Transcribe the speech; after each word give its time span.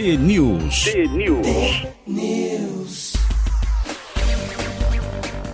T-News. 0.00 0.84
T-News. 0.84 1.82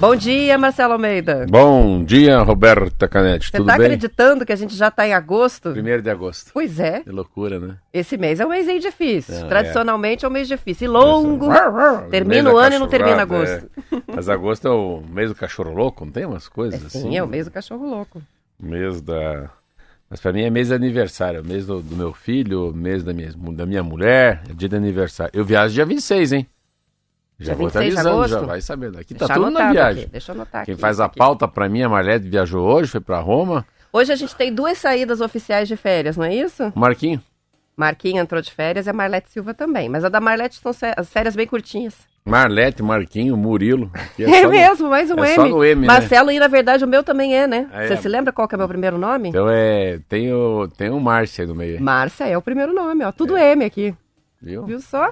Bom 0.00 0.16
dia, 0.16 0.58
Marcelo 0.58 0.94
Almeida. 0.94 1.46
Bom 1.48 2.02
dia, 2.02 2.40
Roberta 2.40 3.06
Canete. 3.06 3.46
Você 3.48 3.58
Tudo 3.58 3.68
tá 3.68 3.76
bem? 3.76 3.86
acreditando 3.86 4.44
que 4.44 4.52
a 4.52 4.56
gente 4.56 4.74
já 4.74 4.90
tá 4.90 5.06
em 5.06 5.14
agosto? 5.14 5.70
Primeiro 5.70 6.02
de 6.02 6.10
agosto. 6.10 6.50
Pois 6.52 6.80
é. 6.80 6.98
Que 7.04 7.10
loucura, 7.10 7.60
né? 7.60 7.76
Esse 7.94 8.16
mês 8.16 8.40
é 8.40 8.44
um 8.44 8.48
mês 8.48 8.68
aí 8.68 8.80
difícil. 8.80 9.42
Não, 9.42 9.48
Tradicionalmente 9.48 10.24
é. 10.24 10.28
um 10.28 10.32
mês 10.32 10.48
difícil. 10.48 10.86
E 10.86 10.88
longo. 10.88 11.46
Mês 11.46 12.10
Termina 12.10 12.52
o 12.52 12.58
ano 12.58 12.74
e 12.74 12.78
não 12.80 12.88
termina 12.88 13.22
agosto. 13.22 13.70
é. 13.92 14.02
Mas 14.12 14.28
agosto 14.28 14.66
é 14.66 14.70
o 14.72 15.00
mês 15.08 15.28
do 15.28 15.36
cachorro 15.36 15.72
louco, 15.72 16.04
não 16.04 16.10
tem 16.10 16.26
umas 16.26 16.48
coisas 16.48 16.82
É, 16.82 16.86
assim? 16.88 17.02
sim, 17.02 17.16
é 17.16 17.22
o 17.22 17.28
mês 17.28 17.44
do 17.44 17.52
cachorro 17.52 17.88
louco. 17.88 18.20
Mês 18.58 19.00
da... 19.00 19.48
Mas 20.08 20.20
pra 20.20 20.32
mim 20.32 20.42
é 20.42 20.50
mês 20.50 20.68
de 20.68 20.74
aniversário, 20.74 21.40
é 21.40 21.42
mês 21.42 21.66
do, 21.66 21.82
do 21.82 21.96
meu 21.96 22.12
filho, 22.12 22.72
mês 22.72 23.02
da 23.02 23.12
minha, 23.12 23.32
da 23.32 23.66
minha 23.66 23.82
mulher, 23.82 24.42
é 24.48 24.52
dia 24.54 24.68
de 24.68 24.76
aniversário. 24.76 25.32
Eu 25.34 25.44
viajo 25.44 25.74
dia 25.74 25.84
26, 25.84 26.32
hein? 26.32 26.46
Já 27.38 27.54
vou 27.54 27.66
26 27.66 27.92
de 27.94 27.98
atualizando, 28.00 28.22
agosto? 28.22 28.40
já 28.40 28.46
vai 28.46 28.60
sabendo. 28.60 28.98
Aqui 28.98 29.12
Deixa 29.14 29.26
tá 29.28 29.34
tudo 29.34 29.50
na 29.50 29.72
viagem. 29.72 30.02
aqui, 30.04 30.12
deixa 30.12 30.30
eu 30.32 30.34
anotar 30.36 30.64
Quem 30.64 30.72
aqui, 30.74 30.80
faz 30.80 31.00
a 31.00 31.06
aqui. 31.06 31.18
pauta 31.18 31.46
pra 31.48 31.68
mim, 31.68 31.82
a 31.82 31.88
Marlete 31.88 32.28
viajou 32.28 32.64
hoje, 32.66 32.88
foi 32.90 33.00
pra 33.00 33.18
Roma. 33.18 33.66
Hoje 33.92 34.12
a 34.12 34.16
gente 34.16 34.34
tem 34.36 34.54
duas 34.54 34.78
saídas 34.78 35.20
oficiais 35.20 35.66
de 35.68 35.76
férias, 35.76 36.16
não 36.16 36.24
é 36.24 36.34
isso? 36.34 36.72
Marquinho, 36.74 37.20
Marquinhos 37.76 38.22
entrou 38.22 38.40
de 38.40 38.50
férias 38.52 38.86
e 38.86 38.90
a 38.90 38.92
Marlete 38.92 39.30
Silva 39.30 39.52
também. 39.54 39.88
Mas 39.88 40.04
a 40.04 40.08
da 40.08 40.20
Marlete 40.20 40.60
são 40.60 40.72
as 40.96 41.10
férias 41.10 41.34
bem 41.36 41.46
curtinhas. 41.46 41.94
Marlete, 42.26 42.82
Marquinho, 42.82 43.36
Murilo. 43.36 43.90
É, 44.18 44.42
no- 44.42 44.50
mesmo, 44.50 44.90
mais 44.90 45.10
um 45.10 45.22
é 45.24 45.28
M. 45.28 45.34
só 45.36 45.48
no 45.48 45.64
M, 45.64 45.80
né? 45.82 45.86
Marcelo, 45.86 46.30
e 46.32 46.38
na 46.38 46.48
verdade 46.48 46.84
o 46.84 46.88
meu 46.88 47.04
também 47.04 47.36
é, 47.36 47.46
né? 47.46 47.68
Ah, 47.72 47.84
é. 47.84 47.88
Você 47.88 47.96
se 47.98 48.08
lembra 48.08 48.32
qual 48.32 48.48
que 48.48 48.54
é 48.54 48.58
meu 48.58 48.68
primeiro 48.68 48.98
nome? 48.98 49.28
Então 49.28 49.48
é. 49.48 50.00
Tem 50.08 50.32
o, 50.32 50.68
tem 50.76 50.90
o 50.90 50.98
Márcia 51.00 51.44
aí 51.44 51.48
no 51.48 51.54
meio. 51.54 51.80
Márcia 51.80 52.24
é 52.26 52.36
o 52.36 52.42
primeiro 52.42 52.74
nome, 52.74 53.04
ó. 53.04 53.12
Tudo 53.12 53.36
M 53.36 53.64
aqui. 53.64 53.94
Viu? 54.42 54.64
Viu 54.66 54.80
só? 54.80 55.10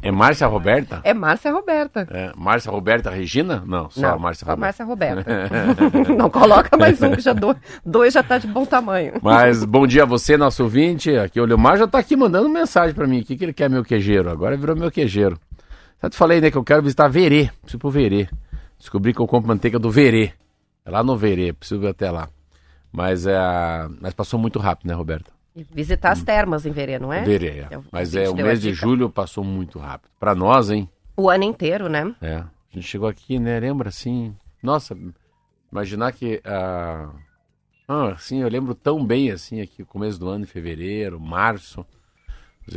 É 0.00 0.12
Márcia 0.12 0.46
Roberta? 0.46 1.00
É 1.02 1.12
Márcia 1.12 1.52
Roberta. 1.52 2.06
É, 2.10 2.30
Márcia 2.36 2.70
Roberta 2.70 3.10
Regina? 3.10 3.62
Não, 3.66 3.90
só 3.90 4.00
Não, 4.00 4.18
Márcia 4.18 4.46
só 4.46 4.52
Roberta. 4.52 4.60
Márcia 4.60 4.84
Roberta. 4.84 5.48
Não 6.16 6.30
coloca 6.30 6.76
mais 6.76 7.02
um, 7.02 7.10
que 7.10 7.20
já 7.20 7.32
do... 7.32 7.54
dois 7.84 8.14
já 8.14 8.22
tá 8.22 8.38
de 8.38 8.46
bom 8.46 8.64
tamanho. 8.64 9.14
Mas 9.20 9.64
bom 9.64 9.86
dia 9.86 10.04
a 10.04 10.06
você, 10.06 10.36
nosso 10.36 10.62
ouvinte. 10.62 11.14
Aqui 11.16 11.40
o 11.40 11.44
Leomar 11.44 11.76
já 11.76 11.86
tá 11.88 11.98
aqui 11.98 12.16
mandando 12.16 12.48
mensagem 12.48 12.94
pra 12.94 13.06
mim. 13.08 13.20
O 13.20 13.24
que, 13.24 13.36
que 13.36 13.44
ele 13.44 13.52
quer, 13.52 13.68
meu 13.68 13.84
quejeiro? 13.84 14.30
Agora 14.30 14.56
virou 14.56 14.76
meu 14.76 14.90
quejeiro. 14.90 15.36
Já 16.04 16.10
te 16.10 16.16
falei, 16.18 16.38
né, 16.38 16.50
que 16.50 16.58
eu 16.58 16.62
quero 16.64 16.82
visitar 16.82 17.08
Verê. 17.08 17.50
Preciso 17.62 17.76
ir 17.76 17.78
pro 17.78 17.90
Verê. 17.90 18.28
Descobri 18.78 19.14
que 19.14 19.20
eu 19.20 19.26
compro 19.26 19.48
manteiga 19.48 19.78
do 19.78 19.90
Verê. 19.90 20.34
É 20.84 20.90
lá 20.90 21.02
no 21.02 21.16
Verê, 21.16 21.50
preciso 21.54 21.82
ir 21.82 21.86
até 21.88 22.10
lá. 22.10 22.28
Mas, 22.92 23.26
é, 23.26 23.38
mas 24.02 24.12
passou 24.12 24.38
muito 24.38 24.58
rápido, 24.58 24.86
né, 24.88 24.92
Roberta? 24.94 25.32
E 25.56 25.62
visitar 25.62 26.12
as 26.12 26.22
termas 26.22 26.66
em 26.66 26.72
Verê, 26.72 26.98
não 26.98 27.10
é? 27.10 27.24
Verê, 27.24 27.60
é. 27.60 27.68
É 27.70 27.78
o- 27.78 27.84
Mas 27.90 28.14
é, 28.14 28.28
o 28.28 28.36
mês 28.36 28.60
de 28.60 28.74
julho 28.74 29.08
passou 29.08 29.42
muito 29.42 29.78
rápido. 29.78 30.10
Pra 30.20 30.34
nós, 30.34 30.68
hein? 30.68 30.86
O 31.16 31.30
ano 31.30 31.44
inteiro, 31.44 31.88
né? 31.88 32.14
É, 32.20 32.34
a 32.36 32.46
gente 32.70 32.86
chegou 32.86 33.08
aqui, 33.08 33.38
né? 33.38 33.58
Lembra 33.58 33.88
assim? 33.88 34.36
Nossa, 34.62 34.94
imaginar 35.72 36.12
que. 36.12 36.42
ah, 36.44 37.08
ah, 37.88 38.08
assim, 38.08 38.42
eu 38.42 38.48
lembro 38.48 38.74
tão 38.74 39.02
bem 39.06 39.30
assim 39.30 39.62
aqui, 39.62 39.82
começo 39.84 40.20
do 40.20 40.28
ano, 40.28 40.44
em 40.44 40.46
fevereiro, 40.46 41.18
março. 41.18 41.86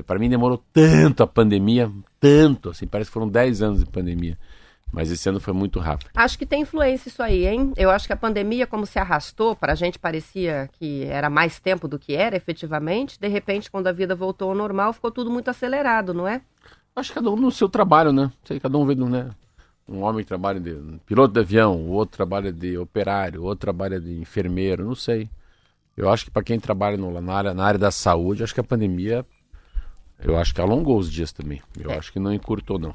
Para 0.05 0.19
mim 0.19 0.29
demorou 0.29 0.63
tanto 0.73 1.23
a 1.23 1.27
pandemia, 1.27 1.91
tanto, 2.19 2.69
assim, 2.69 2.85
parece 2.87 3.09
que 3.09 3.13
foram 3.13 3.27
10 3.29 3.61
anos 3.61 3.79
de 3.79 3.85
pandemia. 3.89 4.37
Mas 4.91 5.11
esse 5.11 5.27
ano 5.27 5.39
foi 5.39 5.53
muito 5.53 5.79
rápido. 5.79 6.09
Acho 6.15 6.37
que 6.37 6.45
tem 6.45 6.61
influência 6.61 7.09
isso 7.09 7.21
aí, 7.21 7.45
hein? 7.45 7.73
Eu 7.75 7.89
acho 7.89 8.07
que 8.07 8.13
a 8.13 8.17
pandemia, 8.17 8.65
como 8.65 8.85
se 8.85 8.97
arrastou, 8.97 9.53
para 9.55 9.73
a 9.73 9.75
gente 9.75 9.99
parecia 9.99 10.69
que 10.79 11.03
era 11.03 11.29
mais 11.29 11.59
tempo 11.59 11.89
do 11.89 11.99
que 11.99 12.15
era, 12.15 12.37
efetivamente. 12.37 13.19
De 13.19 13.27
repente, 13.27 13.69
quando 13.69 13.87
a 13.87 13.91
vida 13.91 14.15
voltou 14.15 14.49
ao 14.49 14.55
normal, 14.55 14.93
ficou 14.93 15.11
tudo 15.11 15.29
muito 15.29 15.49
acelerado, 15.49 16.13
não 16.13 16.25
é? 16.25 16.41
Acho 16.95 17.09
que 17.09 17.15
cada 17.15 17.29
um 17.29 17.35
no 17.35 17.51
seu 17.51 17.67
trabalho, 17.67 18.13
né? 18.13 18.31
Sei, 18.45 18.59
cada 18.61 18.77
um 18.77 18.85
vê, 18.85 18.95
né? 18.95 19.29
Um 19.87 20.03
homem 20.03 20.23
trabalha 20.23 20.59
de 20.59 20.73
piloto 21.05 21.33
de 21.33 21.39
avião, 21.41 21.75
o 21.75 21.89
outro 21.91 22.15
trabalha 22.15 22.51
de 22.51 22.77
operário, 22.77 23.41
o 23.41 23.45
outro 23.45 23.61
trabalha 23.61 23.99
de 23.99 24.17
enfermeiro, 24.19 24.85
não 24.85 24.95
sei. 24.95 25.29
Eu 25.95 26.09
acho 26.09 26.25
que 26.25 26.31
para 26.31 26.43
quem 26.43 26.59
trabalha 26.59 26.95
no- 26.97 27.19
na, 27.21 27.33
área, 27.33 27.53
na 27.53 27.63
área 27.65 27.79
da 27.79 27.91
saúde, 27.91 28.43
acho 28.43 28.53
que 28.53 28.59
a 28.59 28.63
pandemia, 28.63 29.25
eu 30.19 30.37
acho 30.37 30.53
que 30.53 30.61
alongou 30.61 30.97
os 30.97 31.11
dias 31.11 31.31
também. 31.31 31.61
Eu 31.79 31.91
acho 31.91 32.11
que 32.11 32.19
não 32.19 32.33
encurtou, 32.33 32.79
não. 32.79 32.93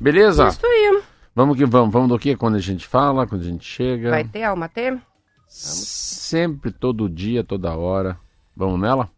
Beleza? 0.00 0.48
Isso 0.48 0.66
aí. 0.66 1.02
Vamos 1.34 1.56
que 1.56 1.66
vamos. 1.66 1.92
Vamos 1.92 2.08
do 2.08 2.18
que? 2.18 2.36
Quando 2.36 2.56
a 2.56 2.60
gente 2.60 2.86
fala, 2.86 3.26
quando 3.26 3.42
a 3.42 3.44
gente 3.44 3.64
chega. 3.64 4.10
Vai 4.10 4.24
ter 4.24 4.44
alma 4.44 4.68
ter? 4.68 5.00
Sempre, 5.48 6.70
todo 6.70 7.08
dia, 7.08 7.42
toda 7.42 7.76
hora. 7.76 8.18
Vamos 8.56 8.80
nela? 8.80 9.10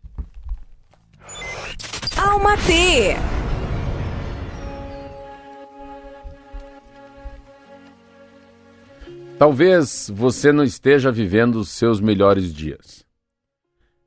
Alma 2.16 2.56
T. 2.56 3.16
Talvez 9.38 10.10
você 10.14 10.50
não 10.50 10.64
esteja 10.64 11.12
vivendo 11.12 11.56
os 11.56 11.68
seus 11.68 12.00
melhores 12.00 12.54
dias. 12.54 13.04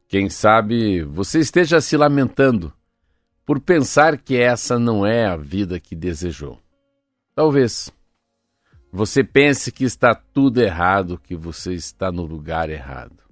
Quem 0.08 0.28
sabe 0.28 1.04
você 1.04 1.40
esteja 1.40 1.80
se 1.80 1.96
lamentando 1.96 2.74
por 3.50 3.60
pensar 3.60 4.16
que 4.20 4.40
essa 4.40 4.78
não 4.78 5.04
é 5.04 5.26
a 5.26 5.36
vida 5.36 5.80
que 5.80 5.96
desejou. 5.96 6.60
Talvez 7.34 7.92
você 8.92 9.24
pense 9.24 9.72
que 9.72 9.84
está 9.84 10.14
tudo 10.14 10.62
errado, 10.62 11.18
que 11.18 11.36
você 11.36 11.74
está 11.74 12.12
no 12.12 12.28
lugar 12.28 12.70
errado. 12.70 13.24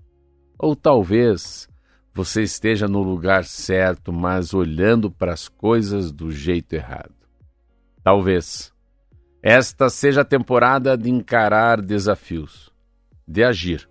Ou 0.57 0.75
talvez 0.75 1.69
você 2.15 2.41
esteja 2.41 2.87
no 2.87 3.03
lugar 3.03 3.45
certo, 3.45 4.11
mas 4.11 4.55
olhando 4.55 5.11
para 5.11 5.33
as 5.33 5.47
coisas 5.47 6.11
do 6.11 6.31
jeito 6.31 6.73
errado. 6.73 7.13
Talvez 8.03 8.73
esta 9.43 9.87
seja 9.87 10.21
a 10.21 10.25
temporada 10.25 10.97
de 10.97 11.11
encarar 11.11 11.79
desafios, 11.79 12.73
de 13.27 13.43
agir, 13.43 13.87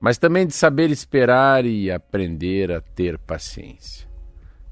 mas 0.00 0.16
também 0.16 0.46
de 0.46 0.54
saber 0.54 0.90
esperar 0.90 1.66
e 1.66 1.90
aprender 1.90 2.72
a 2.72 2.80
ter 2.80 3.18
paciência. 3.18 4.08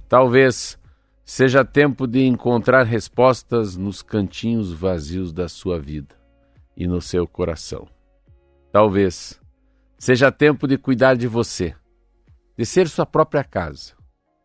Talvez 0.09 0.83
seja 1.25 1.65
tempo 1.65 2.07
de 2.07 2.25
encontrar 2.25 2.85
respostas 2.85 3.77
nos 3.77 4.03
cantinhos 4.03 4.73
vazios 4.73 5.33
da 5.33 5.49
sua 5.49 5.79
vida 5.79 6.15
e 6.77 6.87
no 6.87 7.01
seu 7.01 7.27
coração. 7.27 7.89
Talvez 8.71 9.41
seja 9.99 10.31
tempo 10.31 10.67
de 10.67 10.77
cuidar 10.77 11.17
de 11.17 11.27
você, 11.27 11.75
de 12.57 12.67
ser 12.67 12.89
sua 12.89 13.07
própria 13.07 13.43
casa, 13.43 13.95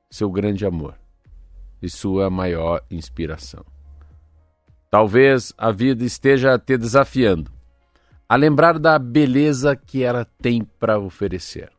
seu 0.09 0.31
grande 0.31 0.65
amor 0.65 0.95
e 1.81 1.89
sua 1.89 2.29
maior 2.29 2.81
inspiração. 2.89 3.65
Talvez 4.89 5.53
a 5.57 5.71
vida 5.71 6.03
esteja 6.03 6.57
te 6.57 6.77
desafiando 6.77 7.51
a 8.27 8.35
lembrar 8.35 8.79
da 8.79 8.97
beleza 8.97 9.75
que 9.75 10.03
ela 10.03 10.23
tem 10.23 10.63
para 10.63 10.99
oferecer. 10.99 11.71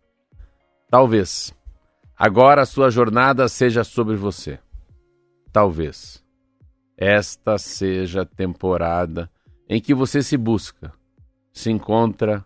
Talvez 0.90 1.54
agora 2.16 2.62
a 2.62 2.66
sua 2.66 2.90
jornada 2.90 3.48
seja 3.48 3.82
sobre 3.84 4.16
você. 4.16 4.58
Talvez 5.52 6.24
esta 6.96 7.58
seja 7.58 8.22
a 8.22 8.26
temporada 8.26 9.30
em 9.68 9.80
que 9.80 9.94
você 9.94 10.22
se 10.22 10.36
busca, 10.36 10.92
se 11.52 11.70
encontra, 11.70 12.44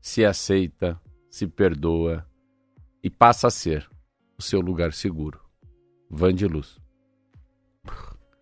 se 0.00 0.24
aceita, 0.24 1.00
se 1.30 1.46
perdoa 1.46 2.26
e 3.02 3.08
passa 3.08 3.46
a 3.46 3.50
ser 3.50 3.88
o 4.38 4.42
seu 4.42 4.60
lugar 4.60 4.92
seguro. 4.92 5.40
Van 6.10 6.34
de 6.34 6.46
luz. 6.46 6.78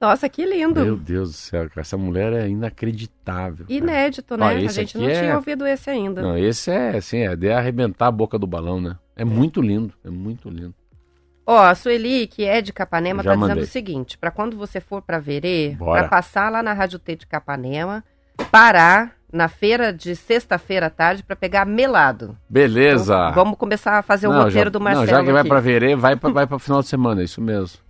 Nossa, 0.01 0.29
que 0.31 0.47
lindo. 0.47 0.81
Meu 0.83 0.97
Deus 0.97 1.29
do 1.31 1.35
céu, 1.35 1.69
cara, 1.69 1.83
essa 1.83 1.99
mulher 1.99 2.33
é 2.33 2.49
inacreditável. 2.49 3.67
cara. 3.67 3.79
Inédito, 3.79 4.35
né? 4.37 4.47
Ó, 4.47 4.49
a 4.49 4.67
gente 4.67 4.97
não 4.97 5.07
é- 5.09 5.21
tinha 5.21 5.37
ouvido 5.37 5.67
esse 5.67 5.91
ainda. 5.91 6.23
Não, 6.23 6.39
esse 6.39 6.71
é 6.71 6.97
assim, 6.97 7.19
é 7.19 7.37
de 7.37 7.51
arrebentar 7.53 8.07
a 8.07 8.11
boca 8.11 8.39
do 8.39 8.47
balão, 8.47 8.81
né? 8.81 8.99
É 9.15 9.25
muito 9.27 9.61
lindo, 9.61 9.93
é 10.03 10.09
muito 10.09 10.49
lindo. 10.49 10.75
Ó, 11.51 11.59
a 11.65 11.75
Sueli, 11.75 12.29
que 12.29 12.45
é 12.45 12.63
de 12.63 12.73
Capanema, 12.73 13.25
Já 13.25 13.31
tá 13.31 13.35
dizendo 13.35 13.49
mandei. 13.49 13.65
o 13.65 13.67
seguinte: 13.67 14.17
para 14.17 14.31
quando 14.31 14.57
você 14.57 14.81
for 14.81 15.03
para 15.03 15.19
Verê, 15.19 15.77
para 15.77 16.07
passar 16.07 16.49
lá 16.49 16.63
na 16.63 16.73
Rádio 16.73 17.01
T 17.01 17.17
de 17.17 17.27
Capanema, 17.27 18.05
parar 18.53 19.17
na 19.33 19.49
feira 19.49 19.93
de 19.93 20.15
sexta-feira 20.15 20.87
à 20.87 20.91
tarde 20.91 21.25
para 21.25 21.35
pegar 21.35 21.67
melado. 21.67 22.37
Beleza. 22.49 23.15
Então, 23.15 23.33
vamos 23.33 23.59
começar 23.59 23.99
a 23.99 24.03
fazer 24.03 24.29
o 24.29 24.33
Não, 24.33 24.45
roteiro 24.45 24.69
já, 24.69 24.71
do 24.71 24.81
Marcelo. 24.81 25.07
Não, 25.07 25.13
já 25.13 25.25
que 25.25 25.33
vai 25.33 25.43
pra 25.43 25.59
verê, 25.59 25.97
vai 25.97 26.15
pra, 26.15 26.31
vai 26.31 26.47
pra 26.47 26.59
final 26.61 26.83
de 26.83 26.87
semana, 26.89 27.21
é 27.21 27.25
isso 27.25 27.41
mesmo. 27.41 27.81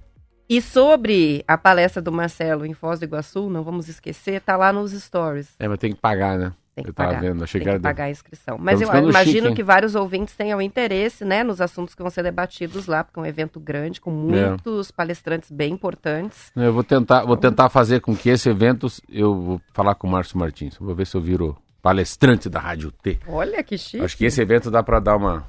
E 0.49 0.63
sobre 0.63 1.45
a 1.47 1.59
palestra 1.59 2.01
do 2.01 2.11
Marcelo 2.11 2.65
em 2.65 2.73
Foz 2.73 2.99
do 2.99 3.05
Iguaçu, 3.05 3.51
não 3.51 3.63
vamos 3.63 3.89
esquecer, 3.89 4.41
tá 4.41 4.57
lá 4.57 4.73
nos 4.73 4.93
stories. 4.93 5.55
É, 5.59 5.69
mas 5.69 5.79
tem 5.79 5.93
que 5.93 6.01
pagar, 6.01 6.39
né? 6.39 6.53
Tem 6.83 6.93
que 6.93 7.01
eu 7.01 7.07
pagar. 7.07 7.21
vendo, 7.21 7.45
achei 7.45 7.61
tem 7.61 7.65
que 7.65 7.69
era 7.69 7.79
que 7.79 7.83
pagar 7.83 8.05
a 8.05 8.11
inscrição. 8.11 8.59
Mas 8.59 8.81
eu 8.81 8.87
ficando 8.87 9.11
imagino 9.11 9.49
chique, 9.49 9.57
que 9.57 9.63
vários 9.63 9.95
ouvintes 9.95 10.35
tenham 10.35 10.61
interesse, 10.61 11.25
né, 11.25 11.43
nos 11.43 11.61
assuntos 11.61 11.95
que 11.95 12.03
vão 12.03 12.11
ser 12.11 12.23
debatidos 12.23 12.87
lá, 12.87 13.05
porque 13.05 13.19
é 13.19 13.23
um 13.23 13.27
evento 13.27 13.61
grande, 13.61 14.01
com 14.01 14.11
muitos 14.11 14.91
palestrantes 14.91 15.51
bem 15.51 15.73
importantes. 15.73 16.51
Eu 16.57 16.73
vou 16.73 16.85
tentar, 16.85 17.25
vou 17.25 17.37
tentar 17.37 17.69
fazer 17.69 18.01
com 18.01 18.17
que 18.17 18.29
esse 18.29 18.49
evento, 18.49 18.87
eu 19.09 19.35
vou 19.35 19.61
falar 19.73 19.95
com 19.95 20.07
o 20.07 20.11
Márcio 20.11 20.39
Martins, 20.39 20.77
vou 20.79 20.95
ver 20.95 21.07
se 21.07 21.17
eu 21.17 21.21
viro 21.21 21.57
palestrante 21.83 22.49
da 22.49 22.61
Rádio 22.61 22.91
T. 22.93 23.19
Olha 23.27 23.63
que 23.63 23.79
chique. 23.79 24.05
Acho 24.05 24.17
que 24.17 24.25
esse 24.25 24.41
evento 24.41 24.71
dá 24.71 24.83
pra 24.83 25.01
dar 25.01 25.17
uma, 25.17 25.45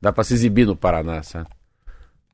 dá 0.00 0.12
para 0.12 0.24
se 0.24 0.34
exibir 0.34 0.66
no 0.66 0.76
Paraná, 0.76 1.22
sabe? 1.22 1.48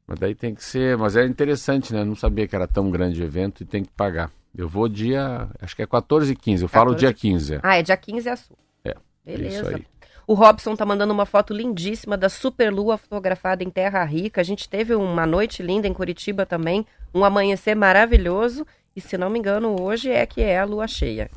Mas 0.06 0.19
daí 0.19 0.35
tem 0.35 0.55
que 0.55 0.64
ser, 0.64 0.96
mas 0.99 1.17
é 1.17 1.25
interessante, 1.25 1.93
né? 1.93 2.05
Não 2.05 2.14
sabia 2.14 2.46
que 2.46 2.55
era 2.55 2.67
tão 2.67 2.90
grande 2.90 3.23
o 3.23 3.25
evento 3.25 3.62
e 3.62 3.67
tem 3.67 3.82
que 3.82 3.90
pagar. 3.93 4.31
Eu 4.56 4.69
vou 4.69 4.88
dia, 4.88 5.49
acho 5.60 5.75
que 5.75 5.82
é 5.82 5.87
14 5.87 6.32
e 6.32 6.37
15, 6.37 6.64
eu 6.64 6.69
falo 6.69 6.90
14. 6.93 6.99
dia 7.00 7.14
15. 7.14 7.54
é. 7.54 7.60
Ah, 7.62 7.76
é 7.78 7.82
dia 7.82 7.96
15 7.96 8.28
é 8.28 8.32
a 8.32 8.37
sua. 8.37 8.56
É, 8.84 8.94
Beleza. 9.25 9.56
Isso 9.56 9.76
aí. 9.76 9.87
O 10.26 10.34
Robson 10.34 10.76
tá 10.76 10.87
mandando 10.87 11.12
uma 11.12 11.26
foto 11.26 11.52
lindíssima 11.52 12.16
da 12.16 12.28
superlua 12.28 12.96
fotografada 12.96 13.64
em 13.64 13.70
Terra 13.70 14.04
Rica. 14.04 14.40
A 14.40 14.44
gente 14.44 14.69
teve 14.69 14.94
uma 14.94 15.26
noite 15.26 15.62
linda 15.62 15.88
em 15.88 15.93
Curitiba 15.93 16.46
também, 16.46 16.87
um 17.14 17.25
amanhecer 17.25 17.75
maravilhoso. 17.75 18.66
E 18.94 19.00
se 19.00 19.19
não 19.19 19.28
me 19.28 19.38
engano, 19.38 19.81
hoje 19.81 20.10
é 20.10 20.25
que 20.25 20.40
é 20.40 20.58
a 20.58 20.64
lua 20.64 20.87
cheia. 20.87 21.31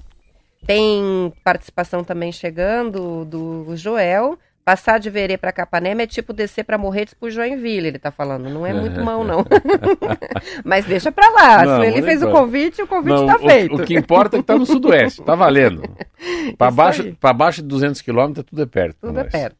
Tem 0.65 1.33
participação 1.43 2.03
também 2.03 2.31
chegando 2.31 3.25
do 3.25 3.75
Joel. 3.75 4.37
Passar 4.65 4.99
de 4.99 5.11
Verê 5.11 5.37
para 5.37 5.51
Capanema 5.51 6.01
é 6.01 6.07
tipo 6.07 6.33
descer 6.33 6.63
para 6.63 6.75
Morretes 6.75 7.13
pro 7.13 7.29
Joinville, 7.29 7.87
ele 7.87 7.99
tá 7.99 8.09
falando. 8.09 8.49
Não 8.49 8.65
é 8.65 8.73
muito 8.73 8.99
mão, 8.99 9.23
não. 9.23 9.45
Mas 10.65 10.85
deixa 10.85 11.11
pra 11.11 11.29
lá. 11.29 11.63
Não, 11.63 11.81
Se 11.81 11.87
ele 11.87 12.01
fez 12.01 12.23
o 12.23 12.31
convite, 12.31 12.81
o 12.81 12.87
convite 12.87 13.13
Não, 13.13 13.27
tá 13.27 13.35
o- 13.35 13.47
feito. 13.47 13.75
O, 13.75 13.85
que 13.85 13.93
importa 13.93 14.37
é 14.37 14.39
que 14.39 14.45
tá 14.45 14.57
no 14.57 14.65
sudoeste, 14.65 15.21
tá 15.21 15.35
valendo. 15.35 15.83
Isso 16.19 16.71
baixo, 16.71 17.15
pra 17.19 17.31
baixo 17.31 17.61
de 17.61 17.67
200 17.67 18.01
quilômetros, 18.01 18.43
tudo 18.43 18.63
é 18.63 18.65
perto. 18.65 18.97
Tudo 18.99 19.19
é 19.19 19.23
perto. 19.25 19.55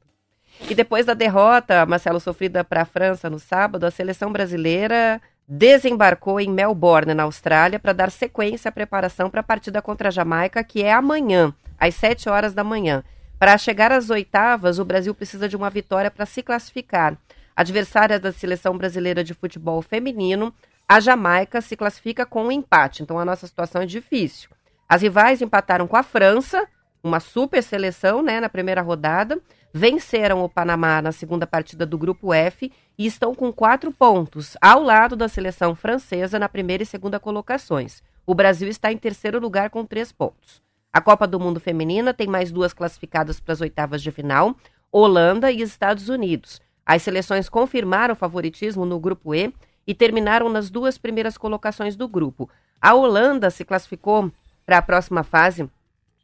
E 0.68 0.74
depois 0.74 1.06
da 1.06 1.14
derrota, 1.14 1.86
Marcelo, 1.86 2.20
sofrida 2.20 2.64
para 2.64 2.82
a 2.82 2.86
França 2.86 3.30
no 3.30 3.38
sábado, 3.38 3.84
a 3.86 3.92
seleção 3.92 4.32
brasileira 4.32 5.22
desembarcou 5.48 6.40
em 6.40 6.50
Melbourne, 6.50 7.14
na 7.14 7.24
Austrália, 7.24 7.78
para 7.78 7.94
dar 7.94 8.10
sequência 8.10 8.70
à 8.70 8.72
preparação 8.72 9.30
para 9.30 9.42
a 9.42 9.44
partida 9.44 9.84
contra 9.84 10.08
a 10.08 10.12
Jamaica, 10.12 10.64
que 10.64 10.82
é 10.82 10.92
amanhã, 10.92 11.54
às 11.80 11.94
7 11.94 12.28
horas 12.28 12.56
da 12.56 12.64
manhã. 12.64 13.04
Para 13.46 13.60
chegar 13.60 13.92
às 13.92 14.10
oitavas, 14.10 14.80
o 14.80 14.84
Brasil 14.84 15.14
precisa 15.14 15.48
de 15.48 15.56
uma 15.56 15.70
vitória 15.70 16.10
para 16.10 16.26
se 16.26 16.42
classificar. 16.42 17.16
Adversária 17.56 18.20
da 18.20 18.32
seleção 18.32 18.76
brasileira 18.76 19.24
de 19.24 19.36
futebol 19.36 19.84
feminino, 19.84 20.52
a 20.90 21.00
Jamaica 21.00 21.62
se 21.62 21.78
classifica 21.78 22.26
com 22.26 22.46
um 22.46 22.52
empate, 22.52 23.04
então 23.04 23.20
a 23.20 23.24
nossa 23.24 23.46
situação 23.46 23.84
é 23.84 23.86
difícil. 23.86 24.50
As 24.90 25.04
rivais 25.04 25.44
empataram 25.44 25.86
com 25.86 25.96
a 25.96 26.02
França, 26.02 26.68
uma 27.04 27.20
super 27.20 27.62
seleção, 27.62 28.24
né, 28.24 28.40
na 28.40 28.50
primeira 28.50 28.82
rodada. 28.82 29.40
Venceram 29.72 30.44
o 30.44 30.50
Panamá 30.50 31.00
na 31.00 31.12
segunda 31.12 31.46
partida 31.46 31.86
do 31.86 32.00
Grupo 32.00 32.34
F 32.34 32.74
e 32.98 33.06
estão 33.06 33.36
com 33.36 33.54
quatro 33.54 33.92
pontos, 33.92 34.58
ao 34.60 34.82
lado 34.82 35.16
da 35.16 35.28
seleção 35.28 35.76
francesa 35.76 36.40
na 36.40 36.50
primeira 36.50 36.82
e 36.82 36.88
segunda 36.88 37.20
colocações. 37.20 38.02
O 38.26 38.34
Brasil 38.34 38.68
está 38.68 38.92
em 38.92 38.98
terceiro 38.98 39.40
lugar 39.40 39.70
com 39.70 39.86
três 39.86 40.12
pontos. 40.12 40.65
A 40.96 41.02
Copa 41.02 41.28
do 41.28 41.38
Mundo 41.38 41.60
Feminina 41.60 42.14
tem 42.14 42.26
mais 42.26 42.54
duas 42.54 42.72
classificadas 42.72 43.38
para 43.38 43.52
as 43.52 43.60
oitavas 43.60 44.02
de 44.02 44.12
final, 44.12 44.56
Holanda 44.90 45.52
e 45.52 45.62
Estados 45.62 46.08
Unidos. 46.08 46.62
As 46.86 47.02
seleções 47.02 47.50
confirmaram 47.50 48.14
o 48.14 48.16
favoritismo 48.16 48.86
no 48.86 48.98
Grupo 48.98 49.36
E 49.36 49.54
e 49.86 49.94
terminaram 49.94 50.48
nas 50.48 50.70
duas 50.70 50.98
primeiras 50.98 51.38
colocações 51.38 51.98
do 51.98 52.08
grupo. 52.08 52.50
A 52.80 52.94
Holanda 52.94 53.50
se 53.50 53.66
classificou 53.66 54.32
para 54.66 54.78
a 54.78 54.82
próxima 54.82 55.22
fase 55.22 55.70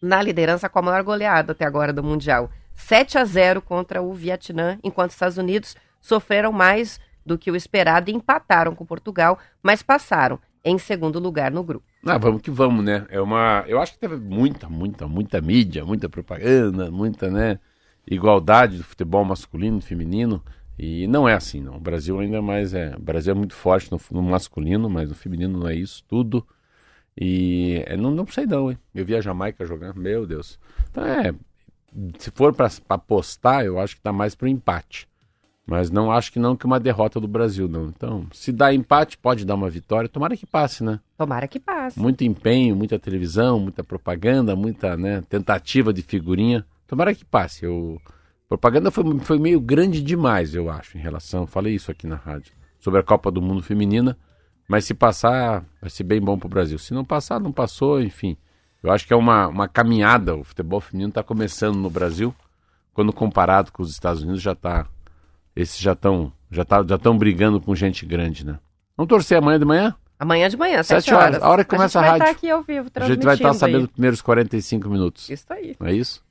na 0.02 0.22
liderança 0.22 0.70
com 0.70 0.80
a 0.80 0.84
maior 0.84 1.04
goleada 1.04 1.52
até 1.52 1.66
agora 1.66 1.92
do 1.92 2.02
Mundial. 2.02 2.50
7 2.74 3.18
a 3.18 3.26
0 3.26 3.62
contra 3.62 4.02
o 4.02 4.14
Vietnã, 4.14 4.80
enquanto 4.82 5.10
os 5.10 5.16
Estados 5.16 5.38
Unidos 5.38 5.76
sofreram 6.00 6.54
mais 6.54 6.98
do 7.26 7.38
que 7.38 7.52
o 7.52 7.58
esperado 7.58 8.10
e 8.10 8.14
empataram 8.14 8.74
com 8.74 8.86
Portugal, 8.86 9.38
mas 9.62 9.84
passaram 9.84 10.40
em 10.64 10.78
segundo 10.78 11.20
lugar 11.20 11.52
no 11.52 11.64
grupo. 11.64 11.86
Ah, 12.06 12.18
vamos 12.18 12.42
que 12.42 12.52
vamos, 12.52 12.84
né? 12.84 13.06
É 13.10 13.20
uma, 13.20 13.64
eu 13.68 13.80
acho 13.80 13.94
que 13.94 14.00
teve 14.00 14.16
muita, 14.16 14.70
muita, 14.70 15.08
muita 15.08 15.42
mídia, 15.42 15.84
muita 15.84 16.08
propaganda, 16.08 16.92
muita, 16.92 17.30
né, 17.30 17.60
igualdade 18.08 18.78
do 18.78 18.84
futebol 18.84 19.24
masculino 19.26 19.80
e 19.80 19.82
feminino. 19.82 20.44
E 20.78 21.06
não 21.08 21.28
é 21.28 21.34
assim, 21.34 21.62
não. 21.62 21.78
O 21.78 21.80
Brasil 21.80 22.20
ainda 22.20 22.42
mais 22.42 22.74
é, 22.74 22.96
o 22.96 23.02
Brasil 23.02 23.32
é 23.34 23.36
muito 23.36 23.54
forte 23.54 23.92
no, 23.92 24.00
no 24.12 24.22
masculino, 24.22 24.90
mas 24.90 25.10
no 25.10 25.16
feminino 25.16 25.60
não 25.60 25.68
é 25.68 25.76
isso 25.76 26.04
tudo. 26.08 26.46
E 27.20 27.84
é, 27.86 27.98
não, 27.98 28.12
não 28.12 28.26
sei 28.28 28.46
não, 28.46 28.72
hein? 28.72 28.78
Eu 28.96 29.06
vi 29.06 29.16
a 29.16 29.22
Jamaica 29.22 29.66
jogar, 29.66 29.94
meu 29.94 30.26
Deus. 30.26 30.60
Então 30.90 31.06
é, 31.06 31.34
se 32.18 32.32
for 32.32 32.54
para 32.54 32.70
apostar, 32.90 33.66
eu 33.66 33.80
acho 33.80 33.96
que 33.96 34.02
tá 34.02 34.14
mais 34.14 34.34
pro 34.34 34.48
empate. 34.48 35.08
Mas 35.66 35.92
não 35.92 36.12
acho 36.12 36.32
que 36.32 36.40
não 36.40 36.56
que 36.56 36.66
uma 36.66 36.80
derrota 36.80 37.20
do 37.20 37.28
Brasil, 37.28 37.68
não. 37.68 37.88
Então, 37.88 38.28
se 38.34 38.52
dá 38.52 38.74
empate, 38.74 39.18
pode 39.18 39.46
dar 39.46 39.56
uma 39.56 39.70
vitória. 39.70 40.10
Tomara 40.10 40.36
que 40.36 40.46
passe, 40.46 40.84
né? 40.84 41.00
Tomara 41.18 41.48
que 41.48 41.60
passe. 41.60 42.00
Muito 42.00 42.24
empenho, 42.24 42.76
muita 42.76 42.98
televisão, 43.00 43.60
muita 43.60 43.84
propaganda, 43.84 44.56
muita 44.56 44.98
né, 44.98 45.22
tentativa 45.30 45.94
de 45.94 46.02
figurinha. 46.02 46.66
Tomara 46.88 47.14
que 47.14 47.24
passe. 47.24 47.64
Eu... 47.64 48.02
Propaganda 48.50 48.92
foi, 48.92 49.20
foi 49.20 49.40
meio 49.40 49.62
grande 49.62 50.02
demais, 50.02 50.54
eu 50.54 50.70
acho, 50.70 50.98
em 50.98 51.02
relação. 51.02 51.48
Falei 51.48 51.76
isso 51.76 51.90
aqui 51.90 52.06
na 52.06 52.18
rádio, 52.18 52.52
sobre 52.80 53.00
a 53.00 53.04
Copa 53.04 53.32
do 53.32 53.42
Mundo 53.42 53.62
Feminina. 53.62 54.18
Mas 54.68 54.86
se 54.86 54.94
passar, 54.94 55.64
vai 55.80 55.90
ser 55.90 56.04
bem 56.04 56.20
bom 56.20 56.38
para 56.38 56.48
o 56.48 56.50
Brasil. 56.50 56.78
Se 56.78 56.94
não 56.94 57.06
passar, 57.06 57.40
não 57.40 57.52
passou, 57.52 58.02
enfim. 58.02 58.36
Eu 58.84 58.92
acho 58.92 59.06
que 59.06 59.14
é 59.14 59.16
uma, 59.16 59.48
uma 59.48 59.68
caminhada. 59.68 60.36
O 60.36 60.44
futebol 60.44 60.82
feminino 60.82 61.10
está 61.10 61.22
começando 61.22 61.76
no 61.76 61.90
Brasil, 61.90 62.34
quando 62.94 63.14
comparado 63.14 63.72
com 63.72 63.84
os 63.84 63.92
Estados 63.92 64.24
Unidos, 64.24 64.42
já 64.42 64.54
está. 64.54 64.88
Esses 65.56 65.80
já 65.80 65.94
estão 65.94 66.32
já 66.50 66.66
tá, 66.66 66.84
já 66.88 66.98
tão 66.98 67.18
brigando 67.18 67.60
com 67.62 67.74
gente 67.76 68.06
grande, 68.06 68.46
né? 68.46 68.60
Vamos 68.98 69.10
torcer 69.10 69.38
amanhã 69.38 69.60
de 69.60 69.66
manhã? 69.66 69.96
Amanhã 70.20 70.50
de 70.50 70.58
manhã, 70.58 70.84
Sete 70.84 71.06
7 71.06 71.14
horas. 71.16 71.26
horas, 71.30 71.44
a 71.44 71.50
hora 71.50 71.64
que 71.64 71.70
começa 71.72 72.00
a 72.00 72.04
gente 72.04 72.10
vai 72.12 72.20
rádio. 72.20 72.32
estar 72.32 72.38
aqui 72.38 72.50
ao 72.52 72.62
vivo, 72.62 72.92
A 72.94 73.00
gente 73.08 73.24
vai 73.26 73.34
estar 73.34 73.48
transmitindo 73.48 73.54
sabendo 73.60 73.84
os 73.86 73.92
primeiros 73.92 74.22
45 74.22 74.90
minutos. 74.90 75.30
Isso 75.30 75.46
aí. 75.50 75.76
Não 75.80 75.88
é 75.88 75.94
isso? 75.94 76.22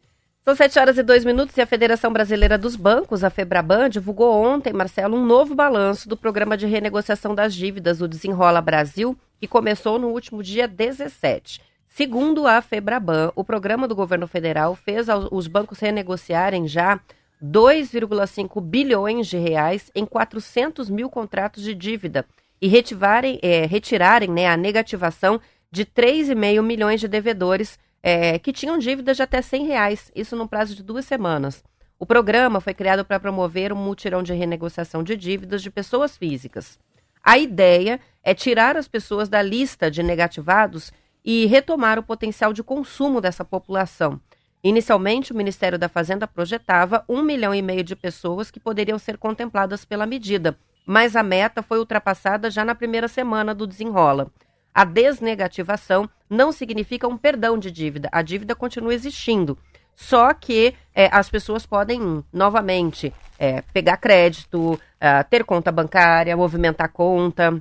São 0.43 0.55
7 0.55 0.79
horas 0.79 0.97
e 0.97 1.03
2 1.03 1.25
minutos 1.25 1.57
e 1.57 1.61
a 1.61 1.67
Federação 1.67 2.13
Brasileira 2.13 2.57
dos 2.57 2.77
Bancos, 2.77 3.25
a 3.25 3.31
Febraban, 3.31 3.91
divulgou 3.91 4.33
ontem, 4.43 4.73
Marcelo, 4.73 5.17
um 5.17 5.27
novo 5.27 5.55
balanço 5.55 6.09
do 6.09 6.17
programa 6.17 6.57
de 6.57 6.67
renegociação 6.67 7.35
das 7.35 7.53
dívidas, 7.55 8.01
o 8.01 8.09
Desenrola 8.09 8.61
Brasil, 8.61 9.19
que 9.41 9.47
começou 9.49 9.99
no 9.99 10.09
último 10.09 10.43
dia 10.43 10.69
17. 10.69 11.61
Segundo 11.89 12.47
a 12.47 12.63
Febraban, 12.63 13.33
o 13.35 13.43
programa 13.43 13.89
do 13.89 13.95
governo 13.95 14.27
federal 14.29 14.77
fez 14.77 15.09
os 15.31 15.47
bancos 15.49 15.81
renegociarem 15.81 16.67
já 16.69 17.01
2,5 17.43 18.61
bilhões 18.61 19.27
de 19.27 19.39
reais 19.39 19.91
em 19.95 20.05
400 20.05 20.91
mil 20.91 21.09
contratos 21.09 21.63
de 21.63 21.75
dívida 21.75 22.27
e 22.61 22.69
retivarem, 22.69 23.39
eh, 23.43 23.67
retirarem 23.67 24.29
né, 24.29 24.47
a 24.47 24.57
negativação 24.57 25.41
de 25.71 25.85
3,5 25.85 26.63
milhões 26.63 27.01
de 27.01 27.09
devedores 27.09 27.79
eh, 28.03 28.39
que 28.39 28.53
tinham 28.53 28.79
dívidas 28.79 29.17
de 29.17 29.23
até 29.23 29.41
100 29.41 29.67
reais, 29.67 30.13
isso 30.15 30.37
num 30.37 30.47
prazo 30.47 30.75
de 30.75 30.83
duas 30.83 31.05
semanas. 31.05 31.63
O 31.99 32.07
programa 32.07 32.61
foi 32.61 32.75
criado 32.75 33.05
para 33.05 33.21
promover 33.21 33.73
um 33.73 33.77
mutirão 33.77 34.23
de 34.23 34.33
renegociação 34.33 35.03
de 35.03 35.17
dívidas 35.17 35.63
de 35.63 35.71
pessoas 35.71 36.17
físicas. 36.17 36.79
A 37.23 37.39
ideia 37.39 38.01
é 38.23 38.35
tirar 38.35 38.77
as 38.77 38.89
pessoas 38.89 39.29
da 39.29 39.43
lista 39.43 39.91
de 39.91 40.03
negativados 40.03 40.93
e 41.23 41.45
retomar 41.47 41.99
o 41.99 42.03
potencial 42.03 42.53
de 42.53 42.63
consumo 42.63 43.21
dessa 43.21 43.45
população. 43.45 44.19
Inicialmente, 44.63 45.33
o 45.33 45.37
Ministério 45.37 45.79
da 45.79 45.89
Fazenda 45.89 46.27
projetava 46.27 47.03
um 47.09 47.23
milhão 47.23 47.55
e 47.55 47.63
meio 47.63 47.83
de 47.83 47.97
pessoas 47.97 48.51
que 48.51 48.61
poderiam 48.61 48.99
ser 48.99 49.17
contempladas 49.17 49.85
pela 49.85 50.05
medida, 50.05 50.57
mas 50.85 51.17
a 51.17 51.23
meta 51.23 51.63
foi 51.63 51.79
ultrapassada 51.79 52.51
já 52.51 52.65
na 52.65 52.75
primeira 52.75 53.09
semana 53.09 53.55
do 53.55 53.67
desenrola. 53.67 54.31
A 54.75 54.85
desnegativação 54.85 56.09
não 56.29 56.53
significa 56.53 57.09
um 57.09 57.17
perdão 57.17 57.59
de 57.59 57.71
dívida, 57.71 58.09
a 58.13 58.23
dívida 58.23 58.55
continua 58.55 58.95
existindo. 58.95 59.57
Só 59.97 60.33
que 60.33 60.75
eh, 60.95 61.09
as 61.13 61.29
pessoas 61.29 61.67
podem, 61.67 62.25
novamente, 62.33 63.13
eh, 63.39 63.63
pegar 63.73 63.97
crédito, 63.97 64.81
ah, 65.01 65.25
ter 65.25 65.45
conta 65.45 65.73
bancária, 65.73 66.37
movimentar 66.37 66.91
conta, 66.91 67.61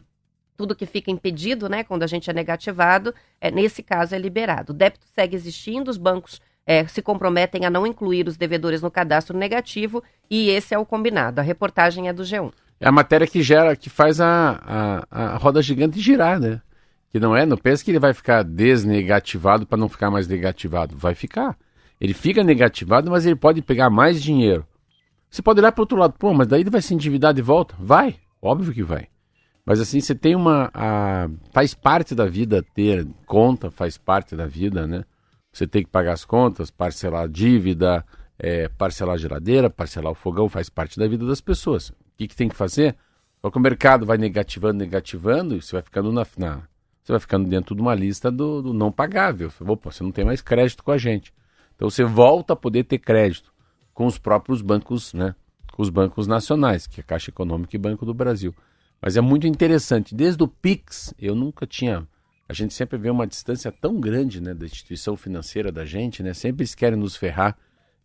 tudo 0.55 0.75
que 0.75 0.85
fica 0.85 1.09
impedido, 1.09 1.69
né, 1.69 1.85
quando 1.85 2.03
a 2.03 2.07
gente 2.07 2.29
é 2.29 2.33
negativado, 2.33 3.15
é, 3.39 3.49
nesse 3.49 3.81
caso 3.81 4.13
é 4.13 4.17
liberado. 4.17 4.73
O 4.73 4.75
débito 4.75 5.05
segue 5.15 5.33
existindo, 5.33 5.89
os 5.89 5.97
bancos 5.97 6.41
é, 6.69 6.85
se 6.85 7.01
comprometem 7.01 7.65
a 7.65 7.69
não 7.71 7.87
incluir 7.87 8.27
os 8.27 8.37
devedores 8.37 8.79
no 8.79 8.91
cadastro 8.91 9.35
negativo 9.35 10.03
e 10.29 10.51
esse 10.51 10.75
é 10.75 10.77
o 10.77 10.85
combinado. 10.85 11.39
A 11.39 11.43
reportagem 11.43 12.07
é 12.07 12.13
do 12.13 12.21
G1. 12.21 12.53
É 12.79 12.87
a 12.87 12.91
matéria 12.91 13.25
que 13.25 13.41
gera, 13.41 13.75
que 13.75 13.89
faz 13.89 14.21
a, 14.21 15.03
a, 15.09 15.33
a 15.33 15.37
roda 15.37 15.63
gigante 15.63 15.99
girar, 15.99 16.39
né? 16.39 16.61
Que 17.09 17.19
não 17.19 17.35
é, 17.35 17.43
não 17.43 17.57
pensa 17.57 17.83
que 17.83 17.89
ele 17.89 17.97
vai 17.97 18.13
ficar 18.13 18.43
desnegativado 18.43 19.65
para 19.65 19.79
não 19.79 19.89
ficar 19.89 20.11
mais 20.11 20.27
negativado. 20.27 20.95
Vai 20.95 21.15
ficar. 21.15 21.57
Ele 21.99 22.13
fica 22.13 22.43
negativado, 22.43 23.09
mas 23.09 23.25
ele 23.25 23.35
pode 23.35 23.63
pegar 23.63 23.89
mais 23.89 24.21
dinheiro. 24.21 24.63
Você 25.27 25.41
pode 25.41 25.59
olhar 25.59 25.71
para 25.71 25.81
outro 25.81 25.97
lado, 25.97 26.13
pô, 26.19 26.35
mas 26.35 26.45
daí 26.45 26.61
ele 26.61 26.69
vai 26.69 26.83
se 26.83 26.93
endividar 26.93 27.33
de 27.33 27.41
volta? 27.41 27.73
Vai, 27.79 28.17
óbvio 28.39 28.71
que 28.71 28.83
vai. 28.83 29.07
Mas 29.65 29.79
assim, 29.79 29.99
você 29.99 30.13
tem 30.13 30.35
uma. 30.35 30.69
A, 30.71 31.27
faz 31.51 31.73
parte 31.73 32.13
da 32.13 32.27
vida 32.27 32.63
ter 32.75 33.07
conta, 33.25 33.71
faz 33.71 33.97
parte 33.97 34.35
da 34.35 34.45
vida, 34.45 34.85
né? 34.85 35.03
Você 35.59 35.67
tem 35.67 35.83
que 35.83 35.89
pagar 35.89 36.13
as 36.13 36.23
contas, 36.23 36.71
parcelar 36.71 37.23
a 37.23 37.27
dívida, 37.27 38.05
é, 38.37 38.69
parcelar 38.69 39.15
a 39.15 39.17
geladeira, 39.17 39.69
parcelar 39.69 40.09
o 40.09 40.15
fogão, 40.15 40.47
faz 40.47 40.69
parte 40.69 40.97
da 40.97 41.05
vida 41.05 41.25
das 41.25 41.41
pessoas. 41.41 41.89
O 41.89 41.95
que, 42.15 42.29
que 42.29 42.35
tem 42.35 42.47
que 42.47 42.55
fazer? 42.55 42.95
Só 43.41 43.51
que 43.51 43.57
o 43.57 43.61
mercado 43.61 44.05
vai 44.05 44.17
negativando, 44.17 44.79
negativando, 44.79 45.57
e 45.57 45.61
você 45.61 45.73
vai 45.73 45.81
ficando 45.81 46.13
na, 46.13 46.25
na 46.37 46.61
você 47.03 47.11
vai 47.11 47.19
ficando 47.19 47.49
dentro 47.49 47.75
de 47.75 47.81
uma 47.81 47.93
lista 47.93 48.31
do, 48.31 48.61
do 48.61 48.73
não 48.73 48.89
pagável. 48.89 49.51
Opa, 49.59 49.91
você 49.91 50.01
não 50.01 50.13
tem 50.13 50.23
mais 50.23 50.41
crédito 50.41 50.81
com 50.81 50.91
a 50.91 50.97
gente. 50.97 51.33
Então 51.75 51.89
você 51.89 52.05
volta 52.05 52.53
a 52.53 52.55
poder 52.55 52.85
ter 52.85 52.99
crédito 52.99 53.51
com 53.93 54.05
os 54.05 54.17
próprios 54.17 54.61
bancos, 54.61 55.13
né? 55.13 55.35
Com 55.73 55.81
os 55.81 55.89
bancos 55.89 56.25
nacionais, 56.25 56.87
que 56.87 57.01
é 57.01 57.03
Caixa 57.03 57.31
Econômica 57.31 57.75
e 57.75 57.79
Banco 57.79 58.05
do 58.05 58.13
Brasil. 58.13 58.55
Mas 59.01 59.17
é 59.17 59.21
muito 59.21 59.45
interessante. 59.45 60.15
Desde 60.15 60.41
o 60.41 60.47
Pix, 60.47 61.13
eu 61.19 61.35
nunca 61.35 61.67
tinha. 61.67 62.07
A 62.49 62.53
gente 62.53 62.73
sempre 62.73 62.97
vê 62.97 63.09
uma 63.09 63.27
distância 63.27 63.71
tão 63.71 63.99
grande 63.99 64.41
né, 64.41 64.53
da 64.53 64.65
instituição 64.65 65.15
financeira 65.15 65.71
da 65.71 65.85
gente, 65.85 66.23
né? 66.23 66.33
Sempre 66.33 66.63
eles 66.63 66.73
querem 66.73 66.97
nos 66.97 67.15
ferrar. 67.15 67.55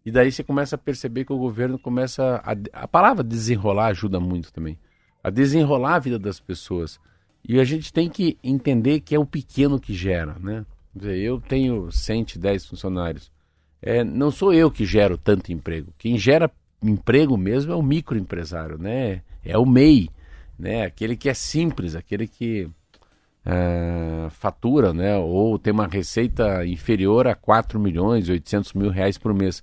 E 0.04 0.10
daí 0.10 0.30
você 0.30 0.44
começa 0.44 0.76
a 0.76 0.78
perceber 0.78 1.24
que 1.24 1.32
o 1.32 1.38
governo 1.38 1.78
começa. 1.78 2.42
A, 2.44 2.82
a 2.84 2.86
palavra 2.86 3.24
desenrolar 3.24 3.86
ajuda 3.86 4.20
muito 4.20 4.52
também. 4.52 4.78
A 5.22 5.30
desenrolar 5.30 5.94
a 5.94 5.98
vida 5.98 6.18
das 6.18 6.38
pessoas. 6.38 7.00
E 7.42 7.58
a 7.58 7.64
gente 7.64 7.92
tem 7.92 8.08
que 8.08 8.38
entender 8.44 9.00
que 9.00 9.14
é 9.14 9.18
o 9.18 9.26
pequeno 9.26 9.80
que 9.80 9.94
gera, 9.94 10.36
né? 10.38 10.64
Eu 10.94 11.40
tenho 11.40 11.90
110 11.90 12.66
funcionários. 12.66 13.32
É, 13.80 14.04
não 14.04 14.30
sou 14.30 14.52
eu 14.52 14.70
que 14.70 14.84
gero 14.84 15.16
tanto 15.16 15.52
emprego. 15.52 15.92
Quem 15.98 16.18
gera 16.18 16.50
emprego 16.82 17.36
mesmo 17.36 17.72
é 17.72 17.76
o 17.76 17.82
microempresário, 17.82 18.78
né? 18.78 19.22
É 19.42 19.58
o 19.58 19.66
MEI 19.66 20.08
né? 20.58 20.84
Aquele 20.84 21.16
que 21.16 21.28
é 21.28 21.34
simples, 21.34 21.94
aquele 21.94 22.26
que 22.26 22.68
uh, 23.46 24.30
fatura, 24.30 24.92
né? 24.92 25.16
Ou 25.16 25.58
tem 25.58 25.72
uma 25.72 25.86
receita 25.86 26.66
inferior 26.66 27.26
a 27.26 27.34
4 27.34 27.78
milhões, 27.78 28.28
800 28.28 28.72
mil 28.72 28.90
reais 28.90 29.18
por 29.18 29.34
mês. 29.34 29.62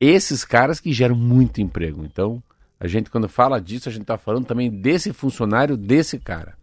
Esses 0.00 0.44
caras 0.44 0.80
que 0.80 0.92
geram 0.92 1.16
muito 1.16 1.60
emprego. 1.60 2.04
Então, 2.04 2.42
a 2.78 2.86
gente 2.86 3.10
quando 3.10 3.28
fala 3.28 3.60
disso, 3.60 3.88
a 3.88 3.92
gente 3.92 4.02
está 4.02 4.18
falando 4.18 4.46
também 4.46 4.70
desse 4.70 5.12
funcionário, 5.12 5.76
desse 5.76 6.18
cara, 6.18 6.54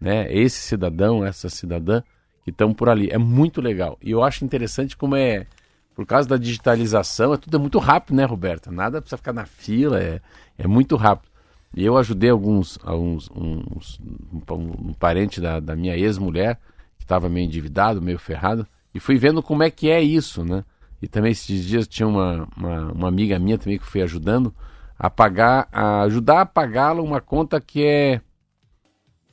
né? 0.00 0.32
Esse 0.32 0.60
cidadão, 0.60 1.24
essa 1.24 1.48
cidadã 1.48 2.02
que 2.44 2.50
estão 2.50 2.74
por 2.74 2.88
ali. 2.88 3.08
É 3.10 3.18
muito 3.18 3.60
legal. 3.60 3.98
E 4.02 4.10
eu 4.10 4.22
acho 4.22 4.44
interessante 4.44 4.96
como 4.96 5.16
é 5.16 5.46
por 5.94 6.04
causa 6.04 6.28
da 6.28 6.36
digitalização, 6.36 7.34
é 7.34 7.36
tudo 7.36 7.56
é 7.56 7.60
muito 7.60 7.78
rápido, 7.78 8.16
né, 8.16 8.24
Roberta? 8.24 8.70
Nada 8.70 9.00
precisa 9.00 9.16
ficar 9.16 9.32
na 9.32 9.46
fila, 9.46 10.02
é, 10.02 10.20
é 10.58 10.66
muito 10.66 10.96
rápido. 10.96 11.30
E 11.76 11.84
eu 11.84 11.96
ajudei 11.96 12.30
alguns, 12.30 12.78
alguns 12.84 13.28
uns, 13.34 14.00
um, 14.00 14.88
um, 14.88 14.92
parente 14.92 15.40
da, 15.40 15.58
da 15.58 15.74
minha 15.74 15.96
ex-mulher, 15.96 16.60
que 16.96 17.04
estava 17.04 17.28
meio 17.28 17.46
endividado, 17.46 18.00
meio 18.00 18.18
ferrado, 18.18 18.66
e 18.94 19.00
fui 19.00 19.16
vendo 19.16 19.42
como 19.42 19.62
é 19.62 19.70
que 19.70 19.90
é 19.90 20.00
isso, 20.00 20.44
né? 20.44 20.64
E 21.02 21.08
também 21.08 21.32
esses 21.32 21.64
dias 21.64 21.88
tinha 21.88 22.06
uma, 22.06 22.48
uma, 22.56 22.92
uma 22.92 23.08
amiga 23.08 23.38
minha 23.38 23.58
também 23.58 23.78
que 23.78 23.86
foi 23.86 24.02
ajudando 24.02 24.54
a 24.98 25.10
pagar, 25.10 25.68
a 25.72 26.02
ajudar 26.02 26.42
a 26.42 26.46
pagá-la 26.46 27.02
uma 27.02 27.20
conta 27.20 27.60
que 27.60 27.84
é, 27.84 28.20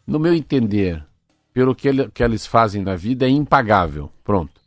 no 0.05 0.19
meu 0.19 0.33
entender, 0.33 1.05
pelo 1.53 1.75
que, 1.75 1.87
ele, 1.87 2.09
que 2.09 2.23
eles 2.23 2.45
fazem 2.45 2.81
na 2.81 2.95
vida, 2.95 3.25
é 3.25 3.29
impagável. 3.29 4.11
Pronto. 4.23 4.59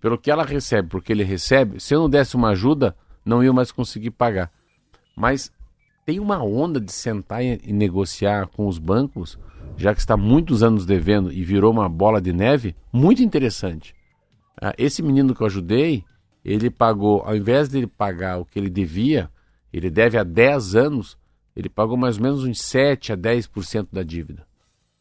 Pelo 0.00 0.18
que 0.18 0.30
ela 0.30 0.44
recebe, 0.44 0.88
porque 0.88 1.12
ele 1.12 1.24
recebe, 1.24 1.80
se 1.80 1.94
eu 1.94 2.00
não 2.00 2.10
desse 2.10 2.36
uma 2.36 2.50
ajuda, 2.50 2.94
não 3.24 3.42
ia 3.42 3.52
mais 3.52 3.72
conseguir 3.72 4.10
pagar. 4.10 4.50
Mas 5.16 5.50
tem 6.04 6.20
uma 6.20 6.42
onda 6.42 6.80
de 6.80 6.92
sentar 6.92 7.42
e, 7.42 7.72
negociar 7.72 8.46
com 8.48 8.66
os 8.66 8.78
bancos, 8.78 9.38
já 9.76 9.94
que 9.94 10.00
está 10.00 10.16
muitos 10.16 10.62
anos 10.62 10.84
devendo 10.84 11.32
e 11.32 11.42
virou 11.42 11.72
uma 11.72 11.88
bola 11.88 12.20
de 12.20 12.32
neve, 12.32 12.76
muito 12.92 13.22
interessante. 13.22 13.94
Ah, 14.60 14.74
esse 14.76 15.02
menino 15.02 15.34
que 15.34 15.40
eu 15.40 15.46
ajudei, 15.46 16.04
ele 16.44 16.70
pagou, 16.70 17.22
ao 17.22 17.34
invés 17.34 17.68
de 17.68 17.78
ele 17.78 17.86
pagar 17.86 18.38
o 18.38 18.44
que 18.44 18.58
ele 18.58 18.70
devia, 18.70 19.30
ele 19.72 19.90
deve 19.90 20.18
há 20.18 20.22
10 20.22 20.76
anos, 20.76 21.18
ele 21.56 21.68
pagou 21.68 21.96
mais 21.96 22.16
ou 22.18 22.22
menos 22.22 22.44
uns 22.44 22.60
7 22.60 23.12
a 23.12 23.16
10% 23.16 23.88
da 23.90 24.02
dívida. 24.02 24.46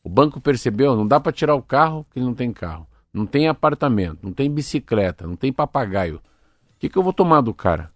O 0.03 0.09
banco 0.09 0.41
percebeu, 0.41 0.95
não 0.95 1.07
dá 1.07 1.19
para 1.19 1.31
tirar 1.31 1.55
o 1.55 1.61
carro, 1.61 2.03
porque 2.03 2.19
ele 2.19 2.25
não 2.25 2.33
tem 2.33 2.51
carro. 2.51 2.87
Não 3.13 3.25
tem 3.25 3.47
apartamento, 3.47 4.19
não 4.23 4.33
tem 4.33 4.49
bicicleta, 4.49 5.27
não 5.27 5.35
tem 5.35 5.53
papagaio. 5.53 6.17
O 6.17 6.79
que, 6.79 6.89
que 6.89 6.97
eu 6.97 7.03
vou 7.03 7.13
tomar 7.13 7.41
do 7.41 7.53
cara? 7.53 7.92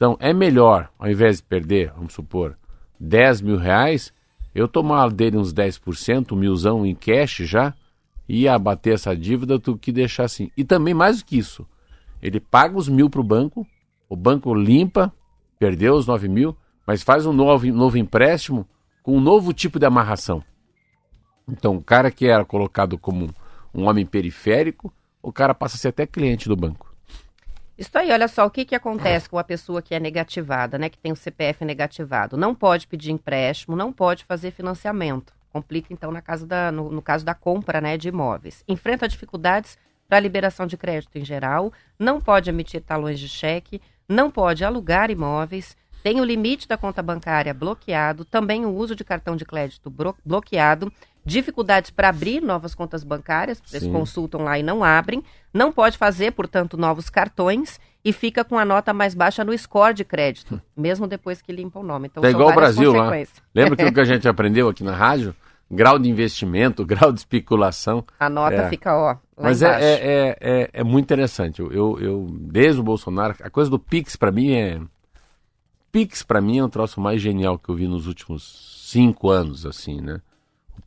Então, 0.00 0.16
é 0.18 0.32
melhor, 0.32 0.88
ao 0.98 1.10
invés 1.10 1.36
de 1.36 1.42
perder, 1.42 1.92
vamos 1.94 2.14
supor, 2.14 2.56
10 2.98 3.42
mil 3.42 3.58
reais, 3.58 4.14
eu 4.54 4.66
tomar 4.66 5.10
dele 5.10 5.36
uns 5.36 5.52
10%, 5.52 6.32
um 6.32 6.36
milzão 6.36 6.86
em 6.86 6.94
cash 6.94 7.42
já, 7.44 7.74
e 8.26 8.48
abater 8.48 8.94
essa 8.94 9.14
dívida 9.14 9.58
do 9.58 9.76
que 9.76 9.92
deixar 9.92 10.24
assim. 10.24 10.50
E 10.56 10.64
também, 10.64 10.94
mais 10.94 11.18
do 11.18 11.26
que 11.26 11.36
isso, 11.36 11.66
ele 12.22 12.40
paga 12.40 12.78
os 12.78 12.88
mil 12.88 13.10
para 13.10 13.20
o 13.20 13.24
banco, 13.24 13.66
o 14.08 14.16
banco 14.16 14.54
limpa, 14.54 15.12
perdeu 15.58 15.92
os 15.92 16.06
9 16.06 16.30
mil, 16.30 16.56
mas 16.86 17.02
faz 17.02 17.26
um 17.26 17.32
novo, 17.34 17.66
novo 17.66 17.98
empréstimo 17.98 18.66
com 19.02 19.18
um 19.18 19.20
novo 19.20 19.52
tipo 19.52 19.78
de 19.78 19.84
amarração. 19.84 20.42
Então, 21.46 21.76
o 21.76 21.84
cara 21.84 22.10
que 22.10 22.26
era 22.26 22.42
colocado 22.42 22.96
como 22.96 23.28
um 23.74 23.86
homem 23.86 24.06
periférico, 24.06 24.90
o 25.22 25.30
cara 25.30 25.52
passa 25.52 25.76
a 25.76 25.78
ser 25.78 25.88
até 25.88 26.06
cliente 26.06 26.48
do 26.48 26.56
banco. 26.56 26.89
Isso 27.80 27.96
aí, 27.96 28.12
olha 28.12 28.28
só, 28.28 28.44
o 28.44 28.50
que, 28.50 28.66
que 28.66 28.74
acontece 28.74 29.26
com 29.26 29.38
a 29.38 29.42
pessoa 29.42 29.80
que 29.80 29.94
é 29.94 29.98
negativada, 29.98 30.76
né, 30.76 30.90
que 30.90 30.98
tem 30.98 31.12
o 31.12 31.16
CPF 31.16 31.64
negativado? 31.64 32.36
Não 32.36 32.54
pode 32.54 32.86
pedir 32.86 33.10
empréstimo, 33.10 33.74
não 33.74 33.90
pode 33.90 34.26
fazer 34.26 34.50
financiamento. 34.50 35.32
Complica, 35.50 35.90
então, 35.90 36.12
na 36.12 36.20
casa 36.20 36.46
da, 36.46 36.70
no, 36.70 36.90
no 36.90 37.00
caso 37.00 37.24
da 37.24 37.34
compra 37.34 37.80
né, 37.80 37.96
de 37.96 38.08
imóveis. 38.08 38.62
Enfrenta 38.68 39.08
dificuldades 39.08 39.78
para 40.06 40.18
a 40.18 40.20
liberação 40.20 40.66
de 40.66 40.76
crédito 40.76 41.16
em 41.16 41.24
geral, 41.24 41.72
não 41.98 42.20
pode 42.20 42.50
emitir 42.50 42.82
talões 42.82 43.18
de 43.18 43.30
cheque, 43.30 43.80
não 44.06 44.30
pode 44.30 44.62
alugar 44.62 45.10
imóveis, 45.10 45.74
tem 46.02 46.20
o 46.20 46.24
limite 46.24 46.68
da 46.68 46.76
conta 46.76 47.02
bancária 47.02 47.54
bloqueado, 47.54 48.26
também 48.26 48.66
o 48.66 48.74
uso 48.74 48.94
de 48.94 49.04
cartão 49.04 49.36
de 49.36 49.46
crédito 49.46 49.90
bloqueado, 50.22 50.92
dificuldades 51.24 51.90
para 51.90 52.08
abrir 52.08 52.40
novas 52.40 52.74
contas 52.74 53.04
bancárias, 53.04 53.62
eles 53.72 53.88
consultam 53.88 54.42
lá 54.42 54.58
e 54.58 54.62
não 54.62 54.82
abrem, 54.82 55.22
não 55.52 55.72
pode 55.72 55.98
fazer, 55.98 56.32
portanto, 56.32 56.76
novos 56.76 57.10
cartões 57.10 57.78
e 58.04 58.12
fica 58.12 58.44
com 58.44 58.58
a 58.58 58.64
nota 58.64 58.92
mais 58.92 59.14
baixa 59.14 59.44
no 59.44 59.56
score 59.56 59.94
de 59.94 60.04
crédito, 60.04 60.54
hum. 60.54 60.60
mesmo 60.76 61.06
depois 61.06 61.42
que 61.42 61.52
limpa 61.52 61.78
o 61.78 61.82
nome. 61.82 62.08
Então, 62.08 62.24
é 62.24 62.30
igual 62.30 62.50
o 62.50 62.54
Brasil 62.54 62.92
lá. 62.92 63.10
Lembra 63.54 63.76
que 63.76 63.84
o 63.84 63.92
que 63.92 64.00
a 64.00 64.04
gente 64.04 64.28
aprendeu 64.28 64.68
aqui 64.68 64.82
na 64.82 64.94
rádio? 64.94 65.34
Grau 65.70 65.98
de 65.98 66.08
investimento, 66.08 66.84
grau 66.86 67.12
de 67.12 67.20
especulação. 67.20 68.04
A 68.18 68.28
nota 68.28 68.56
é. 68.56 68.68
fica, 68.68 68.96
ó. 68.96 69.16
Mas 69.40 69.62
é, 69.62 69.68
é, 69.68 70.36
é, 70.40 70.70
é, 70.72 70.84
muito 70.84 71.04
interessante. 71.04 71.60
Eu, 71.60 71.98
eu, 72.00 72.26
desde 72.30 72.80
o 72.80 72.84
Bolsonaro, 72.84 73.36
a 73.40 73.48
coisa 73.48 73.70
do 73.70 73.78
Pix 73.78 74.16
para 74.16 74.32
mim 74.32 74.52
é. 74.52 74.80
Pix 75.92 76.22
para 76.22 76.40
mim 76.40 76.58
é 76.58 76.64
um 76.64 76.68
troço 76.68 77.00
mais 77.00 77.20
genial 77.20 77.58
que 77.58 77.68
eu 77.68 77.74
vi 77.74 77.88
nos 77.88 78.06
últimos 78.06 78.86
cinco 78.90 79.30
anos, 79.30 79.64
assim, 79.64 80.00
né? 80.00 80.20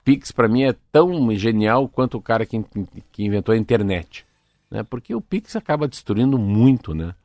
Pix 0.04 0.32
para 0.32 0.48
mim 0.48 0.64
é 0.64 0.76
tão 0.92 1.34
genial 1.36 1.88
quanto 1.88 2.18
o 2.18 2.22
cara 2.22 2.46
que, 2.46 2.64
que 3.12 3.24
inventou 3.24 3.54
a 3.54 3.58
internet, 3.58 4.26
né? 4.70 4.84
Porque 4.84 5.16
o 5.16 5.22
Pix 5.22 5.56
acaba 5.56 5.88
destruindo 5.88 6.38
muito, 6.38 6.94
né? 6.94 7.16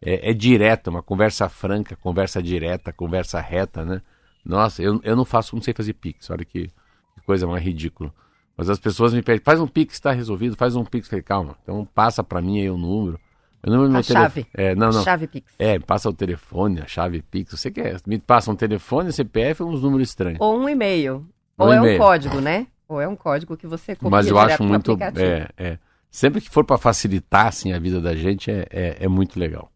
É, 0.00 0.30
é 0.30 0.34
direto, 0.34 0.88
uma 0.88 1.02
conversa 1.02 1.48
franca, 1.48 1.96
conversa 1.96 2.42
direta, 2.42 2.92
conversa 2.92 3.40
reta, 3.40 3.84
né? 3.84 4.02
Nossa, 4.44 4.82
eu, 4.82 5.00
eu 5.02 5.16
não 5.16 5.24
faço, 5.24 5.56
não 5.56 5.62
sei 5.62 5.74
fazer 5.74 5.94
Pix, 5.94 6.30
olha 6.30 6.44
que, 6.44 6.68
que 6.68 7.20
coisa 7.24 7.46
mais 7.46 7.64
ridícula. 7.64 8.12
Mas 8.56 8.70
as 8.70 8.78
pessoas 8.78 9.12
me 9.12 9.22
pedem, 9.22 9.42
faz 9.44 9.60
um 9.60 9.66
Pix, 9.66 9.94
está 9.94 10.12
resolvido, 10.12 10.56
faz 10.56 10.76
um 10.76 10.84
Pix. 10.84 11.08
Falei, 11.08 11.22
calma, 11.22 11.56
então 11.62 11.86
passa 11.94 12.24
para 12.24 12.40
mim 12.40 12.60
aí 12.60 12.70
o 12.70 12.78
número. 12.78 13.20
O 13.66 13.70
número 13.70 13.96
a 13.96 14.02
chave. 14.02 14.46
É, 14.54 14.74
não, 14.74 14.90
não. 14.90 15.00
A 15.00 15.04
chave 15.04 15.26
Pix. 15.26 15.52
É, 15.58 15.78
passa 15.78 16.08
o 16.08 16.12
telefone, 16.12 16.80
a 16.80 16.86
chave 16.86 17.20
Pix. 17.22 17.58
Você 17.58 17.70
quer? 17.70 18.00
Me 18.06 18.18
passa 18.18 18.50
um 18.50 18.56
telefone, 18.56 19.12
CPF 19.12 19.62
ou 19.62 19.70
uns 19.70 19.82
números 19.82 20.08
estranhos. 20.08 20.40
Ou 20.40 20.58
um 20.58 20.68
e-mail. 20.68 21.26
Ou 21.58 21.72
é 21.72 21.80
um 21.80 21.98
código, 21.98 22.40
né? 22.40 22.66
Ou 22.88 23.00
é 23.00 23.08
um 23.08 23.16
código 23.16 23.56
que 23.56 23.66
você 23.66 23.94
copia 23.94 24.10
Mas 24.10 24.28
eu 24.28 24.38
acho 24.38 24.62
muito. 24.62 24.96
É, 25.16 25.48
é. 25.56 25.78
Sempre 26.10 26.40
que 26.40 26.48
for 26.48 26.64
para 26.64 26.78
facilitar 26.78 27.46
assim, 27.46 27.72
a 27.72 27.78
vida 27.78 28.00
da 28.00 28.14
gente, 28.14 28.50
é, 28.50 28.66
é, 28.70 28.96
é, 29.00 29.08
muito 29.08 29.38
legal. 29.38 29.70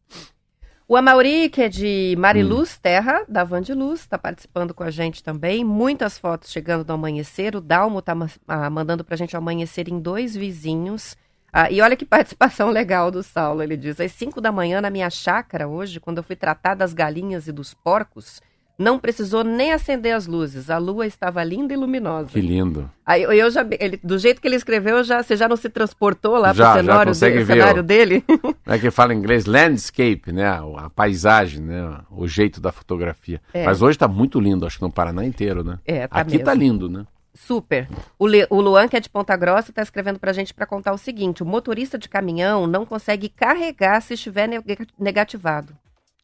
O 0.86 0.96
Amauri, 0.96 1.48
que 1.48 1.62
é 1.62 1.68
de 1.68 2.16
Mariluz 2.18 2.74
hum. 2.74 2.78
Terra, 2.82 3.24
da 3.28 3.44
Van 3.44 3.60
de 3.60 3.74
Luz, 3.74 4.00
está 4.00 4.18
participando 4.18 4.74
com 4.74 4.82
a 4.82 4.90
gente 4.90 5.22
também. 5.22 5.64
Muitas 5.64 6.18
fotos 6.18 6.50
chegando 6.50 6.84
do 6.84 6.92
amanhecer. 6.92 7.54
O 7.54 7.60
Dalmo 7.60 8.00
está 8.00 8.16
ah, 8.48 8.70
mandando 8.70 9.04
para 9.04 9.14
a 9.14 9.18
gente 9.18 9.34
o 9.34 9.38
amanhecer 9.38 9.88
em 9.88 10.00
dois 10.00 10.34
vizinhos. 10.34 11.16
Ah, 11.52 11.70
e 11.70 11.80
olha 11.80 11.96
que 11.96 12.04
participação 12.06 12.70
legal 12.70 13.10
do 13.10 13.22
Saulo. 13.22 13.62
Ele 13.62 13.76
diz: 13.76 14.00
às 14.00 14.12
5 14.12 14.40
da 14.40 14.50
manhã, 14.50 14.80
na 14.80 14.90
minha 14.90 15.10
chácara, 15.10 15.68
hoje, 15.68 16.00
quando 16.00 16.18
eu 16.18 16.24
fui 16.24 16.36
tratar 16.36 16.74
das 16.74 16.92
galinhas 16.92 17.46
e 17.46 17.52
dos 17.52 17.74
porcos, 17.74 18.40
não 18.80 18.98
precisou 18.98 19.44
nem 19.44 19.72
acender 19.72 20.14
as 20.14 20.26
luzes. 20.26 20.70
A 20.70 20.78
lua 20.78 21.06
estava 21.06 21.44
linda 21.44 21.74
e 21.74 21.76
luminosa. 21.76 22.30
Que 22.30 22.40
lindo. 22.40 22.90
Aí 23.04 23.22
eu 23.22 23.50
já, 23.50 23.64
ele, 23.78 24.00
do 24.02 24.18
jeito 24.18 24.40
que 24.40 24.48
ele 24.48 24.56
escreveu, 24.56 25.04
já, 25.04 25.22
você 25.22 25.36
já 25.36 25.46
não 25.46 25.56
se 25.56 25.68
transportou 25.68 26.38
lá 26.38 26.54
para 26.54 26.70
o 26.70 26.76
cenário, 26.76 27.14
dele, 27.14 27.44
cenário 27.44 27.82
dele? 27.82 28.24
É 28.66 28.78
que 28.78 28.90
fala 28.90 29.12
em 29.12 29.18
inglês 29.18 29.44
landscape, 29.44 30.32
né? 30.32 30.46
A, 30.46 30.86
a 30.86 30.90
paisagem, 30.90 31.60
né? 31.60 31.98
O 32.10 32.26
jeito 32.26 32.58
da 32.58 32.72
fotografia. 32.72 33.38
É. 33.52 33.64
Mas 33.64 33.82
hoje 33.82 33.96
está 33.96 34.08
muito 34.08 34.40
lindo, 34.40 34.64
acho 34.64 34.78
que 34.78 34.82
no 34.82 34.90
Paraná 34.90 35.26
inteiro, 35.26 35.62
né? 35.62 35.78
É, 35.84 36.08
tá 36.08 36.20
Aqui 36.20 36.36
está 36.36 36.54
lindo, 36.54 36.88
né? 36.88 37.04
Super. 37.34 37.86
O, 38.18 38.26
Le, 38.26 38.46
o 38.48 38.62
Luan, 38.62 38.88
que 38.88 38.96
é 38.96 39.00
de 39.00 39.10
Ponta 39.10 39.36
Grossa, 39.36 39.70
está 39.70 39.82
escrevendo 39.82 40.18
para 40.18 40.30
a 40.30 40.34
gente 40.34 40.54
para 40.54 40.66
contar 40.66 40.92
o 40.92 40.98
seguinte: 40.98 41.42
o 41.42 41.46
motorista 41.46 41.98
de 41.98 42.08
caminhão 42.08 42.66
não 42.66 42.86
consegue 42.86 43.28
carregar 43.28 44.00
se 44.00 44.14
estiver 44.14 44.48
negativado. 44.98 45.74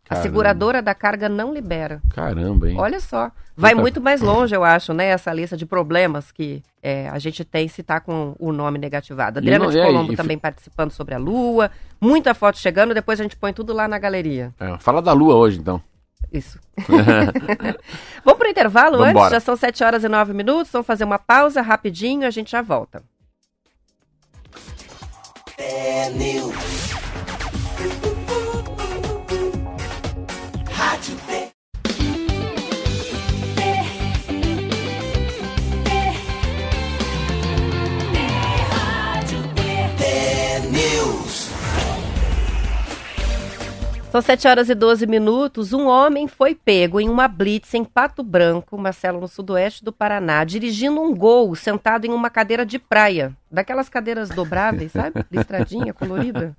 Caramba. 0.08 0.20
A 0.20 0.22
seguradora 0.22 0.80
da 0.80 0.94
carga 0.94 1.28
não 1.28 1.52
libera. 1.52 2.00
Caramba, 2.10 2.70
hein? 2.70 2.76
Olha 2.78 3.00
só. 3.00 3.30
Vai 3.56 3.72
Puta... 3.72 3.82
muito 3.82 4.00
mais 4.00 4.20
longe, 4.20 4.54
eu 4.54 4.62
acho, 4.62 4.92
né? 4.94 5.06
Essa 5.06 5.32
lista 5.32 5.56
de 5.56 5.66
problemas 5.66 6.30
que 6.30 6.62
é, 6.80 7.08
a 7.08 7.18
gente 7.18 7.44
tem 7.44 7.66
se 7.66 7.82
tá 7.82 7.98
com 7.98 8.36
o 8.38 8.52
nome 8.52 8.78
negativado. 8.78 9.38
Adriana 9.38 9.66
de 9.66 9.82
Colombo 9.82 10.12
e, 10.12 10.16
também 10.16 10.38
participando 10.38 10.92
sobre 10.92 11.14
a 11.14 11.18
Lua. 11.18 11.70
Muita 12.00 12.34
foto 12.34 12.58
chegando, 12.58 12.94
depois 12.94 13.18
a 13.18 13.25
gente 13.25 13.36
põe 13.36 13.52
tudo 13.52 13.72
lá 13.72 13.88
na 13.88 13.98
galeria. 13.98 14.54
É, 14.60 14.78
fala 14.78 15.02
da 15.02 15.12
Lua 15.12 15.34
hoje, 15.34 15.58
então. 15.58 15.82
Isso. 16.32 16.58
Vamos 18.25 18.38
para 18.38 18.46
o 18.46 18.50
intervalo 18.50 18.98
Vambora. 18.98 19.26
antes? 19.26 19.30
Já 19.30 19.40
são 19.40 19.56
7 19.56 19.82
horas 19.82 20.04
e 20.04 20.08
9 20.08 20.32
minutos. 20.32 20.70
Vamos 20.70 20.86
fazer 20.86 21.04
uma 21.04 21.18
pausa 21.18 21.60
rapidinho 21.62 22.22
e 22.22 22.26
a 22.26 22.30
gente 22.30 22.52
já 22.52 22.62
volta. 22.62 23.02
É 25.58 26.10
hide 30.76 31.09
you. 31.09 31.25
São 44.16 44.23
7 44.23 44.49
horas 44.49 44.70
e 44.70 44.75
12 44.75 45.06
minutos. 45.06 45.75
Um 45.75 45.88
homem 45.88 46.26
foi 46.26 46.54
pego 46.54 46.99
em 46.99 47.06
uma 47.06 47.28
blitz 47.28 47.75
em 47.75 47.85
Pato 47.85 48.23
Branco, 48.23 48.78
Marcelo, 48.78 49.20
no 49.20 49.28
sudoeste 49.28 49.85
do 49.85 49.92
Paraná, 49.92 50.42
dirigindo 50.42 51.02
um 51.02 51.14
gol 51.14 51.54
sentado 51.54 52.06
em 52.06 52.11
uma 52.11 52.30
cadeira 52.30 52.64
de 52.64 52.78
praia. 52.78 53.37
Daquelas 53.50 53.90
cadeiras 53.90 54.30
dobráveis, 54.30 54.92
sabe? 54.92 55.23
Listradinha, 55.30 55.92
colorida. 55.92 56.56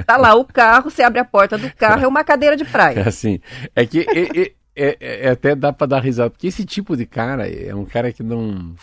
tá 0.07 0.17
lá 0.17 0.35
o 0.35 0.45
carro, 0.45 0.91
você 0.91 1.03
abre 1.03 1.19
a 1.19 1.25
porta 1.25 1.59
do 1.59 1.73
carro, 1.75 2.05
é 2.05 2.07
uma 2.07 2.23
cadeira 2.23 2.57
de 2.57 2.65
praia. 2.65 3.03
É 3.07 3.09
assim, 3.09 3.41
é 3.75 3.85
que 3.85 4.01
e, 4.01 4.43
é, 4.43 4.53
é, 4.77 4.97
é, 5.01 5.31
até 5.31 5.55
dá 5.55 5.73
para 5.73 5.87
dar 5.87 6.01
risada, 6.01 6.29
porque 6.29 6.47
esse 6.47 6.65
tipo 6.65 6.97
de 6.97 7.07
cara 7.07 7.49
é 7.49 7.75
um 7.75 7.87
cara 7.87 8.13
que 8.13 8.23
não. 8.23 8.75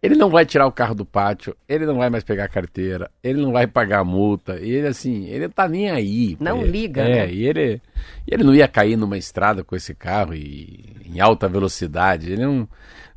Ele 0.00 0.14
não 0.14 0.30
vai 0.30 0.46
tirar 0.46 0.66
o 0.66 0.72
carro 0.72 0.94
do 0.94 1.04
pátio, 1.04 1.56
ele 1.68 1.84
não 1.84 1.96
vai 1.96 2.08
mais 2.08 2.22
pegar 2.22 2.44
a 2.44 2.48
carteira, 2.48 3.10
ele 3.20 3.40
não 3.40 3.50
vai 3.50 3.66
pagar 3.66 4.00
a 4.00 4.04
multa, 4.04 4.56
ele 4.60 4.86
assim, 4.86 5.26
ele 5.26 5.48
tá 5.48 5.66
nem 5.66 5.90
aí. 5.90 6.36
Não 6.38 6.60
ele, 6.60 6.70
liga, 6.70 7.02
é, 7.02 7.26
né? 7.26 7.32
E 7.32 7.44
ele, 7.44 7.82
ele 8.24 8.44
não 8.44 8.54
ia 8.54 8.68
cair 8.68 8.96
numa 8.96 9.18
estrada 9.18 9.64
com 9.64 9.74
esse 9.74 9.94
carro 9.94 10.34
e, 10.34 10.94
em 11.04 11.18
alta 11.18 11.48
velocidade. 11.48 12.32
Ele 12.32 12.44
não. 12.44 12.68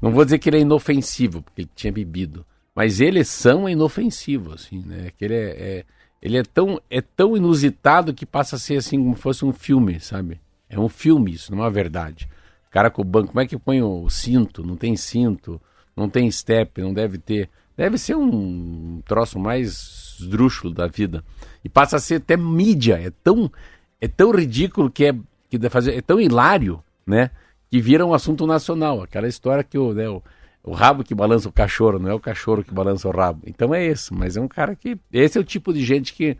Não 0.01 0.11
vou 0.11 0.25
dizer 0.25 0.39
que 0.39 0.49
ele 0.49 0.57
é 0.57 0.61
inofensivo, 0.61 1.43
porque 1.43 1.61
ele 1.61 1.69
tinha 1.75 1.93
bebido. 1.93 2.43
Mas 2.73 2.99
eles 2.99 3.27
são 3.27 3.69
inofensivos, 3.69 4.53
assim, 4.53 4.81
né? 4.83 5.11
Que 5.15 5.25
ele 5.25 5.35
é, 5.35 5.49
é, 5.49 5.85
ele 6.21 6.37
é 6.37 6.43
tão, 6.43 6.81
é 6.89 7.01
tão 7.01 7.37
inusitado 7.37 8.11
que 8.13 8.25
passa 8.25 8.55
a 8.55 8.59
ser 8.59 8.77
assim 8.77 8.97
como 8.97 9.13
fosse 9.13 9.45
um 9.45 9.53
filme, 9.53 9.99
sabe? 9.99 10.39
É 10.71 10.79
um 10.79 10.87
filme 10.87 11.33
isso, 11.33 11.51
não 11.51 11.59
é 11.59 11.61
uma 11.63 11.69
verdade. 11.69 12.29
Cara 12.71 12.89
com 12.89 13.01
o 13.01 13.05
banco, 13.05 13.27
como 13.27 13.41
é 13.41 13.45
que 13.45 13.57
põe 13.57 13.81
o 13.81 14.09
cinto? 14.09 14.65
Não 14.65 14.77
tem 14.77 14.95
cinto, 14.95 15.61
não 15.95 16.09
tem 16.09 16.31
step, 16.31 16.81
não 16.81 16.93
deve 16.93 17.17
ter. 17.17 17.49
Deve 17.75 17.97
ser 17.97 18.15
um 18.15 19.01
troço 19.05 19.37
mais 19.37 20.15
esdrúxulo 20.21 20.73
da 20.73 20.87
vida. 20.87 21.25
E 21.61 21.67
passa 21.67 21.97
a 21.97 21.99
ser 21.99 22.15
até 22.15 22.37
mídia. 22.37 22.95
É 22.95 23.11
tão, 23.21 23.51
é 23.99 24.07
tão 24.07 24.31
ridículo 24.31 24.89
que 24.89 25.05
é, 25.05 25.15
que 25.49 25.57
deve 25.57 25.69
fazer, 25.69 25.97
é 25.97 26.01
tão 26.01 26.21
hilário, 26.21 26.81
né? 27.05 27.31
Que 27.69 27.81
vira 27.81 28.05
um 28.05 28.13
assunto 28.13 28.47
nacional. 28.47 29.03
Aquela 29.03 29.27
história 29.27 29.65
que 29.65 29.77
o, 29.77 29.93
né, 29.93 30.07
o, 30.07 30.23
o 30.63 30.71
rabo 30.71 31.03
que 31.03 31.13
balança 31.13 31.49
o 31.49 31.51
cachorro, 31.51 31.99
não 31.99 32.09
é 32.09 32.13
o 32.13 32.19
cachorro 32.19 32.63
que 32.63 32.73
balança 32.73 33.09
o 33.09 33.11
rabo. 33.11 33.41
Então 33.45 33.75
é 33.75 33.85
esse, 33.85 34.13
mas 34.13 34.37
é 34.37 34.41
um 34.41 34.47
cara 34.47 34.73
que. 34.73 34.97
Esse 35.11 35.37
é 35.37 35.41
o 35.41 35.43
tipo 35.43 35.73
de 35.73 35.83
gente 35.83 36.13
que, 36.13 36.37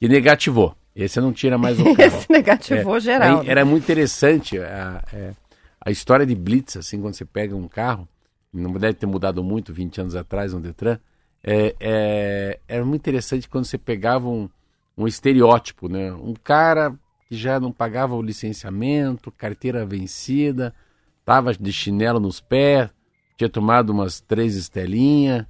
que 0.00 0.08
negativou. 0.08 0.74
Esse 0.94 1.20
não 1.20 1.32
tira 1.32 1.56
mais 1.56 1.78
o 1.78 1.84
carro. 1.94 2.00
Esse 2.00 2.30
negativou 2.30 2.96
é, 2.96 3.00
geral. 3.00 3.42
Era 3.46 3.64
muito 3.64 3.84
interessante 3.84 4.58
a, 4.58 5.02
é, 5.12 5.32
a 5.80 5.90
história 5.90 6.26
de 6.26 6.34
Blitz, 6.34 6.76
assim, 6.76 7.00
quando 7.00 7.14
você 7.14 7.24
pega 7.24 7.56
um 7.56 7.68
carro, 7.68 8.08
não 8.52 8.72
deve 8.72 8.94
ter 8.94 9.06
mudado 9.06 9.42
muito 9.42 9.72
20 9.72 10.00
anos 10.00 10.16
atrás 10.16 10.52
no 10.52 10.60
Detran, 10.60 10.98
é, 11.42 11.74
é, 11.80 12.60
era 12.68 12.84
muito 12.84 13.00
interessante 13.00 13.48
quando 13.48 13.64
você 13.64 13.78
pegava 13.78 14.28
um, 14.28 14.48
um 14.96 15.06
estereótipo, 15.06 15.88
né? 15.88 16.12
Um 16.12 16.34
cara 16.34 16.94
que 17.28 17.36
já 17.36 17.58
não 17.58 17.72
pagava 17.72 18.14
o 18.14 18.22
licenciamento, 18.22 19.30
carteira 19.30 19.86
vencida, 19.86 20.74
tava 21.24 21.54
de 21.54 21.72
chinelo 21.72 22.20
nos 22.20 22.40
pés, 22.40 22.90
tinha 23.36 23.48
tomado 23.48 23.90
umas 23.90 24.20
três 24.20 24.54
estelinhas, 24.54 25.46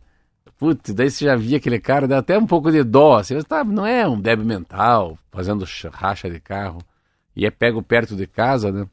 Putz, 0.61 0.93
daí 0.93 1.11
você 1.11 1.25
já 1.25 1.35
via 1.37 1.57
aquele 1.57 1.81
cara, 1.81 2.07
dá 2.07 2.19
até 2.19 2.37
um 2.39 2.47
pouco 2.47 2.71
de 2.71 2.85
dó. 2.85 3.17
Assim, 3.17 3.41
tá, 3.41 3.65
não 3.65 3.87
é 3.87 4.07
um 4.07 4.21
débil 4.21 4.45
mental, 4.45 5.19
fazendo 5.33 5.65
racha 5.91 6.29
de 6.29 6.39
carro. 6.39 6.83
E 7.35 7.47
é 7.47 7.51
pego 7.51 7.83
perto 7.83 8.15
de 8.15 8.27
casa, 8.27 8.71
né? 8.71 8.87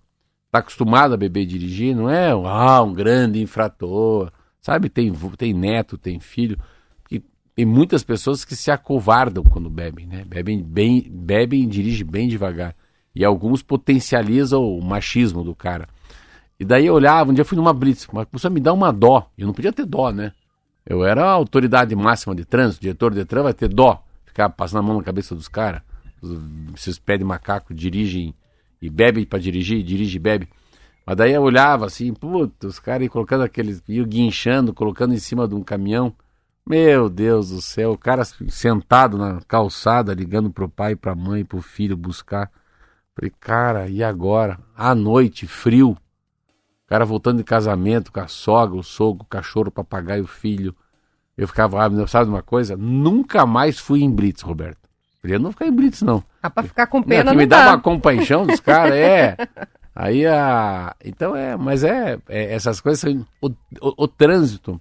Tá 0.50 0.60
acostumado 0.60 1.14
a 1.14 1.18
beber 1.18 1.42
e 1.42 1.46
dirigir, 1.46 1.94
não 1.94 2.10
é 2.10 2.32
ah, 2.32 2.82
um 2.82 2.94
grande 2.94 3.42
infrator. 3.42 4.32
Sabe, 4.62 4.88
tem, 4.88 5.12
tem 5.38 5.54
neto, 5.54 5.98
tem 5.98 6.22
filho. 6.22 6.58
E 7.12 7.22
tem 7.54 7.66
muitas 7.66 8.02
pessoas 8.02 8.46
que 8.46 8.56
se 8.56 8.72
acovardam 8.72 9.44
quando 9.44 9.70
bebem, 9.70 10.08
né? 10.08 10.24
Bebem 10.26 10.64
bem, 10.64 11.06
bebem 11.12 11.64
e 11.64 11.68
dirigem 11.68 12.06
bem 12.06 12.30
devagar. 12.30 12.74
E 13.14 13.26
alguns 13.26 13.62
potencializam 13.62 14.64
o 14.64 14.82
machismo 14.82 15.44
do 15.44 15.54
cara. 15.54 15.90
E 16.58 16.64
daí 16.64 16.86
eu 16.86 16.94
olhava, 16.94 17.30
um 17.30 17.34
dia 17.34 17.44
fui 17.44 17.58
numa 17.58 17.74
blitz, 17.74 18.08
mas 18.14 18.26
começou 18.30 18.48
a 18.48 18.54
me 18.54 18.62
dar 18.62 18.72
uma 18.72 18.94
dó. 18.94 19.30
Eu 19.38 19.48
não 19.48 19.54
podia 19.54 19.74
ter 19.74 19.86
dó, 19.86 20.12
né? 20.14 20.32
Eu 20.90 21.06
era 21.06 21.26
a 21.26 21.32
autoridade 21.32 21.94
máxima 21.96 22.34
de 22.34 22.46
trânsito, 22.46 22.82
diretor 22.82 23.14
de 23.14 23.26
trânsito, 23.26 23.44
vai 23.44 23.54
ter 23.54 23.68
dó, 23.68 24.02
ficar 24.26 24.48
passando 24.50 24.80
a 24.80 24.84
mão 24.84 24.98
na 24.98 25.04
cabeça 25.04 25.36
dos 25.36 25.50
caras. 25.50 25.82
Esses 26.74 26.98
pés 26.98 27.20
de 27.20 27.26
macaco 27.26 27.74
dirigem 27.74 28.34
e 28.82 28.90
bebem 28.90 29.26
para 29.26 29.38
dirigir, 29.38 29.84
dirige 29.84 30.16
e 30.16 30.20
bebe. 30.20 30.48
Mas 31.06 31.18
daí 31.18 31.34
eu 31.34 31.42
olhava 31.42 31.86
assim, 31.86 32.14
puta, 32.14 32.68
os 32.68 32.80
caras 32.80 33.10
colocando 33.10 33.44
aqueles, 33.44 33.84
iam 33.88 34.06
guinchando, 34.06 34.74
colocando 34.74 35.14
em 35.14 35.20
cima 35.20 35.46
de 35.46 35.56
um 35.56 35.64
caminhão. 35.64 36.16
Meu 36.66 37.10
Deus 37.10 37.50
do 37.50 37.62
céu, 37.62 37.92
o 37.92 37.98
cara 37.98 38.24
sentado 38.26 39.18
na 39.18 39.42
calçada, 39.48 40.14
ligando 40.14 40.50
pro 40.50 40.70
pai, 40.70 40.96
pra 40.96 41.16
mãe, 41.16 41.44
pro 41.44 41.62
filho 41.62 41.98
buscar. 41.98 42.50
Falei, 43.16 43.32
cara, 43.40 43.88
e 43.90 44.04
agora? 44.04 44.60
À 44.76 44.94
noite, 44.94 45.48
frio. 45.48 45.98
O 46.88 46.90
cara 46.90 47.04
voltando 47.04 47.40
de 47.40 47.44
casamento 47.44 48.14
com 48.14 48.22
a 48.22 48.30
sogra, 48.30 48.80
o 48.80 48.82
sogro, 48.84 49.24
o 49.24 49.28
cachorro, 49.28 49.68
o 49.68 49.72
papagaio, 49.72 50.24
o 50.24 50.28
filho. 50.28 50.74
Eu 51.38 51.46
ficava, 51.46 51.86
ah, 51.86 52.08
sabe 52.08 52.30
uma 52.30 52.42
coisa? 52.42 52.78
Nunca 52.78 53.46
mais 53.46 53.78
fui 53.78 54.02
em 54.04 54.10
Blitz, 54.10 54.42
Roberto. 54.42 54.88
Queria 55.20 55.38
não 55.38 55.52
ficar 55.52 55.68
em 55.68 55.72
Blitz, 55.72 56.02
não. 56.02 56.24
Ah, 56.42 56.50
pra 56.50 56.64
ficar 56.64 56.88
com 56.88 57.04
pena, 57.04 57.26
não, 57.26 57.32
que 57.34 57.38
me 57.40 57.46
dá 57.46 57.72
uma 57.72 57.82
compaixão 57.82 58.48
dos 58.48 58.62
caras, 58.62 58.96
é. 58.96 59.36
Aí 59.94 60.26
a. 60.26 60.96
Então 61.04 61.36
é, 61.36 61.58
mas 61.58 61.84
é, 61.84 62.18
é 62.30 62.54
essas 62.54 62.80
coisas 62.80 63.02
são. 63.02 63.26
O, 63.42 63.50
o, 63.50 64.04
o, 64.04 64.08
trânsito. 64.08 64.80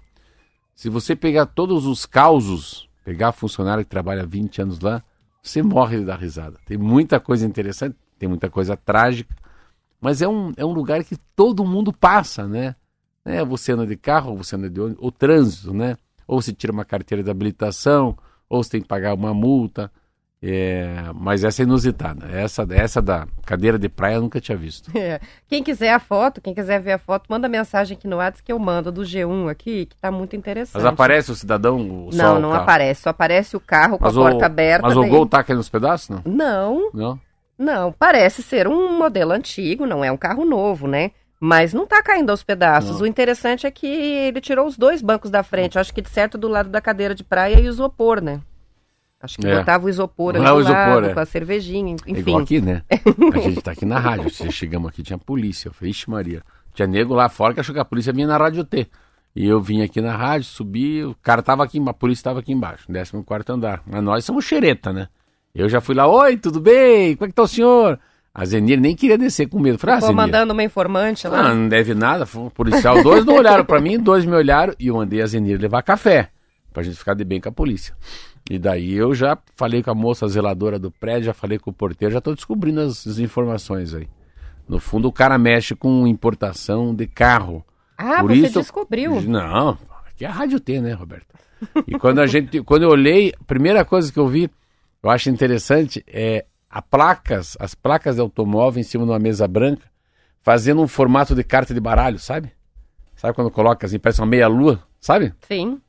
Se 0.76 0.88
você 0.88 1.16
pegar 1.16 1.46
todos 1.46 1.86
os 1.86 2.06
causos, 2.06 2.88
pegar 3.02 3.32
funcionário 3.32 3.82
que 3.82 3.90
trabalha 3.90 4.24
20 4.24 4.62
anos 4.62 4.78
lá, 4.78 5.02
você 5.42 5.62
morre 5.62 5.98
de 5.98 6.04
dar 6.04 6.20
risada. 6.20 6.58
Tem 6.66 6.76
muita 6.76 7.18
coisa 7.18 7.46
interessante, 7.46 7.96
tem 8.18 8.28
muita 8.28 8.50
coisa 8.50 8.76
trágica, 8.76 9.34
mas 10.00 10.22
é 10.22 10.28
um, 10.28 10.52
é 10.56 10.64
um 10.64 10.72
lugar 10.72 11.02
que 11.04 11.16
todo 11.34 11.64
mundo 11.64 11.92
passa, 11.92 12.46
né? 12.46 12.74
É, 13.24 13.44
você 13.44 13.72
anda 13.72 13.86
de 13.86 13.96
carro, 13.96 14.30
ou 14.32 14.36
você 14.44 14.54
anda 14.56 14.70
de 14.70 14.80
ônibus, 14.80 15.02
o 15.04 15.10
trânsito, 15.10 15.74
né? 15.74 15.96
Ou 16.28 16.40
você 16.40 16.52
tira 16.52 16.72
uma 16.72 16.84
carteira 16.84 17.22
de 17.24 17.30
habilitação, 17.30 18.16
ou 18.48 18.62
você 18.62 18.70
tem 18.70 18.80
que 18.82 18.88
pagar 18.88 19.14
uma 19.14 19.34
multa. 19.34 19.90
É, 20.42 21.10
mas 21.14 21.42
essa 21.42 21.62
é 21.62 21.64
inusitada. 21.64 22.26
Essa, 22.30 22.64
essa 22.70 23.00
da 23.00 23.26
cadeira 23.44 23.78
de 23.78 23.88
praia 23.88 24.16
eu 24.16 24.20
nunca 24.20 24.40
tinha 24.40 24.56
visto. 24.56 24.96
É. 24.96 25.18
Quem 25.48 25.62
quiser 25.62 25.92
a 25.92 25.98
foto, 25.98 26.40
quem 26.40 26.54
quiser 26.54 26.80
ver 26.80 26.92
a 26.92 26.98
foto, 26.98 27.24
manda 27.28 27.48
mensagem 27.48 27.96
aqui 27.96 28.06
no 28.06 28.16
WhatsApp 28.16 28.42
que 28.44 28.52
eu 28.52 28.58
mando 28.58 28.92
do 28.92 29.00
G1 29.02 29.48
aqui, 29.50 29.86
que 29.86 29.96
tá 29.96 30.10
muito 30.12 30.36
interessante. 30.36 30.74
Mas 30.82 30.84
aparece 30.84 31.32
o 31.32 31.34
cidadão? 31.34 31.78
O 31.80 32.10
não, 32.12 32.38
não 32.38 32.50
carro. 32.50 32.62
aparece. 32.62 33.02
Só 33.02 33.10
aparece 33.10 33.56
o 33.56 33.60
carro 33.60 33.98
com 33.98 34.04
Mas 34.04 34.16
a 34.16 34.20
o- 34.20 34.22
porta 34.22 34.46
aberta. 34.46 34.86
Mas 34.86 34.96
o 34.96 35.00
daí- 35.00 35.10
gol 35.10 35.26
tá 35.26 35.42
caindo 35.42 35.58
nos 35.58 35.68
pedaços, 35.70 36.10
não? 36.10 36.22
Não, 36.24 36.90
Não? 36.92 37.20
Não. 37.58 37.92
Parece 37.92 38.42
ser 38.42 38.66
um 38.68 38.96
modelo 38.98 39.32
antigo, 39.32 39.86
não 39.86 40.04
é 40.04 40.10
um 40.12 40.16
carro 40.16 40.44
novo, 40.44 40.86
né? 40.86 41.10
Mas 41.38 41.74
não 41.74 41.86
tá 41.86 42.02
caindo 42.02 42.30
aos 42.30 42.42
pedaços. 42.42 42.96
Não. 42.96 43.02
O 43.02 43.06
interessante 43.06 43.66
é 43.66 43.70
que 43.70 43.86
ele 43.86 44.40
tirou 44.40 44.66
os 44.66 44.76
dois 44.76 45.02
bancos 45.02 45.30
da 45.30 45.42
frente. 45.42 45.78
Acho 45.78 45.92
que 45.92 46.00
de 46.00 46.08
certo 46.08 46.38
do 46.38 46.48
lado 46.48 46.70
da 46.70 46.80
cadeira 46.80 47.14
de 47.14 47.22
praia 47.22 47.60
e 47.60 47.66
o 47.66 47.68
isopor, 47.70 48.22
né? 48.22 48.40
Acho 49.20 49.38
que 49.38 49.46
É. 49.46 49.58
botava 49.58 49.84
o 49.86 49.88
isopor 49.88 50.34
ali 50.34 50.44
Não 50.44 50.50
é 50.50 50.52
o 50.52 50.62
do 50.62 50.70
lado, 50.72 50.88
isopor, 50.90 51.10
é. 51.10 51.14
com 51.14 51.20
a 51.20 51.24
cervejinha, 51.26 51.96
É 52.06 52.10
igual 52.10 52.40
enfim. 52.40 52.56
aqui, 52.56 52.60
né? 52.60 52.82
A 53.34 53.38
gente 53.38 53.60
tá 53.62 53.72
aqui 53.72 53.84
na 53.84 53.98
rádio. 53.98 54.30
Chegamos 54.52 54.88
aqui, 54.88 55.02
tinha 55.02 55.18
polícia. 55.18 55.68
Eu 55.68 55.72
falei, 55.74 55.90
Ixi, 55.90 56.08
Maria. 56.10 56.42
Tinha 56.74 56.86
nego 56.86 57.14
lá 57.14 57.28
fora 57.28 57.52
que 57.54 57.60
achou 57.60 57.74
que 57.74 57.80
a 57.80 57.84
polícia 57.84 58.12
vinha 58.12 58.26
na 58.26 58.36
rádio 58.36 58.64
T. 58.64 58.86
E 59.34 59.46
eu 59.46 59.60
vim 59.60 59.82
aqui 59.82 60.00
na 60.00 60.16
rádio, 60.16 60.46
subi, 60.46 61.04
o 61.04 61.14
cara 61.22 61.42
tava 61.42 61.62
aqui, 61.62 61.82
a 61.86 61.92
polícia 61.92 62.24
tava 62.24 62.40
aqui 62.40 62.52
embaixo, 62.52 62.86
no 63.12 63.22
14 63.24 63.52
andar. 63.52 63.82
Mas 63.86 64.02
nós 64.02 64.24
somos 64.24 64.44
xereta, 64.46 64.92
né? 64.92 65.08
Eu 65.56 65.68
já 65.68 65.80
fui 65.80 65.94
lá, 65.94 66.06
oi, 66.06 66.36
tudo 66.36 66.60
bem? 66.60 67.16
Como 67.16 67.26
é 67.26 67.28
que 67.28 67.34
tá 67.34 67.42
o 67.42 67.48
senhor? 67.48 67.98
A 68.34 68.44
Zenir 68.44 68.78
nem 68.78 68.94
queria 68.94 69.16
descer 69.16 69.48
com 69.48 69.58
medo. 69.58 69.78
Falei, 69.78 69.96
ah, 69.96 70.00
Zenir, 70.00 70.14
mandando 70.16 70.52
uma 70.52 70.62
informante 70.62 71.26
lá. 71.26 71.40
ah, 71.48 71.54
não 71.54 71.68
deve 71.68 71.94
nada. 71.94 72.26
Foi 72.26 72.42
um 72.42 72.50
policial. 72.50 73.02
Dois 73.02 73.24
não 73.24 73.34
olharam 73.36 73.64
pra 73.64 73.80
mim, 73.80 73.98
dois 73.98 74.26
me 74.26 74.34
olharam 74.34 74.74
e 74.78 74.88
eu 74.88 74.94
mandei 74.96 75.22
a 75.22 75.26
Zenir 75.26 75.58
levar 75.58 75.82
café. 75.82 76.28
Pra 76.72 76.82
gente 76.82 76.98
ficar 76.98 77.14
de 77.14 77.24
bem 77.24 77.40
com 77.40 77.48
a 77.48 77.52
polícia. 77.52 77.94
E 78.50 78.58
daí 78.58 78.92
eu 78.92 79.14
já 79.14 79.38
falei 79.56 79.82
com 79.82 79.90
a 79.90 79.94
moça 79.94 80.28
zeladora 80.28 80.78
do 80.78 80.90
prédio, 80.90 81.24
já 81.24 81.32
falei 81.32 81.58
com 81.58 81.70
o 81.70 81.72
porteiro, 81.72 82.12
já 82.12 82.20
tô 82.20 82.34
descobrindo 82.34 82.80
as, 82.82 83.06
as 83.06 83.18
informações 83.18 83.94
aí. 83.94 84.06
No 84.68 84.78
fundo, 84.78 85.08
o 85.08 85.12
cara 85.12 85.38
mexe 85.38 85.74
com 85.74 86.06
importação 86.06 86.94
de 86.94 87.06
carro. 87.06 87.64
ah, 87.96 88.20
por 88.20 88.28
você 88.28 88.46
isso- 88.48 88.60
descobriu. 88.60 89.22
Não, 89.22 89.78
aqui 90.06 90.24
é 90.24 90.28
a 90.28 90.32
Rádio 90.32 90.60
T, 90.60 90.80
né, 90.80 90.92
Roberto? 90.92 91.26
E 91.86 91.98
quando 91.98 92.18
a 92.20 92.26
gente, 92.26 92.60
quando 92.62 92.82
eu 92.82 92.90
olhei, 92.90 93.32
a 93.40 93.44
primeira 93.44 93.82
coisa 93.84 94.12
que 94.12 94.18
eu 94.18 94.28
vi, 94.28 94.50
eu 95.06 95.10
acho 95.10 95.30
interessante, 95.30 96.04
é 96.06 96.44
a 96.70 96.82
placas, 96.82 97.56
as 97.60 97.74
placas 97.74 98.16
de 98.16 98.20
automóvel 98.20 98.80
em 98.80 98.84
cima 98.84 99.04
de 99.04 99.10
uma 99.10 99.18
mesa 99.18 99.46
branca, 99.48 99.86
fazendo 100.42 100.82
um 100.82 100.88
formato 100.88 101.34
de 101.34 101.42
carta 101.44 101.72
de 101.72 101.80
baralho, 101.80 102.18
sabe? 102.18 102.52
Sabe 103.14 103.34
quando 103.34 103.50
coloca 103.50 103.86
assim, 103.86 103.98
parece 103.98 104.20
uma 104.20 104.26
meia-lua, 104.26 104.82
sabe? 105.00 105.32
Sim. 105.48 105.80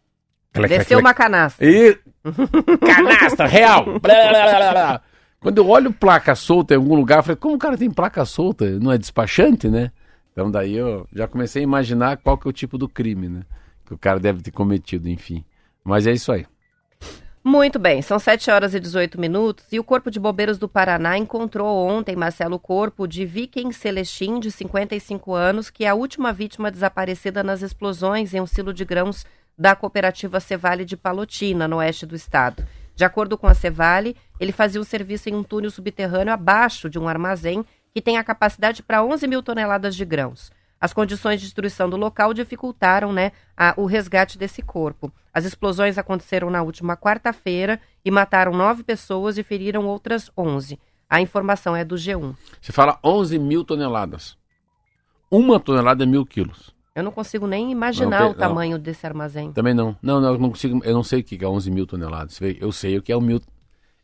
Aquela- 0.52 0.68
Desceu 0.68 0.82
aquela- 0.84 1.02
uma 1.02 1.14
canastra. 1.14 1.66
E... 1.68 1.98
Canastra, 2.86 3.48
real! 3.48 3.86
Blá, 4.00 4.30
blá, 4.30 4.72
blá. 4.72 5.02
Quando 5.40 5.58
eu 5.60 5.68
olho 5.70 5.94
placa 5.94 6.34
solta 6.36 6.74
em 6.74 6.78
algum 6.78 6.96
lugar, 6.96 7.20
eu 7.20 7.24
falei, 7.24 7.36
como 7.36 7.56
o 7.56 7.60
cara 7.60 7.78
tem 7.78 7.90
placa 7.92 8.26
solta? 8.26 8.70
Não 8.80 8.92
é 8.92 8.98
despachante, 8.98 9.70
né? 9.70 9.92
Então 10.32 10.50
daí 10.52 10.76
eu 10.76 11.08
já 11.14 11.28
comecei 11.28 11.62
a 11.62 11.64
imaginar 11.64 12.18
qual 12.18 12.38
que 12.38 12.48
é 12.48 12.50
o 12.50 12.54
tipo 12.54 12.78
do 12.78 12.88
crime, 12.90 13.28
né? 13.30 13.42
Que 13.86 13.94
o 13.94 13.98
cara 13.98 14.20
deve 14.20 14.42
ter 14.42 14.52
cometido, 14.52 15.08
enfim. 15.10 15.44
Mas 15.84 16.06
é 16.08 16.12
isso 16.12 16.32
aí. 16.32 16.46
Muito 17.50 17.80
bem, 17.80 18.02
são 18.02 18.20
7 18.20 18.52
horas 18.52 18.74
e 18.74 18.80
18 18.80 19.18
minutos 19.18 19.64
e 19.72 19.80
o 19.80 19.84
Corpo 19.84 20.12
de 20.12 20.20
Bombeiros 20.20 20.58
do 20.58 20.68
Paraná 20.68 21.18
encontrou 21.18 21.78
ontem, 21.78 22.14
Marcelo, 22.14 22.58
o 22.58 22.60
corpo 22.60 23.08
de 23.08 23.26
Viking 23.26 23.72
Celestin, 23.72 24.38
de 24.38 24.52
55 24.52 25.34
anos, 25.34 25.70
que 25.70 25.86
é 25.86 25.88
a 25.88 25.96
última 25.96 26.34
vítima 26.34 26.70
desaparecida 26.70 27.42
nas 27.44 27.62
explosões 27.62 28.34
em 28.34 28.42
um 28.42 28.46
silo 28.46 28.74
de 28.74 28.84
grãos 28.84 29.26
da 29.58 29.78
cooperativa 29.78 30.42
Cevale 30.42 30.84
de 30.84 30.98
Palotina, 30.98 31.70
no 31.70 31.78
oeste 31.78 32.06
do 32.06 32.18
estado. 32.18 32.68
De 32.94 33.06
acordo 33.06 33.38
com 33.38 33.48
a 33.48 33.54
Cevale, 33.54 34.18
ele 34.42 34.52
fazia 34.52 34.82
um 34.82 34.84
serviço 34.84 35.30
em 35.30 35.34
um 35.34 35.42
túnel 35.42 35.72
subterrâneo 35.72 36.34
abaixo 36.34 36.90
de 36.90 37.00
um 37.00 37.08
armazém 37.08 37.64
que 37.94 38.02
tem 38.02 38.18
a 38.18 38.26
capacidade 38.26 38.84
para 38.84 39.02
11 39.02 39.26
mil 39.26 39.42
toneladas 39.42 39.96
de 39.96 40.04
grãos. 40.04 40.52
As 40.80 40.94
condições 40.94 41.40
de 41.40 41.48
destruição 41.48 41.90
do 41.90 41.98
local 41.98 42.34
dificultaram 42.34 43.12
né, 43.12 43.32
a- 43.56 43.74
o 43.78 43.86
resgate 43.86 44.38
desse 44.38 44.62
corpo. 44.62 45.12
As 45.34 45.44
explosões 45.46 45.98
aconteceram 45.98 46.50
na 46.50 46.62
última 46.62 46.96
quarta-feira 46.96 47.80
e 48.06 48.12
mataram 48.12 48.52
nove 48.54 48.84
pessoas 48.84 49.38
e 49.38 49.44
feriram 49.44 49.86
outras 49.88 50.30
11. 50.38 50.80
A 51.10 51.20
informação 51.22 51.76
é 51.76 51.84
do 51.84 51.96
G1. 51.96 52.36
Você 52.62 52.72
fala 52.72 53.00
11 53.04 53.40
mil 53.40 53.64
toneladas. 53.64 54.38
Uma 55.32 55.60
tonelada 55.60 56.04
é 56.04 56.06
mil 56.08 56.26
quilos. 56.26 56.76
Eu 56.96 57.04
não 57.04 57.12
consigo 57.12 57.46
nem 57.48 57.72
imaginar 57.72 58.20
Não, 58.22 58.30
o 58.32 58.34
tem- 58.34 58.42
não. 58.42 58.48
tamanho 58.50 58.80
desse 58.80 59.06
armazém. 59.06 59.52
Também 59.52 59.74
não. 59.74 59.96
Não, 60.02 60.20
não, 60.20 60.34
eu 60.34 60.40
não 60.40 60.50
consigo. 60.50 60.82
Eu 60.84 60.94
não 60.94 61.04
sei 61.04 61.20
o 61.20 61.24
que 61.24 61.44
é 61.44 61.48
11 61.48 61.70
mil 61.70 61.86
toneladas. 61.86 62.40
Eu 62.60 62.72
sei 62.72 62.98
o 62.98 63.02
que 63.02 63.12
é 63.12 63.18
um 63.18 63.22
mil. 63.22 63.40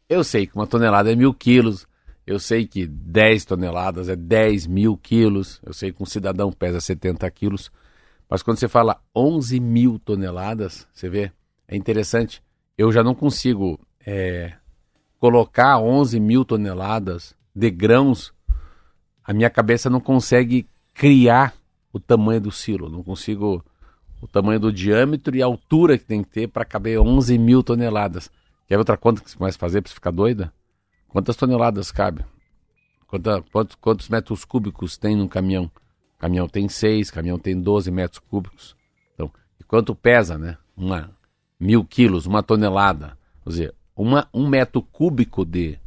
Eu 0.08 0.24
sei 0.24 0.46
que 0.46 0.56
uma 0.56 0.68
tonelada 0.68 1.12
é 1.12 1.16
mil 1.16 1.34
quilos. 1.34 1.88
Eu 2.26 2.40
sei 2.40 2.66
que 2.66 2.88
10 2.88 3.46
toneladas 3.46 4.08
é 4.08 4.16
10 4.16 4.68
mil 4.68 4.98
quilos. 4.98 5.60
Eu 5.64 5.74
sei 5.74 5.92
que 5.92 6.02
um 6.02 6.06
cidadão 6.06 6.52
pesa 6.52 6.80
70 6.80 7.30
quilos. 7.32 7.72
Mas 8.30 8.42
quando 8.42 8.58
você 8.58 8.68
fala 8.68 9.02
11 9.16 9.60
mil 9.60 10.00
toneladas, 10.00 10.88
você 10.94 11.10
vê, 11.10 11.32
é 11.68 11.76
interessante. 11.76 12.42
Eu 12.78 12.92
já 12.92 13.04
não 13.04 13.14
consigo 13.14 13.80
é, 14.06 14.54
colocar 15.20 15.80
11 15.80 16.20
mil 16.20 16.46
toneladas 16.46 17.36
de 17.54 17.70
grãos. 17.70 18.34
A 19.24 19.34
minha 19.34 19.50
cabeça 19.50 19.90
não 19.90 20.00
consegue 20.00 20.66
criar 20.94 21.54
o 21.92 22.00
tamanho 22.00 22.42
do 22.42 22.52
silo. 22.52 22.90
Não 22.90 23.04
consigo 23.04 23.64
o 24.22 24.28
tamanho 24.28 24.60
do 24.60 24.72
diâmetro 24.72 25.36
e 25.36 25.44
a 25.44 25.46
altura 25.46 25.98
que 25.98 26.06
tem 26.06 26.24
que 26.24 26.30
ter 26.30 26.48
para 26.48 26.64
caber 26.64 27.00
11 27.00 27.38
mil 27.38 27.62
toneladas. 27.62 28.32
Quer 28.66 28.78
outra 28.78 28.96
conta 28.96 29.22
que 29.22 29.30
você 29.30 29.38
começa 29.38 29.58
a 29.58 29.60
fazer 29.60 29.82
para 29.82 29.92
ficar 29.92 30.12
doida? 30.12 30.54
Quantas 31.13 31.36
toneladas 31.36 31.91
cabe? 31.91 32.26
Quanta, 33.06 33.43
quantos, 33.52 33.76
quantos 33.76 34.10
metros 34.10 34.43
cúbicos 34.43 34.97
tem 34.97 35.15
num 35.15 35.28
caminhão? 35.28 35.69
Caminhão 36.17 36.49
tem 36.49 36.67
6, 36.67 37.12
caminhão 37.12 37.38
tem 37.38 37.62
12 37.62 37.91
metros 37.91 38.17
cúbicos. 38.17 38.76
Então, 39.13 39.32
e 39.60 39.63
quanto 39.63 39.93
pesa, 39.93 40.39
né? 40.39 40.58
Uma, 40.76 41.12
mil 41.60 41.86
quilos, 41.86 42.26
uma 42.26 42.41
tonelada. 42.41 43.15
Quer 43.43 43.49
dizer, 43.49 43.76
uma, 43.95 44.28
um 44.34 44.47
metro 44.47 44.82
cúbico 44.82 45.45
de. 45.45 45.78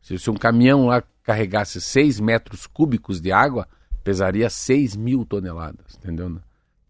Se, 0.00 0.18
se 0.18 0.30
um 0.30 0.34
caminhão 0.34 0.86
lá 0.86 1.02
carregasse 1.22 1.78
6 1.78 2.18
metros 2.18 2.66
cúbicos 2.66 3.20
de 3.20 3.30
água, 3.30 3.68
pesaria 4.02 4.48
6 4.48 4.96
mil 4.96 5.26
toneladas, 5.26 5.98
entendeu? 5.98 6.30
né? 6.30 6.40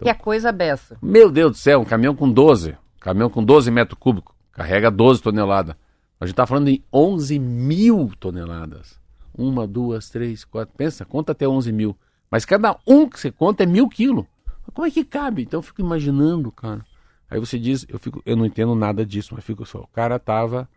Que 0.01 0.11
é 0.11 0.15
coisa 0.15 0.53
beça. 0.53 0.97
Meu 1.03 1.29
Deus 1.29 1.51
do 1.51 1.59
céu, 1.59 1.81
um 1.81 1.85
caminhão 1.85 2.15
com 2.15 2.31
12. 2.31 2.77
Caminhão 3.01 3.29
com 3.29 3.43
12 3.43 3.69
metros 3.73 3.99
cúbicos. 3.99 4.33
Carrega 4.53 4.93
12 4.93 5.21
toneladas. 5.21 5.75
A 6.21 6.27
gente 6.27 6.35
está 6.35 6.47
falando 6.47 6.69
em 6.69 6.85
11 6.93 7.39
mil 7.39 8.13
toneladas. 8.21 9.01
Uma, 9.33 9.67
duas, 9.67 10.11
três, 10.11 10.45
quatro. 10.45 10.75
Pensa, 10.77 11.05
conta 11.07 11.33
até 11.33 11.49
11 11.49 11.73
mil. 11.73 11.97
Mas 12.31 12.45
cada 12.45 12.79
um 12.87 13.09
que 13.09 13.19
você 13.19 13.33
conta 13.33 13.63
é 13.63 13.67
mil 13.67 13.89
quilos. 13.89 14.27
Como 14.75 14.87
é 14.87 14.91
que 14.91 15.03
cabe? 15.03 15.43
Então 15.43 15.59
eu 15.59 15.63
fico 15.63 15.81
imaginando, 15.81 16.53
cara. 16.53 16.85
Aí 17.29 17.41
você 17.41 17.59
diz, 17.59 17.87
eu, 17.89 17.99
fico, 17.99 18.23
eu 18.27 18.37
não 18.37 18.45
entendo 18.45 18.75
nada 18.75 19.05
disso, 19.05 19.35
mas 19.35 19.45
fico 19.45 19.65
só. 19.65 19.81
O 19.81 19.87
cara 19.89 20.19
tava. 20.19 20.69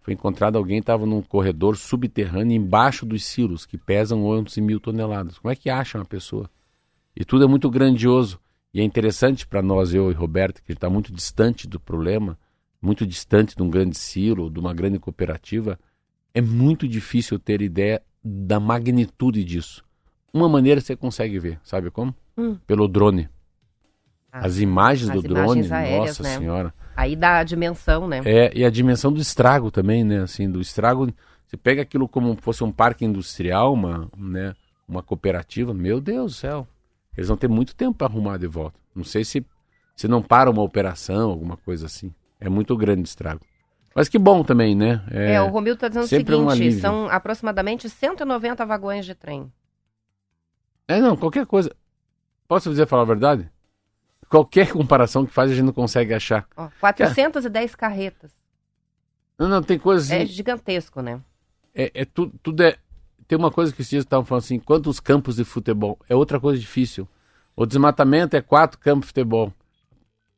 Foi 0.00 0.14
encontrado 0.14 0.56
alguém, 0.56 0.78
estava 0.78 1.06
num 1.06 1.22
corredor 1.22 1.76
subterrâneo 1.76 2.56
embaixo 2.56 3.06
dos 3.06 3.24
silos, 3.24 3.64
que 3.64 3.78
pesam 3.78 4.24
11 4.24 4.60
mil 4.60 4.80
toneladas. 4.80 5.38
Como 5.38 5.52
é 5.52 5.54
que 5.54 5.70
acha 5.70 5.98
uma 5.98 6.04
pessoa? 6.04 6.50
E 7.14 7.24
tudo 7.24 7.44
é 7.44 7.46
muito 7.46 7.70
grandioso. 7.70 8.40
E 8.74 8.80
é 8.80 8.84
interessante 8.84 9.46
para 9.46 9.60
nós, 9.60 9.92
eu 9.92 10.10
e 10.10 10.14
Roberto, 10.14 10.62
que 10.62 10.72
está 10.72 10.88
muito 10.88 11.12
distante 11.12 11.68
do 11.68 11.78
problema, 11.78 12.38
muito 12.82 13.06
distante 13.06 13.56
de 13.56 13.62
um 13.62 13.70
grande 13.70 13.96
silo, 13.96 14.50
de 14.50 14.58
uma 14.58 14.74
grande 14.74 14.98
cooperativa. 14.98 15.78
É 16.34 16.40
muito 16.40 16.88
difícil 16.88 17.38
ter 17.38 17.62
ideia 17.62 18.02
da 18.22 18.58
magnitude 18.58 19.44
disso. 19.44 19.84
Uma 20.34 20.48
maneira 20.48 20.80
você 20.80 20.96
consegue 20.96 21.38
ver, 21.38 21.60
sabe 21.62 21.90
como? 21.90 22.14
Hum. 22.36 22.56
Pelo 22.66 22.88
drone. 22.88 23.28
Ah, 24.32 24.46
As 24.46 24.58
imagens 24.58 25.10
as 25.10 25.16
do 25.16 25.22
drone, 25.22 25.42
imagens 25.42 25.72
aéreas, 25.72 26.18
nossa 26.18 26.22
né? 26.22 26.38
senhora. 26.38 26.74
Aí 26.96 27.14
dá 27.14 27.38
a 27.38 27.44
dimensão, 27.44 28.08
né? 28.08 28.20
É, 28.24 28.50
e 28.54 28.64
a 28.64 28.70
dimensão 28.70 29.12
do 29.12 29.20
estrago 29.20 29.70
também, 29.70 30.02
né? 30.02 30.22
Assim, 30.22 30.50
do 30.50 30.60
estrago. 30.60 31.12
Você 31.46 31.56
pega 31.56 31.82
aquilo 31.82 32.08
como 32.08 32.34
fosse 32.36 32.64
um 32.64 32.72
parque 32.72 33.04
industrial, 33.04 33.74
uma, 33.74 34.10
né? 34.16 34.54
uma 34.88 35.02
cooperativa, 35.02 35.72
meu 35.72 36.00
Deus 36.00 36.32
do 36.32 36.38
céu. 36.38 36.68
Eles 37.16 37.28
vão 37.28 37.36
ter 37.36 37.48
muito 37.48 37.74
tempo 37.74 37.98
para 37.98 38.06
arrumar 38.06 38.38
de 38.38 38.46
volta. 38.46 38.78
Não 38.94 39.04
sei 39.04 39.24
se, 39.24 39.44
se 39.94 40.08
não 40.08 40.22
para 40.22 40.50
uma 40.50 40.62
operação, 40.62 41.30
alguma 41.30 41.56
coisa 41.56 41.86
assim. 41.86 42.12
É 42.44 42.48
muito 42.48 42.76
grande 42.76 43.02
o 43.02 43.04
estrago. 43.04 43.40
Mas 43.94 44.08
que 44.08 44.18
bom 44.18 44.42
também, 44.42 44.74
né? 44.74 45.00
É, 45.10 45.40
o 45.40 45.46
Romildo 45.46 45.76
está 45.76 45.88
dizendo 45.88 46.02
o 46.02 46.06
um 46.06 46.08
seguinte: 46.08 46.50
alívio. 46.50 46.80
são 46.80 47.08
aproximadamente 47.08 47.88
190 47.88 48.66
vagões 48.66 49.06
de 49.06 49.14
trem. 49.14 49.52
É, 50.88 51.00
não, 51.00 51.16
qualquer 51.16 51.46
coisa. 51.46 51.70
Posso 52.48 52.68
dizer, 52.68 52.86
falar 52.86 53.02
a 53.02 53.06
verdade? 53.06 53.48
Qualquer 54.28 54.72
comparação 54.72 55.24
que 55.24 55.32
faz 55.32 55.50
a 55.50 55.54
gente 55.54 55.64
não 55.64 55.72
consegue 55.72 56.12
achar. 56.12 56.46
Ó, 56.56 56.68
410 56.80 57.76
carretas. 57.76 58.32
Não, 59.38 59.46
não, 59.48 59.62
tem 59.62 59.78
coisas 59.78 60.10
É 60.10 60.22
assim. 60.22 60.26
gigantesco, 60.26 61.00
né? 61.00 61.20
É, 61.72 61.90
é 61.94 62.04
tudo, 62.04 62.34
tudo 62.42 62.62
é. 62.62 62.76
Tem 63.28 63.38
uma 63.38 63.50
coisa 63.50 63.72
que 63.72 63.82
esses 63.82 63.90
dias 63.90 64.04
estavam 64.04 64.24
falando 64.24 64.42
assim: 64.42 64.58
quantos 64.58 64.98
campos 64.98 65.36
de 65.36 65.44
futebol? 65.44 65.96
É 66.08 66.16
outra 66.16 66.40
coisa 66.40 66.58
difícil. 66.58 67.06
O 67.54 67.64
desmatamento 67.64 68.36
é 68.36 68.40
quatro 68.40 68.78
campos 68.80 69.02
de 69.02 69.08
futebol. 69.08 69.52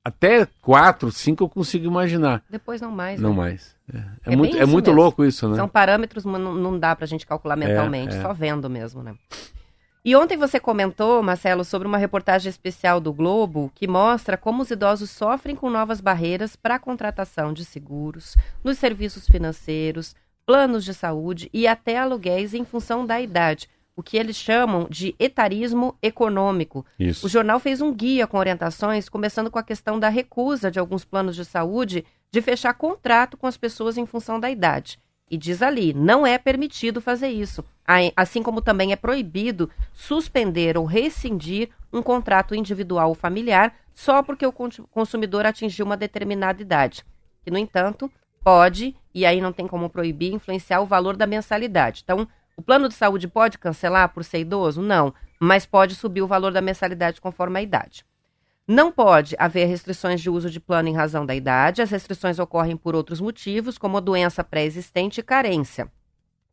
Até 0.05 0.47
quatro, 0.61 1.11
cinco 1.11 1.45
eu 1.45 1.49
consigo 1.49 1.87
imaginar. 1.87 2.43
Depois 2.51 2.81
não 2.81 2.91
mais. 2.91 3.19
Não 3.19 3.31
né? 3.31 3.37
mais. 3.37 3.75
É, 3.93 4.33
é 4.33 4.37
muito, 4.37 4.57
é 4.57 4.67
muito 4.67 4.87
mesmo. 4.87 5.01
louco 5.01 5.25
isso, 5.25 5.49
né? 5.49 5.57
São 5.57 5.69
parâmetros, 5.69 6.25
mas 6.25 6.41
não, 6.41 6.55
não 6.55 6.79
dá 6.79 6.95
pra 6.95 7.07
gente 7.07 7.27
calcular 7.27 7.57
mentalmente, 7.57 8.15
é. 8.15 8.21
só 8.21 8.33
vendo 8.33 8.69
mesmo, 8.69 9.03
né? 9.03 9.15
E 10.05 10.15
ontem 10.15 10.37
você 10.37 10.61
comentou, 10.61 11.23
Marcelo, 11.23 11.65
sobre 11.65 11.89
uma 11.89 11.97
reportagem 11.97 12.51
especial 12.51 13.01
do 13.01 13.11
Globo 13.11 13.73
que 13.75 13.89
mostra 13.89 14.37
como 14.37 14.63
os 14.63 14.71
idosos 14.71 15.11
sofrem 15.11 15.57
com 15.57 15.71
novas 15.71 15.99
barreiras 15.99 16.55
para 16.55 16.75
a 16.75 16.79
contratação 16.79 17.55
de 17.55 17.65
seguros, 17.65 18.37
nos 18.63 18.77
serviços 18.77 19.27
financeiros, 19.27 20.15
planos 20.45 20.85
de 20.85 20.93
saúde 20.93 21.49
e 21.55 21.67
até 21.67 21.97
aluguéis 21.97 22.53
em 22.53 22.67
função 22.67 23.07
da 23.07 23.19
idade, 23.19 23.67
o 23.97 24.03
que 24.03 24.17
eles 24.17 24.37
chamam 24.37 24.87
de 24.91 25.15
etarismo 25.19 25.97
econômico. 26.03 26.85
Isso. 26.99 27.27
O 27.27 27.29
jornal 27.29 27.61
fez 27.61 27.81
um 27.81 27.93
guia 27.93 28.27
com 28.27 28.39
orientações, 28.39 29.09
começando 29.09 29.51
com 29.51 29.59
a 29.59 29.63
questão 29.63 29.99
da 29.99 30.09
recusa 30.09 30.71
de 30.71 30.79
alguns 30.79 31.05
planos 31.05 31.37
de 31.37 31.45
saúde 31.45 32.05
de 32.31 32.43
fechar 32.43 32.75
contrato 32.75 33.37
com 33.37 33.47
as 33.47 33.57
pessoas 33.57 33.97
em 33.97 34.05
função 34.07 34.41
da 34.41 34.51
idade. 34.51 34.99
E 35.31 35.37
diz 35.37 35.63
ali, 35.63 35.95
não 35.95 36.27
é 36.27 36.37
permitido 36.37 37.01
fazer 37.01 37.29
isso, 37.29 37.65
assim 38.17 38.43
como 38.43 38.61
também 38.61 38.93
é 38.93 38.97
proibido 38.97 39.71
suspender 39.93 40.77
ou 40.77 40.85
rescindir 40.85 41.71
um 41.93 42.03
contrato 42.03 42.55
individual 42.55 43.11
ou 43.11 43.15
familiar 43.15 43.75
só 43.95 44.23
porque 44.23 44.45
o 44.45 44.53
con- 44.53 44.69
consumidor 44.91 45.47
atingiu 45.47 45.87
uma 45.87 45.97
determinada 45.97 46.61
idade. 46.61 47.05
Que, 47.43 47.51
no 47.51 47.57
entanto, 47.57 48.11
pode, 48.43 48.95
e 49.15 49.25
aí 49.25 49.41
não 49.41 49.53
tem 49.53 49.67
como 49.67 49.89
proibir, 49.89 50.33
influenciar 50.35 50.81
o 50.81 50.87
valor 50.87 51.17
da 51.17 51.27
mensalidade. 51.27 52.03
Então, 52.05 52.29
o 52.57 52.63
plano 52.63 52.89
de 52.89 52.95
saúde 52.95 53.29
pode 53.29 53.59
cancelar 53.59 54.09
por 54.11 54.25
ser 54.25 54.39
idoso? 54.39 54.81
Não, 54.81 55.13
mas 55.41 55.67
pode 55.67 55.95
subir 55.95 56.23
o 56.23 56.27
valor 56.27 56.53
da 56.53 56.61
mensalidade 56.61 57.21
conforme 57.21 57.59
a 57.59 57.63
idade. 57.63 58.05
Não 58.67 58.91
pode 58.91 59.37
haver 59.39 59.67
restrições 59.67 60.21
de 60.21 60.31
uso 60.31 60.49
de 60.49 60.59
plano 60.59 60.89
em 60.89 60.95
razão 60.95 61.27
da 61.27 61.35
idade. 61.35 61.83
As 61.83 61.91
restrições 61.91 62.39
ocorrem 62.39 62.77
por 62.77 62.95
outros 62.95 63.21
motivos, 63.21 63.77
como 63.77 64.01
doença 64.01 64.43
pré-existente 64.43 65.21
e 65.21 65.23
carência. 65.23 65.91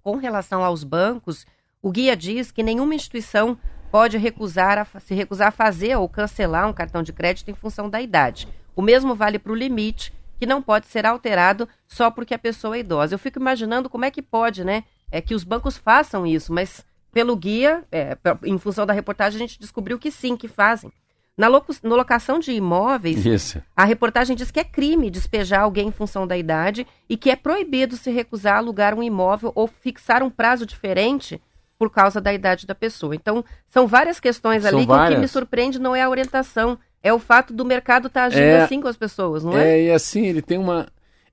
Com 0.03 0.17
relação 0.17 0.63
aos 0.63 0.83
bancos, 0.83 1.45
o 1.81 1.89
guia 1.89 2.15
diz 2.15 2.51
que 2.51 2.63
nenhuma 2.63 2.95
instituição 2.95 3.57
pode 3.89 4.17
recusar 4.17 4.77
a, 4.77 4.99
se 4.99 5.13
recusar 5.13 5.49
a 5.49 5.51
fazer 5.51 5.95
ou 5.95 6.09
cancelar 6.09 6.67
um 6.67 6.73
cartão 6.73 7.01
de 7.01 7.13
crédito 7.13 7.49
em 7.49 7.55
função 7.55 7.89
da 7.89 8.01
idade. 8.01 8.47
O 8.75 8.81
mesmo 8.81 9.15
vale 9.15 9.39
para 9.39 9.51
o 9.51 9.55
limite, 9.55 10.13
que 10.37 10.45
não 10.45 10.61
pode 10.61 10.87
ser 10.87 11.05
alterado 11.05 11.67
só 11.87 12.09
porque 12.09 12.33
a 12.33 12.39
pessoa 12.39 12.75
é 12.75 12.79
idosa. 12.79 13.13
Eu 13.13 13.19
fico 13.19 13.39
imaginando 13.39 13.89
como 13.89 14.05
é 14.05 14.11
que 14.11 14.21
pode, 14.21 14.63
né? 14.65 14.83
É 15.11 15.19
que 15.21 15.35
os 15.35 15.43
bancos 15.43 15.77
façam 15.77 16.25
isso, 16.25 16.53
mas 16.53 16.85
pelo 17.11 17.35
guia, 17.35 17.83
é, 17.91 18.17
em 18.45 18.57
função 18.57 18.85
da 18.85 18.93
reportagem, 18.93 19.35
a 19.35 19.45
gente 19.47 19.59
descobriu 19.59 19.99
que 19.99 20.09
sim, 20.09 20.37
que 20.37 20.47
fazem. 20.47 20.91
Na 21.37 21.47
locação 21.47 22.37
de 22.39 22.51
imóveis, 22.51 23.25
Isso. 23.25 23.61
a 23.75 23.83
reportagem 23.85 24.35
diz 24.35 24.51
que 24.51 24.59
é 24.59 24.63
crime 24.63 25.09
despejar 25.09 25.61
alguém 25.61 25.87
em 25.87 25.91
função 25.91 26.27
da 26.27 26.37
idade 26.37 26.85
e 27.09 27.17
que 27.17 27.31
é 27.31 27.35
proibido 27.35 27.95
se 27.97 28.11
recusar 28.11 28.55
a 28.55 28.57
alugar 28.57 28.93
um 28.93 29.01
imóvel 29.01 29.51
ou 29.55 29.65
fixar 29.65 30.21
um 30.21 30.29
prazo 30.29 30.65
diferente 30.65 31.41
por 31.79 31.89
causa 31.89 32.21
da 32.21 32.31
idade 32.31 32.67
da 32.67 32.75
pessoa. 32.75 33.15
Então, 33.15 33.43
são 33.69 33.87
várias 33.87 34.19
questões 34.19 34.61
São 34.63 34.69
ali 34.69 34.85
que 34.85 34.91
o 34.91 34.93
que 34.93 34.99
várias. 34.99 35.19
me 35.21 35.27
surpreende 35.27 35.79
não 35.79 35.95
é 35.95 36.03
a 36.03 36.09
orientação, 36.09 36.77
é 37.01 37.11
o 37.11 37.17
fato 37.17 37.53
do 37.53 37.65
mercado 37.65 38.07
estar 38.07 38.25
agindo 38.25 38.41
É. 38.43 38.61
assim 38.63 38.79
com 38.79 38.87
as 38.87 38.97
pessoas, 38.97 39.43
não 39.43 39.57
é? 39.57 39.79
É, 39.79 39.83
e 39.85 39.91
assim, 39.91 40.27
ele 40.27 40.41
tem 40.43 40.59
uma. 40.59 40.87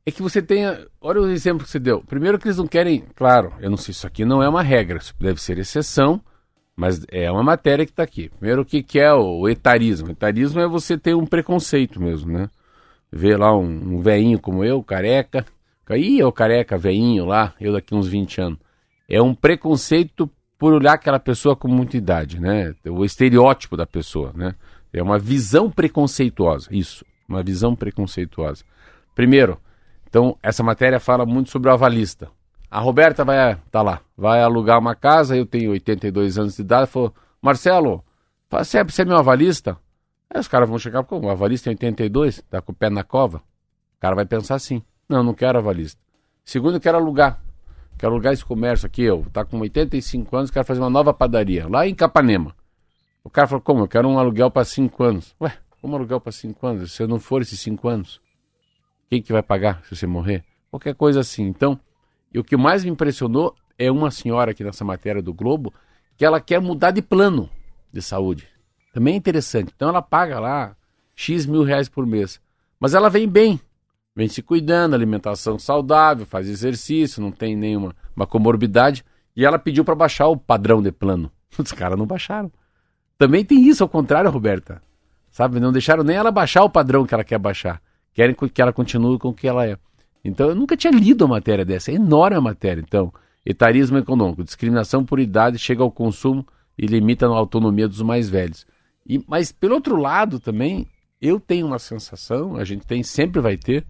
É 0.08 0.10
que 0.10 0.22
você 0.22 0.40
tenha. 0.40 0.86
Olha 1.02 1.20
o 1.20 1.28
exemplo 1.28 1.64
que 1.64 1.70
você 1.70 1.78
deu. 1.78 2.00
Primeiro 2.00 2.38
que 2.38 2.46
eles 2.46 2.56
não 2.56 2.66
querem. 2.66 3.04
Claro, 3.14 3.52
eu 3.60 3.68
não 3.68 3.76
sei, 3.76 3.92
isso 3.92 4.06
aqui 4.06 4.24
não 4.24 4.42
é 4.42 4.48
uma 4.48 4.62
regra, 4.62 4.96
isso 4.96 5.14
deve 5.20 5.38
ser 5.38 5.58
exceção, 5.58 6.18
mas 6.74 7.04
é 7.10 7.30
uma 7.30 7.42
matéria 7.42 7.84
que 7.84 7.92
está 7.92 8.04
aqui. 8.04 8.30
Primeiro, 8.30 8.62
o 8.62 8.64
que, 8.64 8.82
que 8.82 8.98
é 8.98 9.12
o 9.12 9.46
etarismo? 9.46 10.08
O 10.08 10.12
etarismo 10.12 10.62
é 10.62 10.66
você 10.66 10.96
ter 10.96 11.14
um 11.14 11.26
preconceito 11.26 12.00
mesmo, 12.00 12.32
né? 12.32 12.48
Ver 13.12 13.36
lá 13.36 13.54
um, 13.54 13.96
um 13.96 14.00
veinho 14.00 14.40
como 14.40 14.64
eu, 14.64 14.82
careca. 14.82 15.44
Ih, 15.90 16.20
eu 16.20 16.32
careca, 16.32 16.78
veinho 16.78 17.26
lá, 17.26 17.52
eu 17.60 17.74
daqui 17.74 17.94
uns 17.94 18.08
20 18.08 18.40
anos. 18.40 18.58
É 19.06 19.20
um 19.20 19.34
preconceito 19.34 20.30
por 20.58 20.72
olhar 20.72 20.94
aquela 20.94 21.20
pessoa 21.20 21.54
com 21.54 21.68
muita 21.68 21.98
idade, 21.98 22.40
né? 22.40 22.74
O 22.86 23.04
estereótipo 23.04 23.76
da 23.76 23.84
pessoa, 23.84 24.32
né? 24.34 24.54
É 24.90 25.02
uma 25.02 25.18
visão 25.18 25.70
preconceituosa, 25.70 26.66
isso, 26.72 27.04
uma 27.28 27.42
visão 27.42 27.76
preconceituosa. 27.76 28.64
Primeiro, 29.14 29.58
então 30.08 30.36
essa 30.42 30.62
matéria 30.62 30.98
fala 30.98 31.26
muito 31.26 31.50
sobre 31.50 31.68
o 31.68 31.72
avalista. 31.72 32.30
A 32.70 32.80
Roberta 32.80 33.24
vai, 33.24 33.56
tá 33.70 33.80
lá, 33.82 34.00
vai 34.16 34.42
alugar 34.42 34.78
uma 34.78 34.94
casa, 34.94 35.36
eu 35.36 35.46
tenho 35.46 35.70
82 35.70 36.38
anos 36.38 36.56
de 36.56 36.62
idade, 36.62 36.90
falou, 36.90 37.14
Marcelo, 37.40 38.04
é, 38.50 38.84
você 38.84 39.02
é 39.02 39.04
meu 39.04 39.16
avalista? 39.16 39.78
Aí 40.30 40.40
os 40.40 40.48
caras 40.48 40.68
vão 40.68 40.78
chegar, 40.78 41.02
como, 41.04 41.28
o 41.28 41.30
avalista 41.30 41.64
tem 41.64 41.88
82, 41.88 42.42
tá 42.50 42.60
com 42.60 42.72
o 42.72 42.74
pé 42.74 42.90
na 42.90 43.02
cova? 43.02 43.38
O 43.38 44.00
cara 44.00 44.14
vai 44.14 44.26
pensar 44.26 44.54
assim, 44.54 44.82
não, 45.08 45.22
não 45.22 45.32
quero 45.32 45.58
avalista. 45.58 46.00
Segundo, 46.44 46.74
eu 46.76 46.80
quero 46.80 46.98
alugar. 46.98 47.40
Quero 47.98 48.12
alugar 48.12 48.32
esse 48.32 48.44
comércio 48.44 48.86
aqui, 48.86 49.02
eu, 49.02 49.26
tá 49.32 49.44
com 49.44 49.58
85 49.58 50.36
anos, 50.36 50.50
quero 50.50 50.64
fazer 50.64 50.80
uma 50.80 50.90
nova 50.90 51.12
padaria, 51.12 51.66
lá 51.68 51.86
em 51.86 51.94
Capanema. 51.94 52.54
O 53.24 53.30
cara 53.30 53.48
falou, 53.48 53.62
como? 53.62 53.80
Eu 53.80 53.88
quero 53.88 54.08
um 54.08 54.18
aluguel 54.18 54.50
para 54.50 54.64
5 54.64 55.02
anos. 55.02 55.34
Ué, 55.40 55.52
como 55.80 55.96
aluguel 55.96 56.20
para 56.20 56.32
5 56.32 56.66
anos? 56.66 56.92
Se 56.92 57.02
eu 57.02 57.08
não 57.08 57.18
for 57.18 57.42
esses 57.42 57.58
5 57.60 57.88
anos, 57.88 58.20
quem 59.08 59.22
que 59.22 59.32
vai 59.32 59.42
pagar 59.42 59.82
se 59.84 59.96
você 59.96 60.06
morrer? 60.06 60.44
Qualquer 60.70 60.94
coisa 60.94 61.20
assim. 61.20 61.44
Então, 61.44 61.78
e 62.32 62.38
o 62.38 62.44
que 62.44 62.56
mais 62.56 62.84
me 62.84 62.90
impressionou 62.90 63.54
é 63.78 63.90
uma 63.90 64.10
senhora 64.10 64.50
aqui 64.50 64.62
nessa 64.62 64.84
matéria 64.84 65.22
do 65.22 65.32
Globo, 65.32 65.72
que 66.16 66.24
ela 66.24 66.40
quer 66.40 66.60
mudar 66.60 66.90
de 66.90 67.00
plano 67.00 67.48
de 67.92 68.02
saúde. 68.02 68.46
Também 68.92 69.14
é 69.14 69.16
interessante. 69.16 69.72
Então 69.74 69.88
ela 69.88 70.02
paga 70.02 70.38
lá 70.38 70.76
X 71.14 71.46
mil 71.46 71.62
reais 71.62 71.88
por 71.88 72.06
mês. 72.06 72.40
Mas 72.78 72.94
ela 72.94 73.08
vem 73.08 73.28
bem. 73.28 73.60
Vem 74.14 74.28
se 74.28 74.42
cuidando, 74.42 74.94
alimentação 74.94 75.58
saudável, 75.58 76.26
faz 76.26 76.48
exercício, 76.48 77.22
não 77.22 77.30
tem 77.30 77.54
nenhuma 77.56 77.94
uma 78.14 78.26
comorbidade. 78.26 79.04
E 79.36 79.44
ela 79.44 79.58
pediu 79.58 79.84
para 79.84 79.94
baixar 79.94 80.26
o 80.26 80.36
padrão 80.36 80.82
de 80.82 80.90
plano. 80.90 81.30
Os 81.56 81.72
caras 81.72 81.98
não 81.98 82.06
baixaram. 82.06 82.50
Também 83.16 83.44
tem 83.44 83.66
isso 83.66 83.82
ao 83.82 83.88
contrário, 83.88 84.30
Roberta. 84.30 84.82
Sabe? 85.30 85.60
Não 85.60 85.72
deixaram 85.72 86.02
nem 86.02 86.16
ela 86.16 86.32
baixar 86.32 86.64
o 86.64 86.70
padrão 86.70 87.06
que 87.06 87.14
ela 87.14 87.24
quer 87.24 87.38
baixar. 87.38 87.80
Querem 88.18 88.34
que 88.34 88.60
ela 88.60 88.72
continue 88.72 89.16
com 89.16 89.28
o 89.28 89.32
que 89.32 89.46
ela 89.46 89.64
é. 89.64 89.78
Então 90.24 90.48
eu 90.48 90.54
nunca 90.56 90.76
tinha 90.76 90.92
lido 90.92 91.24
uma 91.24 91.36
matéria 91.36 91.64
dessa. 91.64 91.92
É 91.92 91.94
enorme 91.94 92.36
a 92.36 92.40
matéria. 92.40 92.80
Então, 92.84 93.12
etarismo 93.46 93.96
econômico, 93.96 94.42
discriminação 94.42 95.04
por 95.04 95.20
idade 95.20 95.56
chega 95.56 95.84
ao 95.84 95.92
consumo 95.92 96.44
e 96.76 96.84
limita 96.84 97.26
a 97.26 97.28
autonomia 97.28 97.86
dos 97.86 98.02
mais 98.02 98.28
velhos. 98.28 98.66
E, 99.08 99.22
mas 99.28 99.52
pelo 99.52 99.76
outro 99.76 99.94
lado 99.94 100.40
também, 100.40 100.88
eu 101.22 101.38
tenho 101.38 101.68
uma 101.68 101.78
sensação, 101.78 102.56
a 102.56 102.64
gente 102.64 102.84
tem, 102.84 103.04
sempre 103.04 103.40
vai 103.40 103.56
ter, 103.56 103.86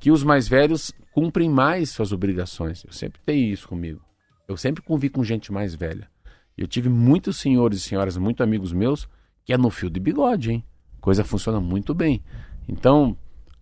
que 0.00 0.10
os 0.10 0.24
mais 0.24 0.48
velhos 0.48 0.90
cumprem 1.12 1.50
mais 1.50 1.90
suas 1.90 2.10
obrigações. 2.10 2.82
Eu 2.86 2.92
sempre 2.94 3.20
tenho 3.26 3.52
isso 3.52 3.68
comigo. 3.68 4.00
Eu 4.48 4.56
sempre 4.56 4.82
convivi 4.82 5.10
com 5.10 5.22
gente 5.22 5.52
mais 5.52 5.74
velha. 5.74 6.08
Eu 6.56 6.66
tive 6.66 6.88
muitos 6.88 7.36
senhores 7.36 7.80
e 7.80 7.82
senhoras, 7.82 8.16
muitos 8.16 8.42
amigos 8.42 8.72
meus, 8.72 9.06
que 9.44 9.52
é 9.52 9.58
no 9.58 9.68
fio 9.68 9.90
de 9.90 10.00
bigode, 10.00 10.52
hein? 10.52 10.64
Coisa 11.02 11.22
funciona 11.22 11.60
muito 11.60 11.92
bem. 11.92 12.22
Então, 12.66 13.14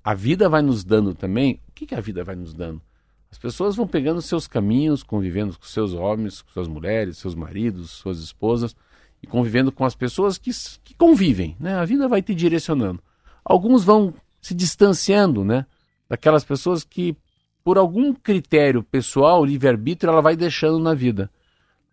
a 0.07 0.15
vida 0.15 0.49
vai 0.49 0.63
nos 0.63 0.85
dando 0.85 1.13
também. 1.17 1.61
O 1.69 1.73
que, 1.73 1.85
que 1.85 1.95
a 1.97 2.01
vida 2.01 2.23
vai 2.23 2.37
nos 2.37 2.55
dando? 2.55 2.81
As 3.29 3.37
pessoas 3.39 3.75
vão 3.75 3.89
pegando 3.89 4.23
seus 4.23 4.47
caminhos, 4.47 5.03
convivendo 5.03 5.59
com 5.59 5.67
seus 5.67 5.95
homens, 5.95 6.43
com 6.43 6.53
suas 6.53 6.69
mulheres, 6.69 7.19
seus 7.19 7.35
maridos, 7.35 7.91
suas 7.91 8.21
esposas, 8.21 8.77
e 9.21 9.27
convivendo 9.27 9.73
com 9.73 9.85
as 9.85 9.97
pessoas 9.97 10.39
que, 10.39 10.53
que 10.85 10.95
convivem. 10.95 11.57
Né? 11.59 11.75
A 11.75 11.85
vida 11.85 12.07
vai 12.07 12.23
te 12.23 12.37
direcionando. 12.37 13.03
Alguns 13.45 13.83
vão 13.83 14.15
se 14.41 14.55
distanciando 14.55 15.45
né? 15.45 15.67
daquelas 16.09 16.45
pessoas 16.45 16.85
que, 16.85 17.17
por 17.65 17.77
algum 17.77 18.15
critério 18.15 18.85
pessoal, 18.85 19.45
livre-arbítrio, 19.45 20.09
ela 20.09 20.23
vai 20.23 20.37
deixando 20.37 20.79
na 20.79 20.95
vida. 20.95 21.29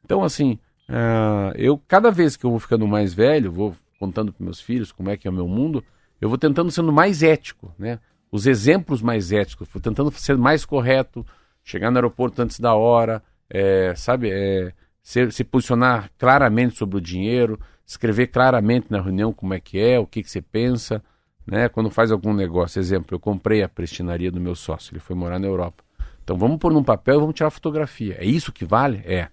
Então, 0.06 0.24
assim, 0.24 0.60
uh, 0.88 1.52
eu, 1.56 1.82
cada 1.88 2.12
vez 2.12 2.38
que 2.38 2.46
eu 2.46 2.52
vou 2.52 2.60
ficando 2.60 2.88
mais 2.88 3.12
velho, 3.12 3.52
vou 3.52 3.76
contando 4.00 4.32
para 4.32 4.46
meus 4.46 4.62
filhos 4.62 4.92
como 4.92 5.10
é 5.10 5.18
que 5.18 5.28
é 5.28 5.32
o 5.32 5.34
meu 5.34 5.48
mundo, 5.48 5.84
eu 6.24 6.30
vou 6.30 6.38
tentando 6.38 6.72
sendo 6.72 6.94
mais 6.94 7.22
ético, 7.22 7.76
né? 7.78 8.00
Os 8.32 8.48
exemplos 8.48 9.02
mais 9.02 9.34
éticos, 9.34 9.68
vou 9.68 9.82
tentando 9.82 10.10
ser 10.12 10.38
mais 10.38 10.64
correto, 10.64 11.26
chegar 11.62 11.92
no 11.92 11.98
aeroporto 11.98 12.42
antes 12.42 12.62
da 12.62 12.74
hora, 12.74 13.22
é, 13.50 13.94
sabe, 13.94 14.30
é, 14.32 14.72
se, 15.02 15.30
se, 15.32 15.44
posicionar 15.44 16.10
claramente 16.18 16.78
sobre 16.78 16.96
o 16.96 17.02
dinheiro, 17.02 17.60
escrever 17.86 18.28
claramente 18.28 18.88
na 18.90 19.02
reunião 19.02 19.34
como 19.34 19.54
é 19.54 19.60
que 19.60 19.78
é, 19.78 20.00
o 20.00 20.08
que, 20.08 20.24
que 20.24 20.32
você 20.32 20.42
pensa, 20.42 21.04
né? 21.46 21.68
Quando 21.68 21.90
faz 21.90 22.10
algum 22.10 22.34
negócio, 22.34 22.80
exemplo, 22.80 23.14
eu 23.14 23.20
comprei 23.20 23.62
a 23.62 23.68
prestinaria 23.68 24.32
do 24.32 24.40
meu 24.40 24.56
sócio, 24.56 24.94
ele 24.94 25.02
foi 25.02 25.18
morar 25.18 25.40
na 25.40 25.48
Europa. 25.48 25.84
Então 26.24 26.38
vamos 26.38 26.58
pôr 26.58 26.72
num 26.72 26.86
papel 26.86 27.16
e 27.18 27.20
vamos 27.20 27.36
tirar 27.36 27.50
fotografia. 27.50 28.16
É 28.18 28.26
isso 28.26 28.54
que 28.54 28.64
vale? 28.64 29.04
É. 29.06 29.28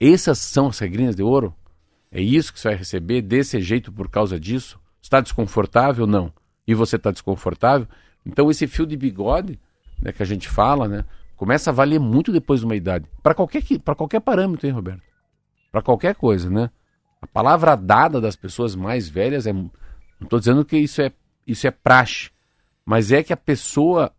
Essas 0.00 0.40
são 0.40 0.66
as 0.66 0.78
regrinhas 0.80 1.14
de 1.14 1.22
ouro? 1.22 1.54
É 2.10 2.20
isso 2.20 2.52
que 2.52 2.58
você 2.58 2.70
vai 2.70 2.78
receber 2.78 3.22
desse 3.22 3.60
jeito 3.60 3.92
por 3.92 4.10
causa 4.10 4.40
disso? 4.40 4.79
Está 5.02 5.20
desconfortável? 5.20 6.06
Não. 6.06 6.32
E 6.66 6.74
você 6.74 6.96
está 6.96 7.10
desconfortável? 7.10 7.86
Então 8.24 8.50
esse 8.50 8.66
fio 8.66 8.86
de 8.86 8.96
bigode 8.96 9.58
né, 10.00 10.12
que 10.12 10.22
a 10.22 10.26
gente 10.26 10.48
fala, 10.48 10.86
né, 10.88 11.04
começa 11.36 11.70
a 11.70 11.72
valer 11.72 11.98
muito 11.98 12.32
depois 12.32 12.60
de 12.60 12.66
uma 12.66 12.76
idade. 12.76 13.06
Para 13.22 13.34
qualquer, 13.34 13.62
para 13.84 13.94
qualquer 13.94 14.20
parâmetro, 14.20 14.66
hein, 14.66 14.72
Roberto? 14.72 15.02
Para 15.72 15.82
qualquer 15.82 16.14
coisa, 16.14 16.50
né? 16.50 16.70
A 17.22 17.26
palavra 17.26 17.76
dada 17.76 18.20
das 18.20 18.34
pessoas 18.34 18.74
mais 18.74 19.08
velhas 19.08 19.46
é. 19.46 19.52
Não 19.52 19.70
estou 20.22 20.38
dizendo 20.38 20.64
que 20.64 20.76
isso 20.76 21.00
é 21.00 21.12
isso 21.46 21.66
é 21.66 21.70
praxe. 21.70 22.30
Mas 22.84 23.12
é 23.12 23.22
que 23.22 23.32
a 23.32 23.36
pessoa 23.36 24.12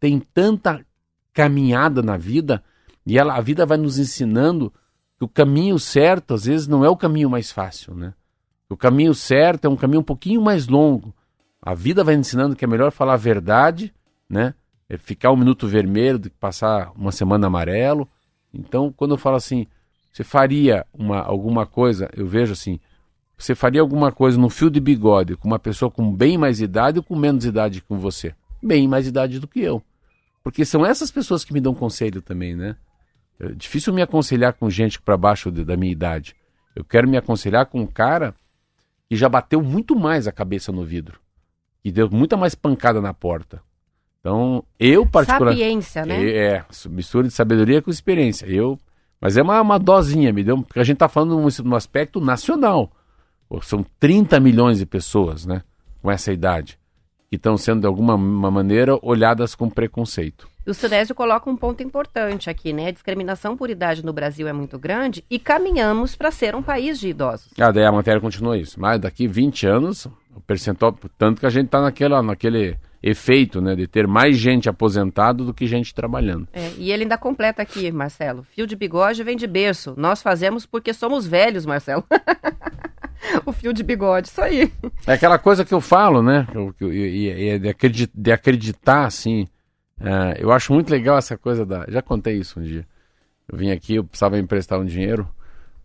tem 0.00 0.18
tanta 0.18 0.84
caminhada 1.32 2.02
na 2.02 2.16
vida 2.16 2.62
e 3.04 3.18
ela, 3.18 3.36
a 3.36 3.40
vida 3.40 3.64
vai 3.64 3.76
nos 3.76 3.98
ensinando 3.98 4.72
que 5.16 5.24
o 5.24 5.28
caminho 5.28 5.78
certo, 5.78 6.34
às 6.34 6.44
vezes, 6.44 6.66
não 6.66 6.84
é 6.84 6.88
o 6.88 6.96
caminho 6.96 7.30
mais 7.30 7.52
fácil, 7.52 7.94
né? 7.94 8.14
O 8.68 8.76
caminho 8.76 9.14
certo 9.14 9.66
é 9.66 9.68
um 9.68 9.76
caminho 9.76 10.00
um 10.00 10.04
pouquinho 10.04 10.42
mais 10.42 10.66
longo. 10.66 11.14
A 11.62 11.74
vida 11.74 12.02
vai 12.02 12.14
ensinando 12.14 12.56
que 12.56 12.64
é 12.64 12.68
melhor 12.68 12.90
falar 12.90 13.14
a 13.14 13.18
verdade, 13.18 13.94
né? 14.28 14.54
É 14.88 14.96
ficar 14.96 15.32
um 15.32 15.36
minuto 15.36 15.66
vermelho 15.66 16.18
do 16.18 16.30
que 16.30 16.36
passar 16.36 16.92
uma 16.94 17.12
semana 17.12 17.46
amarelo. 17.46 18.08
Então, 18.52 18.92
quando 18.92 19.12
eu 19.12 19.18
falo 19.18 19.36
assim, 19.36 19.66
você 20.12 20.24
faria 20.24 20.86
uma, 20.92 21.20
alguma 21.20 21.66
coisa, 21.66 22.08
eu 22.16 22.26
vejo 22.26 22.52
assim, 22.52 22.80
você 23.36 23.54
faria 23.54 23.80
alguma 23.80 24.10
coisa 24.10 24.38
no 24.38 24.48
fio 24.48 24.70
de 24.70 24.80
bigode 24.80 25.36
com 25.36 25.46
uma 25.46 25.58
pessoa 25.58 25.90
com 25.90 26.14
bem 26.14 26.38
mais 26.38 26.60
idade 26.60 26.98
ou 26.98 27.04
com 27.04 27.14
menos 27.14 27.44
idade 27.44 27.82
que 27.82 27.94
você? 27.94 28.34
Bem 28.62 28.88
mais 28.88 29.06
idade 29.06 29.38
do 29.38 29.46
que 29.46 29.60
eu. 29.60 29.82
Porque 30.42 30.64
são 30.64 30.86
essas 30.86 31.10
pessoas 31.10 31.44
que 31.44 31.52
me 31.52 31.60
dão 31.60 31.74
conselho 31.74 32.22
também, 32.22 32.56
né? 32.56 32.76
É 33.38 33.48
difícil 33.48 33.92
me 33.92 34.00
aconselhar 34.00 34.54
com 34.54 34.70
gente 34.70 35.00
para 35.00 35.16
baixo 35.16 35.50
de, 35.50 35.64
da 35.64 35.76
minha 35.76 35.92
idade. 35.92 36.34
Eu 36.74 36.84
quero 36.84 37.08
me 37.08 37.16
aconselhar 37.16 37.66
com 37.66 37.80
um 37.80 37.86
cara 37.86 38.34
que 39.08 39.16
já 39.16 39.28
bateu 39.28 39.62
muito 39.62 39.96
mais 39.96 40.26
a 40.26 40.32
cabeça 40.32 40.72
no 40.72 40.84
vidro. 40.84 41.20
Que 41.82 41.92
deu 41.92 42.10
muita 42.10 42.36
mais 42.36 42.54
pancada 42.54 43.00
na 43.00 43.14
porta. 43.14 43.62
Então, 44.20 44.64
eu 44.78 45.06
particularmente. 45.06 45.60
Sapiência, 45.60 46.04
né? 46.04 46.24
É, 46.24 46.46
é, 46.56 46.64
mistura 46.88 47.28
de 47.28 47.32
sabedoria 47.32 47.80
com 47.80 47.90
experiência. 47.90 48.46
Eu, 48.46 48.78
mas 49.20 49.36
é 49.36 49.42
uma, 49.42 49.60
uma 49.60 49.78
dosinha, 49.78 50.32
me 50.32 50.42
deu, 50.42 50.62
porque 50.62 50.80
a 50.80 50.84
gente 50.84 50.96
está 50.96 51.08
falando 51.08 51.40
num, 51.40 51.48
num 51.64 51.76
aspecto 51.76 52.20
nacional. 52.20 52.90
São 53.62 53.86
30 54.00 54.40
milhões 54.40 54.78
de 54.78 54.86
pessoas, 54.86 55.46
né? 55.46 55.62
Com 56.02 56.10
essa 56.10 56.32
idade. 56.32 56.78
Que 57.30 57.36
estão 57.36 57.56
sendo, 57.56 57.82
de 57.82 57.86
alguma 57.86 58.16
maneira, 58.16 58.98
olhadas 59.00 59.54
com 59.54 59.70
preconceito. 59.70 60.48
O 60.66 60.74
Sinésio 60.74 61.14
coloca 61.14 61.48
um 61.48 61.56
ponto 61.56 61.80
importante 61.80 62.50
aqui, 62.50 62.72
né? 62.72 62.88
A 62.88 62.90
discriminação 62.90 63.56
por 63.56 63.70
idade 63.70 64.04
no 64.04 64.12
Brasil 64.12 64.48
é 64.48 64.52
muito 64.52 64.76
grande 64.78 65.24
e 65.30 65.38
caminhamos 65.38 66.16
para 66.16 66.32
ser 66.32 66.56
um 66.56 66.62
país 66.62 66.98
de 66.98 67.08
idosos. 67.08 67.52
Ah, 67.56 67.70
daí 67.70 67.84
a 67.84 67.92
matéria 67.92 68.20
continua 68.20 68.58
isso. 68.58 68.80
Mas 68.80 68.98
daqui 68.98 69.28
20 69.28 69.64
anos, 69.64 70.06
o 70.34 70.40
percentual, 70.40 70.98
tanto 71.16 71.38
que 71.40 71.46
a 71.46 71.50
gente 71.50 71.66
está 71.66 71.80
naquela, 71.80 72.20
naquele 72.20 72.76
efeito, 73.00 73.60
né, 73.60 73.76
de 73.76 73.86
ter 73.86 74.08
mais 74.08 74.36
gente 74.36 74.68
aposentado 74.68 75.44
do 75.44 75.54
que 75.54 75.68
gente 75.68 75.94
trabalhando. 75.94 76.48
É, 76.52 76.72
e 76.76 76.90
ele 76.90 77.04
ainda 77.04 77.16
completa 77.16 77.62
aqui, 77.62 77.92
Marcelo. 77.92 78.42
Fio 78.42 78.66
de 78.66 78.74
bigode 78.74 79.22
vem 79.22 79.36
de 79.36 79.46
berço. 79.46 79.94
Nós 79.96 80.20
fazemos 80.20 80.66
porque 80.66 80.92
somos 80.92 81.28
velhos, 81.28 81.64
Marcelo. 81.64 82.02
o 83.46 83.52
fio 83.52 83.72
de 83.72 83.84
bigode, 83.84 84.26
isso 84.26 84.42
aí. 84.42 84.72
É 85.06 85.12
aquela 85.12 85.38
coisa 85.38 85.64
que 85.64 85.72
eu 85.72 85.80
falo, 85.80 86.22
né? 86.22 86.46
É 86.80 87.58
de, 87.58 87.68
acreditar, 87.68 88.12
de 88.12 88.32
acreditar, 88.32 89.06
assim. 89.06 89.46
É, 90.00 90.42
eu 90.42 90.52
acho 90.52 90.72
muito 90.72 90.90
legal 90.90 91.16
essa 91.16 91.36
coisa 91.36 91.64
da. 91.64 91.86
Já 91.88 92.02
contei 92.02 92.36
isso 92.36 92.60
um 92.60 92.62
dia. 92.62 92.86
Eu 93.48 93.56
vim 93.56 93.70
aqui, 93.70 93.96
eu 93.96 94.04
precisava 94.04 94.38
emprestar 94.38 94.78
um 94.78 94.84
dinheiro 94.84 95.28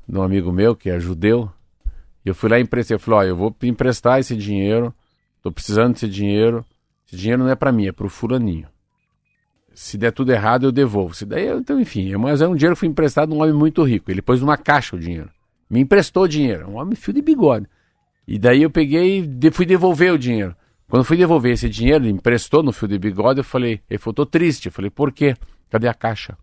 de 0.07 0.17
um 0.17 0.21
amigo 0.21 0.51
meu 0.51 0.75
que 0.75 0.89
é 0.89 0.99
judeu. 0.99 1.49
E 2.25 2.29
eu 2.29 2.35
fui 2.35 2.49
lá 2.49 2.59
e 2.59 2.63
emprestei. 2.63 2.95
Eu 2.95 2.99
falei: 2.99 3.29
eu 3.29 3.35
vou 3.35 3.55
emprestar 3.63 4.19
esse 4.19 4.35
dinheiro. 4.35 4.93
Tô 5.41 5.51
precisando 5.51 5.93
desse 5.93 6.07
dinheiro. 6.07 6.65
Esse 7.07 7.17
dinheiro 7.17 7.43
não 7.43 7.49
é 7.49 7.55
para 7.55 7.71
mim, 7.71 7.87
é 7.87 7.91
para 7.91 8.05
o 8.05 8.09
fulaninho. 8.09 8.67
Se 9.73 9.97
der 9.97 10.11
tudo 10.11 10.31
errado, 10.31 10.65
eu 10.65 10.71
devolvo. 10.71 11.13
Se 11.13 11.25
daí, 11.25 11.47
então, 11.47 11.79
enfim, 11.79 12.13
mas 12.17 12.41
é 12.41 12.47
um 12.47 12.55
dinheiro 12.55 12.75
que 12.75 12.81
foi 12.81 12.89
emprestado 12.89 13.29
de 13.29 13.35
um 13.35 13.41
homem 13.41 13.53
muito 13.53 13.81
rico. 13.83 14.11
Ele 14.11 14.21
pôs 14.21 14.41
numa 14.41 14.57
caixa 14.57 14.95
o 14.95 14.99
dinheiro. 14.99 15.29
Me 15.69 15.79
emprestou 15.79 16.27
dinheiro. 16.27 16.69
Um 16.69 16.75
homem 16.75 16.95
fio 16.95 17.13
de 17.13 17.21
bigode. 17.21 17.67
E 18.27 18.37
daí 18.37 18.61
eu 18.61 18.69
peguei 18.69 19.19
e 19.41 19.51
fui 19.51 19.65
devolver 19.65 20.13
o 20.13 20.19
dinheiro. 20.19 20.55
Quando 20.91 21.05
fui 21.05 21.15
devolver 21.15 21.53
esse 21.53 21.69
dinheiro, 21.69 22.03
ele 22.03 22.11
emprestou 22.11 22.61
no 22.61 22.73
fio 22.73 22.85
de 22.85 22.99
bigode, 22.99 23.39
eu 23.39 23.45
falei, 23.45 23.79
ele 23.89 23.97
falou, 23.97 24.13
tô 24.13 24.25
triste. 24.25 24.65
Eu 24.65 24.73
falei, 24.73 24.91
por 24.91 25.09
quê? 25.09 25.37
Cadê 25.69 25.87
a 25.87 25.93
caixa? 25.93 26.37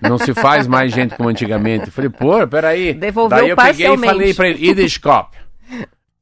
Não 0.00 0.16
se 0.16 0.32
faz 0.32 0.68
mais 0.68 0.92
gente 0.92 1.16
como 1.16 1.28
antigamente. 1.28 1.86
Eu 1.86 1.92
falei, 1.92 2.08
pô, 2.08 2.46
peraí. 2.46 2.94
Devolveu 2.94 3.36
Daí 3.36 3.48
eu 3.48 3.56
peguei 3.56 3.92
e 3.92 3.98
falei 3.98 4.32
pra 4.32 4.48
ele, 4.48 4.70
Ideskop. 4.70 5.36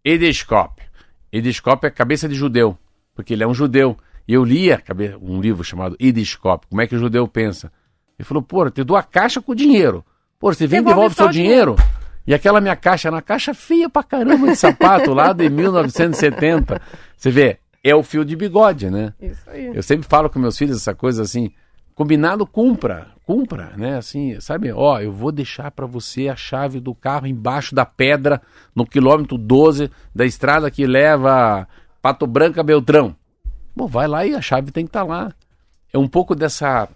Ideskop. 0.03 0.83
Ideskop 1.31 1.87
é 1.87 1.91
cabeça 1.91 2.27
de 2.27 2.35
judeu, 2.35 2.79
porque 3.15 3.35
ele 3.35 3.45
é 3.45 3.47
um 3.47 3.53
judeu. 3.53 3.95
E 4.27 4.33
eu 4.33 4.43
lia 4.43 4.83
um 5.21 5.43
livro 5.43 5.63
chamado 5.63 5.95
Ideskop, 6.01 6.67
como 6.69 6.81
é 6.81 6.87
que 6.87 6.97
o 6.97 6.99
judeu 6.99 7.29
pensa. 7.29 7.71
Ele 8.19 8.25
falou, 8.25 8.43
pô, 8.43 8.71
te 8.71 8.83
dou 8.83 8.97
a 8.97 9.03
caixa 9.03 9.43
com 9.43 9.55
dinheiro. 9.55 10.03
Pô, 10.39 10.51
você 10.55 10.67
vem 10.67 10.81
e 10.81 10.85
devolve 10.85 11.15
seu 11.15 11.29
dinheiro. 11.29 11.77
dinheiro. 11.77 12.02
E 12.27 12.33
aquela 12.33 12.61
minha 12.61 12.77
caixa, 12.77 13.11
na 13.11 13.21
caixa 13.21 13.53
feia 13.53 13.89
pra 13.89 14.03
caramba 14.03 14.49
de 14.49 14.57
sapato 14.57 15.13
lá 15.13 15.33
de 15.33 15.49
1970. 15.49 16.81
Você 17.17 17.31
vê, 17.31 17.59
é 17.83 17.95
o 17.95 18.03
fio 18.03 18.25
de 18.25 18.37
bigode, 18.37 18.91
né? 18.91 19.13
Isso 19.21 19.43
aí. 19.49 19.67
Eu 19.75 19.83
sempre 19.83 20.07
falo 20.09 20.31
com 20.31 20.39
meus 20.39 20.57
filhos 20.57 20.77
essa 20.77 20.95
coisa 20.95 21.23
assim, 21.23 21.51
combinado 21.95 22.47
cumpra, 22.47 23.09
cumpra, 23.27 23.73
né? 23.77 23.97
Assim, 23.97 24.39
sabe? 24.41 24.73
Ó, 24.73 25.01
eu 25.01 25.13
vou 25.13 25.33
deixar 25.33 25.71
para 25.71 25.87
você 25.87 26.29
a 26.29 26.37
chave 26.37 26.79
do 26.79 26.95
carro 26.95 27.27
embaixo 27.27 27.75
da 27.75 27.85
pedra 27.85 28.41
no 28.75 28.87
quilômetro 28.87 29.37
12 29.37 29.91
da 30.15 30.25
estrada 30.25 30.71
que 30.71 30.87
leva 30.87 31.67
Pato 32.01 32.27
Branca 32.27 32.63
Beltrão. 32.63 33.17
Bom, 33.75 33.87
vai 33.87 34.07
lá 34.07 34.25
e 34.25 34.35
a 34.35 34.41
chave 34.41 34.71
tem 34.71 34.85
que 34.85 34.91
estar 34.91 35.01
tá 35.01 35.07
lá. 35.07 35.33
É 35.93 35.99
um 35.99 36.07
pouco 36.07 36.35
dessa 36.35 36.89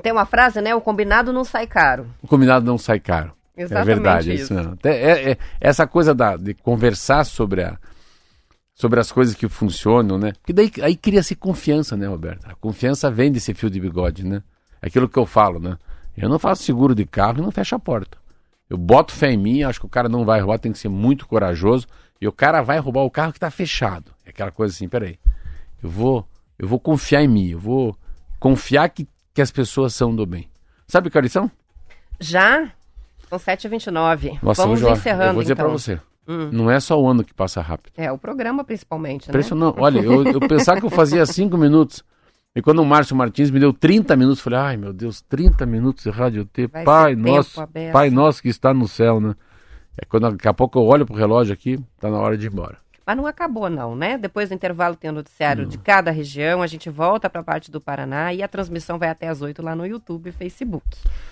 tem 0.00 0.12
uma 0.12 0.24
frase, 0.24 0.60
né? 0.62 0.74
O 0.74 0.80
combinado 0.80 1.32
não 1.32 1.44
sai 1.44 1.66
caro. 1.66 2.06
O 2.22 2.26
combinado 2.26 2.64
não 2.64 2.78
sai 2.78 2.98
caro. 2.98 3.32
Exatamente 3.62 3.90
é 3.90 3.94
verdade, 3.94 4.34
isso. 4.34 4.54
isso 4.54 4.78
é, 4.84 5.32
é, 5.32 5.38
essa 5.60 5.86
coisa 5.86 6.14
da, 6.14 6.36
de 6.36 6.54
conversar 6.54 7.24
sobre, 7.24 7.62
a, 7.62 7.78
sobre 8.74 9.00
as 9.00 9.10
coisas 9.10 9.34
que 9.34 9.48
funcionam, 9.48 10.18
né? 10.18 10.32
Porque 10.32 10.52
daí 10.52 10.70
aí 10.82 10.96
cria-se 10.96 11.34
confiança, 11.34 11.96
né, 11.96 12.06
Roberto? 12.06 12.46
A 12.46 12.54
confiança 12.54 13.10
vem 13.10 13.30
desse 13.32 13.54
fio 13.54 13.70
de 13.70 13.80
bigode, 13.80 14.24
né? 14.24 14.42
É 14.80 14.88
aquilo 14.88 15.08
que 15.08 15.18
eu 15.18 15.26
falo, 15.26 15.58
né? 15.58 15.76
Eu 16.16 16.28
não 16.28 16.38
faço 16.38 16.62
seguro 16.62 16.94
de 16.94 17.04
carro 17.06 17.38
e 17.38 17.42
não 17.42 17.50
fecho 17.50 17.74
a 17.74 17.78
porta. 17.78 18.18
Eu 18.68 18.76
boto 18.76 19.12
fé 19.12 19.30
em 19.30 19.36
mim, 19.36 19.62
acho 19.62 19.80
que 19.80 19.86
o 19.86 19.88
cara 19.88 20.08
não 20.08 20.24
vai 20.24 20.40
roubar, 20.40 20.58
tem 20.58 20.72
que 20.72 20.78
ser 20.78 20.88
muito 20.88 21.26
corajoso. 21.26 21.86
E 22.20 22.28
o 22.28 22.32
cara 22.32 22.62
vai 22.62 22.78
roubar 22.78 23.02
o 23.02 23.10
carro 23.10 23.32
que 23.32 23.36
está 23.36 23.50
fechado. 23.50 24.12
É 24.24 24.30
aquela 24.30 24.50
coisa 24.50 24.74
assim, 24.74 24.88
peraí. 24.88 25.18
Eu 25.82 25.90
vou, 25.90 26.26
eu 26.58 26.68
vou 26.68 26.78
confiar 26.78 27.22
em 27.22 27.28
mim, 27.28 27.48
eu 27.48 27.58
vou 27.58 27.96
confiar 28.38 28.88
que, 28.88 29.08
que 29.34 29.42
as 29.42 29.50
pessoas 29.50 29.94
são 29.94 30.14
do 30.14 30.24
bem. 30.24 30.48
Sabe 30.86 31.10
que 31.10 31.18
horas 31.18 31.32
são? 31.32 31.50
Já? 32.20 32.72
São 33.32 33.38
7h29. 33.38 34.38
Nossa, 34.42 34.62
Vamos 34.62 34.82
hoje, 34.82 34.92
encerrando, 34.92 35.30
eu 35.30 35.34
vou 35.34 35.42
dizer 35.42 35.54
então. 35.54 35.64
para 35.66 35.72
você. 35.72 36.00
Hum. 36.28 36.50
Não 36.52 36.70
é 36.70 36.78
só 36.78 37.00
o 37.00 37.08
ano 37.08 37.24
que 37.24 37.32
passa 37.32 37.60
rápido. 37.62 37.92
É, 37.96 38.12
o 38.12 38.18
programa 38.18 38.62
principalmente, 38.62 39.26
né? 39.26 39.30
Impressionante. 39.30 39.80
Olha, 39.80 40.00
eu, 40.00 40.24
eu 40.24 40.40
pensava 40.40 40.78
que 40.78 40.86
eu 40.86 40.90
fazia 40.90 41.24
5 41.24 41.56
minutos. 41.56 42.04
E 42.54 42.60
quando 42.60 42.80
o 42.80 42.84
Márcio 42.84 43.16
Martins 43.16 43.50
me 43.50 43.58
deu 43.58 43.72
30 43.72 44.14
minutos, 44.14 44.40
eu 44.40 44.44
falei, 44.44 44.58
ai 44.58 44.76
meu 44.76 44.92
Deus, 44.92 45.22
30 45.22 45.64
minutos 45.64 46.04
de 46.04 46.10
rádio 46.10 46.44
T, 46.44 46.68
Pai 46.68 47.16
nosso, 47.16 47.66
Pai 47.90 48.10
nosso 48.10 48.42
que 48.42 48.48
está 48.48 48.74
no 48.74 48.86
céu, 48.86 49.18
né? 49.18 49.34
É 49.96 50.04
quando 50.04 50.30
daqui 50.30 50.46
a 50.48 50.52
pouco 50.52 50.78
eu 50.78 50.84
olho 50.84 51.06
pro 51.06 51.16
relógio 51.16 51.54
aqui, 51.54 51.78
tá 51.98 52.10
na 52.10 52.18
hora 52.18 52.36
de 52.36 52.46
ir 52.46 52.52
embora. 52.52 52.76
Mas 53.06 53.16
não 53.16 53.26
acabou 53.26 53.68
não, 53.68 53.96
né? 53.96 54.16
Depois 54.16 54.48
do 54.48 54.54
intervalo 54.54 54.96
tem 54.96 55.10
o 55.10 55.12
noticiário 55.12 55.66
de 55.66 55.78
cada 55.78 56.10
região, 56.10 56.62
a 56.62 56.66
gente 56.66 56.88
volta 56.88 57.28
para 57.28 57.40
a 57.40 57.44
parte 57.44 57.70
do 57.70 57.80
Paraná 57.80 58.32
e 58.32 58.42
a 58.42 58.48
transmissão 58.48 58.98
vai 58.98 59.08
até 59.08 59.28
às 59.28 59.42
8 59.42 59.62
lá 59.62 59.74
no 59.74 59.86
YouTube 59.86 60.28
e 60.28 60.32
Facebook. 60.32 60.86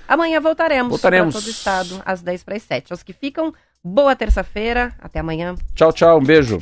Amanhã 0.09 0.41
voltaremos, 0.41 0.91
voltaremos. 0.91 1.35
para 1.35 1.41
todo 1.41 1.49
o 1.49 1.51
estado 1.51 2.03
às 2.05 2.23
10 2.23 2.43
para 2.45 2.57
as 2.57 2.63
7. 2.63 2.93
Aos 2.93 3.03
que 3.03 3.13
ficam, 3.13 3.55
boa 3.83 4.17
terça-feira, 4.17 4.95
até 5.01 5.21
amanhã. 5.21 5.55
Tchau, 5.75 5.93
tchau, 5.93 6.19
um 6.19 6.25
beijo. 6.25 6.59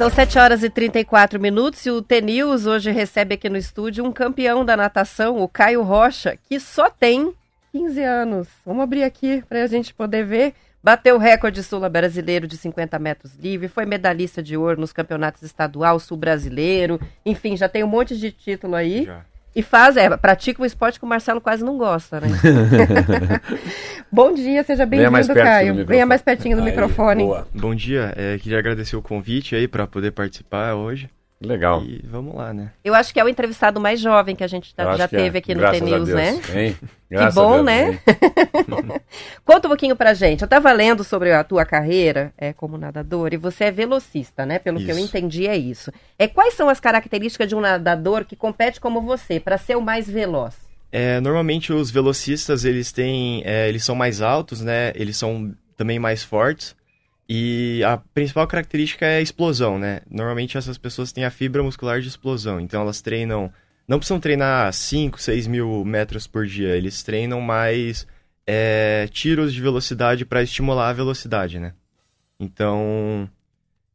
São 0.00 0.08
7 0.08 0.38
horas 0.38 0.62
e 0.62 0.70
34 0.70 1.38
minutos 1.38 1.84
e 1.84 1.90
o 1.90 2.00
T-News 2.00 2.64
hoje 2.64 2.90
recebe 2.90 3.34
aqui 3.34 3.50
no 3.50 3.58
estúdio 3.58 4.02
um 4.02 4.10
campeão 4.10 4.64
da 4.64 4.74
natação, 4.74 5.42
o 5.42 5.46
Caio 5.46 5.82
Rocha, 5.82 6.38
que 6.48 6.58
só 6.58 6.88
tem 6.88 7.34
15 7.70 8.02
anos. 8.02 8.48
Vamos 8.64 8.82
abrir 8.82 9.02
aqui 9.02 9.44
para 9.46 9.62
a 9.62 9.66
gente 9.66 9.92
poder 9.92 10.24
ver. 10.24 10.54
Bateu 10.82 11.16
o 11.16 11.18
recorde 11.18 11.62
sul 11.62 11.86
brasileiro 11.90 12.46
de 12.46 12.56
50 12.56 12.98
metros 12.98 13.34
livre, 13.34 13.68
foi 13.68 13.84
medalhista 13.84 14.42
de 14.42 14.56
ouro 14.56 14.80
nos 14.80 14.90
campeonatos 14.90 15.42
estadual, 15.42 16.00
sul 16.00 16.16
brasileiro, 16.16 16.98
enfim, 17.22 17.54
já 17.54 17.68
tem 17.68 17.84
um 17.84 17.86
monte 17.86 18.16
de 18.16 18.32
título 18.32 18.76
aí. 18.76 19.04
Já. 19.04 19.26
E 19.54 19.62
faz, 19.62 19.96
é, 19.96 20.16
pratica 20.16 20.62
um 20.62 20.64
esporte 20.64 20.98
que 20.98 21.04
o 21.04 21.08
Marcelo 21.08 21.40
quase 21.40 21.64
não 21.64 21.76
gosta, 21.76 22.20
né? 22.20 22.28
Bom 24.10 24.32
dia, 24.32 24.62
seja 24.62 24.86
bem-vindo, 24.86 25.34
Caio. 25.34 25.84
Venha 25.84 26.06
mais 26.06 26.22
pertinho 26.22 26.56
do 26.56 26.62
aí, 26.62 26.70
microfone. 26.70 27.24
Boa. 27.24 27.48
Bom 27.52 27.74
dia, 27.74 28.12
é, 28.16 28.38
queria 28.38 28.58
agradecer 28.58 28.94
o 28.94 29.02
convite 29.02 29.56
aí 29.56 29.66
para 29.66 29.88
poder 29.88 30.12
participar 30.12 30.74
hoje. 30.74 31.10
Legal. 31.42 31.82
E 31.82 32.04
vamos 32.04 32.34
lá, 32.34 32.52
né? 32.52 32.70
Eu 32.84 32.94
acho 32.94 33.14
que 33.14 33.18
é 33.18 33.24
o 33.24 33.28
entrevistado 33.28 33.80
mais 33.80 33.98
jovem 33.98 34.36
que 34.36 34.44
a 34.44 34.46
gente 34.46 34.74
tá, 34.74 34.94
já 34.94 35.04
é. 35.04 35.08
teve 35.08 35.38
é. 35.38 35.40
aqui 35.40 35.54
no 35.54 35.70
T-News, 35.70 36.08
né? 36.10 36.40
Hein? 36.54 36.76
que 37.08 37.34
bom, 37.34 37.62
né? 37.62 37.98
Conta 39.42 39.66
um 39.66 39.70
pouquinho 39.70 39.96
pra 39.96 40.12
gente. 40.12 40.42
Eu 40.42 40.48
tava 40.48 40.70
lendo 40.70 41.02
sobre 41.02 41.32
a 41.32 41.42
tua 41.42 41.64
carreira 41.64 42.30
é, 42.36 42.52
como 42.52 42.76
nadador 42.76 43.32
e 43.32 43.38
você 43.38 43.64
é 43.64 43.70
velocista, 43.70 44.44
né? 44.44 44.58
Pelo 44.58 44.76
isso. 44.76 44.86
que 44.86 44.92
eu 44.92 44.98
entendi 44.98 45.46
é 45.46 45.56
isso. 45.56 45.90
É, 46.18 46.28
quais 46.28 46.52
são 46.52 46.68
as 46.68 46.78
características 46.78 47.48
de 47.48 47.54
um 47.54 47.60
nadador 47.60 48.26
que 48.26 48.36
compete 48.36 48.78
como 48.78 49.00
você 49.00 49.40
para 49.40 49.56
ser 49.56 49.76
o 49.76 49.80
mais 49.80 50.08
veloz? 50.08 50.54
É, 50.92 51.20
normalmente 51.20 51.72
os 51.72 51.90
velocistas 51.90 52.66
eles 52.66 52.92
têm, 52.92 53.42
é, 53.46 53.66
eles 53.66 53.82
são 53.82 53.94
mais 53.94 54.20
altos, 54.20 54.60
né? 54.60 54.92
Eles 54.94 55.16
são 55.16 55.54
também 55.74 55.98
mais 55.98 56.22
fortes. 56.22 56.76
E 57.32 57.84
a 57.84 57.96
principal 57.96 58.44
característica 58.48 59.06
é 59.06 59.18
a 59.18 59.20
explosão, 59.20 59.78
né? 59.78 60.00
Normalmente 60.10 60.58
essas 60.58 60.76
pessoas 60.76 61.12
têm 61.12 61.24
a 61.24 61.30
fibra 61.30 61.62
muscular 61.62 62.00
de 62.00 62.08
explosão, 62.08 62.58
então 62.58 62.82
elas 62.82 63.00
treinam. 63.00 63.52
Não 63.86 63.98
precisam 63.98 64.18
treinar 64.18 64.72
5, 64.72 65.22
6 65.22 65.46
mil 65.46 65.84
metros 65.84 66.26
por 66.26 66.44
dia, 66.44 66.76
eles 66.76 67.04
treinam 67.04 67.40
mais 67.40 68.04
é, 68.44 69.08
tiros 69.12 69.54
de 69.54 69.60
velocidade 69.60 70.24
para 70.24 70.42
estimular 70.42 70.88
a 70.88 70.92
velocidade, 70.92 71.60
né? 71.60 71.72
Então. 72.40 73.30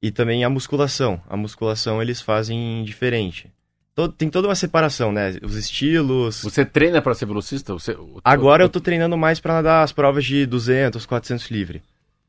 E 0.02 0.12
também 0.12 0.46
a 0.46 0.50
musculação. 0.50 1.22
A 1.28 1.36
musculação 1.36 2.02
eles 2.02 2.22
fazem 2.22 2.86
diferente. 2.86 3.52
Todo, 3.94 4.14
tem 4.14 4.30
toda 4.30 4.48
uma 4.48 4.56
separação, 4.56 5.12
né? 5.12 5.36
Os 5.44 5.58
estilos. 5.58 6.42
Você 6.42 6.64
treina 6.64 7.02
para 7.02 7.14
ser 7.14 7.26
velocista? 7.26 7.74
Você, 7.74 7.98
Agora 8.24 8.64
eu 8.64 8.70
tô 8.70 8.80
treinando 8.80 9.18
mais 9.18 9.42
para 9.42 9.56
nadar 9.56 9.84
as 9.84 9.92
provas 9.92 10.24
de 10.24 10.46
200, 10.46 11.06
400 11.06 11.52
livre. 11.52 11.84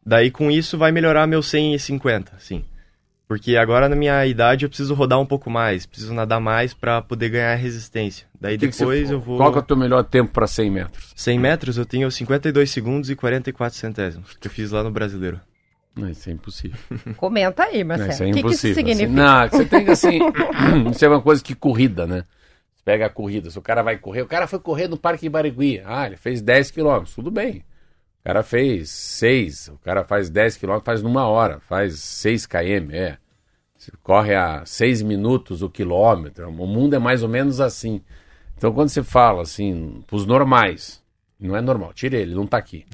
Daí 0.07 0.30
com 0.30 0.50
isso 0.50 0.78
vai 0.78 0.92
melhorar 0.92 1.26
meu 1.26 1.42
150, 1.42 2.34
sim. 2.38 2.64
Porque 3.28 3.57
agora 3.57 3.88
na 3.88 3.96
minha 3.96 4.24
idade 4.24 4.64
eu 4.64 4.68
preciso 4.68 4.94
rodar 4.94 5.18
um 5.18 5.26
pouco 5.26 5.50
mais, 5.50 5.84
preciso 5.84 6.14
nadar 6.14 6.38
mais 6.40 6.72
para 6.72 7.02
poder 7.02 7.28
ganhar 7.30 7.57
resistência. 7.57 8.24
Daí 8.40 8.57
Que 8.57 8.68
que 8.68 8.78
depois 8.78 9.09
você- 9.09 9.14
eu 9.14 9.18
vou. 9.20 9.36
Qual 9.36 9.50
que 9.50 9.59
é 9.59 9.61
o 9.61 9.64
teu 9.64 9.76
melhor 9.76 10.04
tempo 10.04 10.32
para 10.32 10.46
100 10.46 10.70
metros? 10.70 11.12
100 11.16 11.38
metros 11.40 11.76
eu 11.76 11.84
tenho 11.84 12.09
52 12.09 12.70
segundos 12.70 13.11
e 13.11 13.16
44 13.16 13.76
centésimos, 13.76 14.36
que 14.40 14.46
eu 14.46 14.50
fiz 14.52 14.70
lá 14.70 14.84
no 14.84 14.92
brasileiro. 14.92 15.40
Não, 15.96 16.09
isso 16.09 16.28
é 16.30 16.32
impossível. 16.32 16.78
Comenta 17.16 17.64
aí, 17.64 17.82
Não, 17.82 17.88
Marcelo. 17.96 18.12
isso 18.12 18.22
é 18.22 18.26
o 18.26 18.28
que, 18.28 18.32
que 18.34 18.38
isso 18.38 18.68
impossível. 18.68 18.82
assim. 18.84 18.94
significa? 18.94 19.22
Não, 19.22 19.48
você 19.48 19.64
tem 19.64 19.84
que 19.84 19.90
assim. 19.90 20.18
isso 20.92 21.04
é 21.04 21.09
uma 21.09 21.22
coisa 21.22 21.42
que 21.42 21.54
corrida, 21.57 22.07
né? 22.07 22.24
Você 22.76 22.82
pega 22.84 23.07
a 23.07 23.11
corrida, 23.11 23.50
se 23.50 23.59
o 23.59 23.62
cara 23.62 23.82
vai 23.82 23.96
correr, 23.98 24.22
o 24.22 24.26
cara 24.26 24.46
foi 24.46 24.61
correr 24.61 24.86
no 24.86 24.96
Parque 24.96 25.28
Barigui. 25.28 25.82
Ah, 25.84 26.07
ele 26.07 26.16
fez 26.16 26.40
10 26.40 26.70
quilômetros, 26.70 27.14
tudo 27.16 27.30
bem. 27.32 27.64
O 28.27 28.29
cara 28.29 28.43
fez 28.43 28.91
6, 28.91 29.68
o 29.68 29.79
cara 29.79 30.03
faz 30.03 30.29
10 30.29 30.57
quilômetros, 30.57 30.85
faz 30.85 31.01
numa 31.01 31.29
hora, 31.29 31.61
faz 31.61 32.01
6 32.01 32.45
km, 32.45 32.91
é. 32.91 33.18
Você 33.77 33.93
corre 34.03 34.35
a 34.35 34.66
6 34.66 35.01
minutos 35.01 35.62
o 35.62 35.70
quilômetro. 35.70 36.49
O 36.49 36.66
mundo 36.66 36.97
é 36.97 36.99
mais 36.99 37.22
ou 37.22 37.29
menos 37.29 37.61
assim. 37.61 38.03
Então 38.57 38.72
quando 38.72 38.89
você 38.89 39.01
fala 39.01 39.43
assim, 39.43 40.03
pros 40.09 40.27
normais, 40.27 41.01
não 41.39 41.55
é 41.55 41.61
normal, 41.61 41.93
tira 41.93 42.16
ele, 42.16 42.35
não 42.35 42.49
tá 42.49 42.57
aqui. 42.57 42.85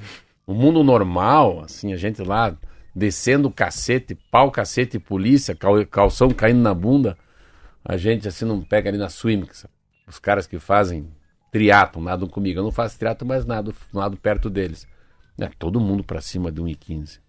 O 0.45 0.53
mundo 0.53 0.83
normal, 0.83 1.61
assim, 1.61 1.93
a 1.93 1.97
gente 1.97 2.21
lá 2.21 2.55
descendo 2.95 3.49
cacete, 3.49 4.13
pau, 4.29 4.51
cacete, 4.51 4.99
polícia, 4.99 5.55
cal- 5.55 5.83
calção 5.87 6.29
caindo 6.29 6.61
na 6.61 6.75
bunda, 6.75 7.17
a 7.83 7.97
gente 7.97 8.27
assim 8.27 8.45
não 8.45 8.61
pega 8.61 8.87
ali 8.87 8.99
na 8.99 9.09
Swimix. 9.09 9.65
Os 10.07 10.19
caras 10.19 10.45
que 10.45 10.59
fazem 10.59 11.07
triatlon, 11.51 12.03
nadam 12.03 12.29
comigo. 12.29 12.59
Eu 12.59 12.63
não 12.63 12.71
faço 12.71 12.99
triatlon, 12.99 13.27
mas 13.27 13.47
nado, 13.47 13.73
nado 13.91 14.15
perto 14.15 14.47
deles. 14.47 14.92
É 15.39 15.47
todo 15.57 15.79
mundo 15.79 16.03
pra 16.03 16.21
cima 16.21 16.51
de 16.51 16.61
1,15. 16.61 17.19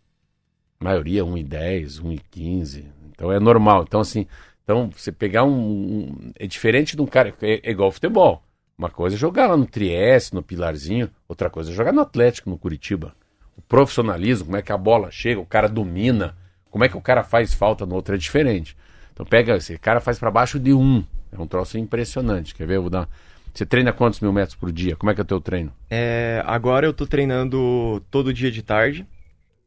A 0.80 0.84
maioria 0.84 1.24
1,10, 1.24 2.00
1,15. 2.00 2.84
Então 3.10 3.32
é 3.32 3.40
normal. 3.40 3.84
Então 3.86 4.00
assim, 4.00 4.26
então 4.62 4.90
você 4.90 5.10
pegar 5.12 5.44
um, 5.44 5.50
um- 5.50 6.32
é 6.38 6.46
diferente 6.46 6.96
de 6.96 7.02
um 7.02 7.06
cara, 7.06 7.34
é, 7.42 7.60
é 7.62 7.70
igual 7.70 7.90
futebol. 7.90 8.42
Uma 8.76 8.90
coisa 8.90 9.16
é 9.16 9.18
jogar 9.18 9.46
lá 9.48 9.56
no 9.56 9.66
Trieste, 9.66 10.34
no 10.34 10.42
Pilarzinho, 10.42 11.08
outra 11.28 11.48
coisa 11.48 11.70
é 11.70 11.74
jogar 11.74 11.92
no 11.92 12.00
Atlético, 12.00 12.50
no 12.50 12.58
Curitiba. 12.58 13.14
O 13.56 13.62
profissionalismo, 13.62 14.46
como 14.46 14.56
é 14.56 14.62
que 14.62 14.72
a 14.72 14.76
bola 14.76 15.10
chega, 15.12 15.40
o 15.40 15.46
cara 15.46 15.68
domina, 15.68 16.36
como 16.70 16.82
é 16.84 16.88
que 16.88 16.96
o 16.96 17.00
cara 17.00 17.22
faz 17.22 17.54
falta 17.54 17.86
no 17.86 17.94
outro 17.94 18.14
é 18.16 18.18
diferente. 18.18 18.76
Então 19.12 19.24
pega, 19.24 19.56
esse 19.56 19.78
cara 19.78 20.00
faz 20.00 20.18
pra 20.18 20.30
baixo 20.30 20.58
de 20.58 20.72
um. 20.74 21.04
É 21.30 21.40
um 21.40 21.46
troço 21.46 21.78
impressionante. 21.78 22.52
Quer 22.54 22.66
ver? 22.66 22.76
Eu 22.76 22.82
vou 22.82 22.90
dar. 22.90 23.08
Você 23.54 23.64
treina 23.64 23.92
quantos 23.92 24.18
mil 24.20 24.32
metros 24.32 24.56
por 24.56 24.72
dia? 24.72 24.96
Como 24.96 25.10
é 25.10 25.14
que 25.14 25.20
é 25.20 25.22
o 25.22 25.26
teu 25.26 25.40
treino? 25.40 25.72
É, 25.88 26.42
agora 26.44 26.84
eu 26.86 26.92
tô 26.92 27.06
treinando 27.06 28.02
todo 28.10 28.34
dia 28.34 28.50
de 28.50 28.62
tarde 28.62 29.06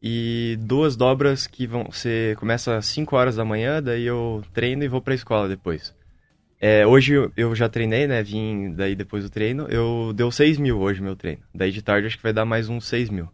e 0.03 0.57
duas 0.59 0.95
dobras 0.97 1.47
que 1.47 1.65
vão 1.65 1.89
ser 1.91 2.35
começa 2.35 2.75
às 2.75 2.85
5 2.87 3.15
horas 3.15 3.37
da 3.37 3.45
manhã, 3.45 3.81
daí 3.81 4.03
eu 4.05 4.43
treino 4.53 4.83
e 4.83 4.87
vou 4.89 5.01
pra 5.01 5.15
escola 5.15 5.47
depois. 5.47 5.95
É, 6.59 6.85
hoje 6.85 7.13
eu- 7.13 7.31
eu 7.37 7.55
já 7.55 7.69
treinei, 7.69 8.07
né? 8.07 8.21
Vim 8.21 8.73
daí 8.73 8.95
depois 8.95 9.23
do 9.23 9.29
treino. 9.29 9.67
Eu 9.69 10.11
deu 10.13 10.31
6 10.31 10.57
mil 10.57 10.79
hoje 10.79 11.01
meu 11.01 11.15
treino. 11.15 11.41
Daí 11.53 11.71
de 11.71 11.81
tarde 11.81 12.07
acho 12.07 12.17
que 12.17 12.23
vai 12.23 12.33
dar 12.33 12.45
mais 12.45 12.67
uns 12.67 12.85
6 12.85 13.09
mil. 13.09 13.29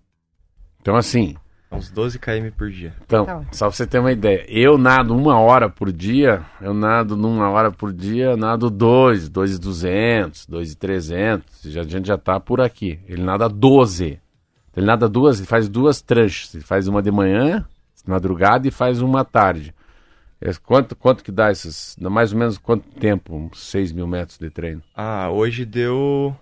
Então, 0.82 0.96
assim, 0.96 1.36
Uns 1.74 1.90
12 1.92 2.20
km 2.20 2.50
por 2.58 2.70
dia. 2.70 2.94
Então, 3.06 3.26
Tá. 3.26 3.44
só 3.52 3.68
pra 3.68 3.76
você 3.76 3.88
ter 3.88 4.00
uma 4.00 4.12
ideia, 4.12 4.46
eu 4.48 4.78
nado 4.78 5.16
uma 5.16 5.40
hora 5.40 5.70
por 5.70 5.92
dia, 5.92 6.44
eu 6.62 6.74
nado 6.74 7.18
numa 7.18 7.50
hora 7.50 7.72
por 7.72 7.92
dia, 7.92 8.26
eu 8.26 8.38
nado 8.38 8.70
dois, 8.70 9.28
dois 9.28 9.56
e 9.56 9.60
duzentos, 9.60 10.46
dois 10.46 10.72
e 10.72 10.76
trezentos, 10.78 11.62
já, 11.64 11.82
a 11.82 11.84
gente 11.84 12.08
já 12.08 12.18
tá 12.18 12.40
por 12.40 12.62
aqui. 12.62 13.00
Ele 13.08 13.24
nada 13.24 13.48
12. 13.50 14.20
Ele 14.76 14.86
nada 14.86 15.08
duas, 15.10 15.38
ele 15.40 15.48
faz 15.48 15.68
duas 15.70 16.02
tranches, 16.02 16.54
ele 16.56 16.64
faz 16.64 16.88
uma 16.88 17.02
de 17.02 17.12
manhã, 17.12 17.66
de 18.04 18.10
madrugada, 18.10 18.68
e 18.68 18.72
faz 18.72 19.02
uma 19.02 19.22
à 19.22 19.26
tarde. 19.26 19.74
É, 20.42 20.52
Quanto, 20.64 20.96
quanto 20.96 21.24
que 21.24 21.32
dá 21.32 21.52
esses, 21.52 21.96
mais 22.00 22.34
ou 22.34 22.40
menos 22.40 22.58
quanto 22.58 22.90
tempo? 23.00 23.36
Uns 23.36 23.60
6 23.70 23.92
mil 23.92 24.06
metros 24.08 24.38
de 24.38 24.50
treino? 24.50 24.82
Ah, 24.96 25.30
hoje 25.32 25.64
deu 25.64 26.36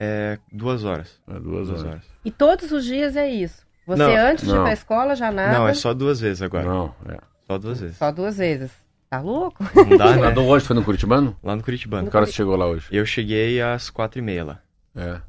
é, 0.00 0.38
duas 0.52 0.84
horas. 0.84 1.20
É, 1.28 1.32
duas 1.38 1.68
Duas 1.68 1.80
horas. 1.80 1.84
horas. 1.84 2.04
E 2.24 2.30
todos 2.30 2.72
os 2.72 2.84
dias 2.84 3.14
é 3.16 3.30
isso. 3.30 3.62
Você 3.86 4.02
Não, 4.02 4.14
antes 4.30 4.44
de 4.44 4.50
ir 4.50 4.54
não. 4.54 4.62
pra 4.64 4.72
escola 4.72 5.14
já 5.14 5.30
nada. 5.30 5.58
Não, 5.58 5.68
é 5.68 5.74
só 5.74 5.92
duas 5.92 6.18
vezes 6.20 6.40
agora. 6.42 6.64
Não, 6.64 6.94
é. 7.08 7.18
Só 7.46 7.58
duas 7.58 7.80
vezes. 7.80 7.96
Só 7.96 8.10
duas 8.10 8.36
vezes. 8.38 8.70
Tá 9.10 9.20
louco? 9.20 9.62
Não 9.74 9.96
dá, 9.96 10.08
Você 10.08 10.16
né? 10.16 10.22
nadou 10.22 10.46
hoje, 10.48 10.64
foi 10.66 10.74
no 10.74 10.82
Curitibano? 10.82 11.36
Lá 11.42 11.54
no 11.54 11.62
Curitibano. 11.62 12.10
Que 12.10 12.16
hora 12.16 12.26
você 12.26 12.32
chegou 12.32 12.56
lá 12.56 12.66
hoje? 12.66 12.88
Eu 12.90 13.04
cheguei 13.04 13.60
às 13.60 13.90
quatro 13.90 14.18
e 14.18 14.22
meia 14.22 14.44
lá. 14.44 14.58
É. 14.96 15.20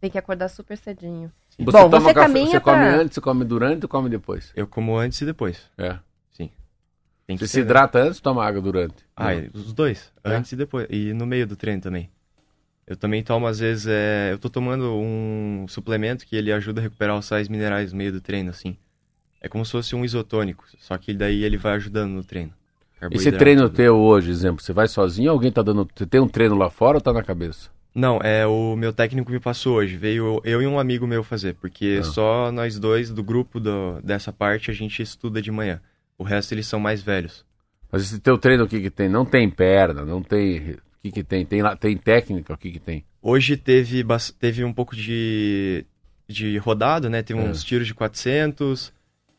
Tem 0.00 0.10
que 0.10 0.18
acordar 0.18 0.48
super 0.48 0.76
cedinho. 0.76 1.32
Você 1.58 1.62
Bom, 1.64 1.72
toma 1.72 2.00
você 2.00 2.12
café- 2.12 2.26
caminha 2.26 2.50
Você 2.50 2.60
come 2.60 2.76
pra- 2.76 2.94
antes, 2.96 3.14
você 3.14 3.20
come 3.22 3.44
durante 3.44 3.84
ou 3.84 3.88
come 3.88 4.10
depois? 4.10 4.52
Eu 4.54 4.66
como 4.66 4.96
antes 4.98 5.18
e 5.22 5.24
depois. 5.24 5.62
É. 5.78 5.96
Sim. 6.30 6.50
Tem 7.26 7.36
que 7.36 7.40
Você 7.42 7.46
se 7.46 7.52
ser, 7.54 7.58
né? 7.60 7.64
hidrata 7.64 7.98
antes 8.00 8.18
ou 8.18 8.22
toma 8.22 8.44
água 8.44 8.60
durante? 8.60 8.96
Ah, 9.16 9.24
Não. 9.24 9.30
é, 9.30 9.48
os 9.54 9.72
dois. 9.72 10.12
É? 10.22 10.34
Antes 10.34 10.52
e 10.52 10.56
depois. 10.56 10.86
E 10.90 11.14
no 11.14 11.24
meio 11.24 11.46
do 11.46 11.56
treino 11.56 11.80
também. 11.80 12.10
Eu 12.86 12.96
também 12.96 13.22
tomo, 13.22 13.46
às 13.46 13.58
vezes, 13.58 13.86
é... 13.88 14.30
eu 14.32 14.38
tô 14.38 14.50
tomando 14.50 14.94
um 14.94 15.64
suplemento 15.68 16.26
que 16.26 16.36
ele 16.36 16.52
ajuda 16.52 16.80
a 16.80 16.82
recuperar 16.84 17.18
os 17.18 17.24
sais 17.24 17.48
minerais 17.48 17.92
no 17.92 17.98
meio 17.98 18.12
do 18.12 18.20
treino, 18.20 18.50
assim. 18.50 18.76
É 19.40 19.48
como 19.48 19.64
se 19.64 19.72
fosse 19.72 19.94
um 19.94 20.04
isotônico, 20.04 20.64
só 20.78 20.96
que 20.98 21.12
daí 21.14 21.44
ele 21.44 21.56
vai 21.56 21.74
ajudando 21.74 22.10
no 22.12 22.24
treino. 22.24 22.52
Esse 23.10 23.30
treino 23.32 23.64
tudo. 23.64 23.76
teu 23.76 23.96
hoje, 23.96 24.30
exemplo, 24.30 24.62
você 24.62 24.72
vai 24.72 24.88
sozinho 24.88 25.30
ou 25.30 25.34
alguém 25.36 25.52
tá 25.52 25.60
dando. 25.62 25.86
Você 25.94 26.06
tem 26.06 26.20
um 26.20 26.28
treino 26.28 26.56
lá 26.56 26.70
fora 26.70 26.96
ou 26.96 27.00
tá 27.00 27.12
na 27.12 27.22
cabeça? 27.22 27.68
Não, 27.94 28.18
é 28.22 28.46
o 28.46 28.74
meu 28.74 28.92
técnico 28.92 29.30
me 29.30 29.38
passou 29.38 29.76
hoje. 29.76 29.96
Veio 29.96 30.40
eu 30.44 30.62
e 30.62 30.66
um 30.66 30.78
amigo 30.78 31.06
meu 31.06 31.22
fazer, 31.22 31.54
porque 31.54 31.98
Ah. 32.00 32.04
só 32.04 32.50
nós 32.50 32.78
dois 32.78 33.10
do 33.10 33.22
grupo 33.22 33.60
do- 33.60 34.00
dessa 34.02 34.32
parte 34.32 34.70
a 34.70 34.74
gente 34.74 35.02
estuda 35.02 35.42
de 35.42 35.50
manhã. 35.50 35.80
O 36.16 36.24
resto 36.24 36.52
eles 36.52 36.66
são 36.66 36.80
mais 36.80 37.02
velhos. 37.02 37.44
Mas 37.92 38.02
esse 38.02 38.18
teu 38.20 38.38
treino 38.38 38.64
o 38.64 38.68
que 38.68 38.80
que 38.80 38.90
tem? 38.90 39.08
Não 39.08 39.24
tem 39.24 39.48
perna, 39.50 40.04
não 40.04 40.22
tem. 40.22 40.76
O 41.04 41.06
que 41.08 41.12
que 41.12 41.22
tem? 41.22 41.44
Tem, 41.44 41.60
lá, 41.60 41.76
tem 41.76 41.96
técnica, 41.98 42.54
o 42.54 42.56
que 42.56 42.70
que 42.72 42.78
tem? 42.80 43.04
Hoje 43.20 43.58
teve, 43.58 44.02
teve 44.38 44.64
um 44.64 44.72
pouco 44.72 44.96
de, 44.96 45.84
de 46.26 46.56
rodado, 46.56 47.10
né? 47.10 47.22
Teve 47.22 47.38
É. 47.38 47.42
uns 47.42 47.62
tiros 47.62 47.86
de 47.86 47.92
400. 47.92 48.90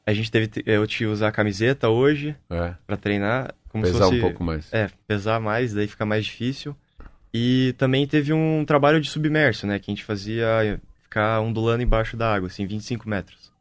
A 0.05 0.13
gente 0.13 0.29
teve, 0.29 0.47
eu 0.67 0.85
tive 0.85 1.05
que 1.05 1.11
usar 1.11 1.29
a 1.29 1.31
camiseta 1.31 1.89
hoje 1.89 2.35
É, 2.51 2.75
pra 2.85 2.95
treinar. 2.95 3.51
Como 3.69 3.83
pesar 3.83 3.97
fosse, 4.05 4.15
um 4.17 4.21
pouco 4.21 4.43
mais. 4.43 4.71
É, 4.71 4.89
pesar 5.07 5.39
mais, 5.39 5.73
daí 5.73 5.87
fica 5.87 6.05
mais 6.05 6.23
difícil. 6.25 6.75
E 7.33 7.73
também 7.79 8.05
teve 8.05 8.31
um 8.31 8.63
trabalho 8.63 9.01
de 9.01 9.09
submerso, 9.09 9.65
né? 9.65 9.79
Que 9.79 9.89
a 9.89 9.93
gente 9.93 10.03
fazia 10.05 10.79
ficar 11.01 11.41
ondulando 11.41 11.81
embaixo 11.81 12.15
da 12.15 12.31
água, 12.33 12.45
assim, 12.47 12.67
25 12.67 13.09
metros. 13.09 13.51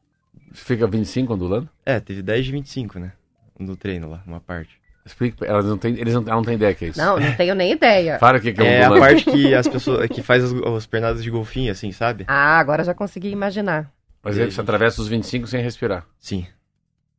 Você 0.53 0.63
fica 0.63 0.87
25 0.87 1.33
ondulando? 1.33 1.71
É, 1.87 1.99
teve 1.99 2.21
10 2.21 2.45
de 2.45 2.53
25, 2.53 2.99
né? 2.99 3.13
No 3.59 3.77
treino 3.77 4.11
lá, 4.11 4.23
uma 4.27 4.41
parte. 4.41 4.79
Explica, 5.05 5.45
elas 5.45 5.67
não 5.67 5.77
têm, 5.77 5.99
eles 5.99 6.15
não, 6.15 6.23
ela 6.23 6.37
não 6.37 6.45
tem 6.45 6.55
ideia 6.55 6.75
que 6.75 6.87
é 6.87 6.89
isso. 6.89 6.99
Não, 6.99 7.19
não 7.19 7.35
tenho 7.35 7.55
nem 7.55 7.73
ideia. 7.73 8.17
Fala 8.21 8.39
o 8.39 8.41
que, 8.41 8.55
que 8.55 8.63
é, 8.63 8.79
É 8.79 8.85
a 8.85 8.91
parte 8.91 9.25
que 9.25 9.55
as 9.55 9.69
pessoas 9.69 10.09
que 10.09 10.23
faz 10.23 10.43
as, 10.43 10.53
as 10.53 10.87
pernadas 10.87 11.23
de 11.23 11.31
golfinho, 11.31 11.71
assim, 11.71 11.93
sabe? 11.93 12.25
Ah, 12.27 12.59
agora 12.59 12.83
já 12.83 12.95
consegui 12.95 13.29
imaginar. 13.29 13.91
Mas 14.23 14.39
aí 14.39 14.51
você 14.51 14.61
atravessa 14.61 15.03
os 15.03 15.09
25 15.09 15.47
sem 15.47 15.63
respirar. 15.63 16.07
Sim. 16.19 16.47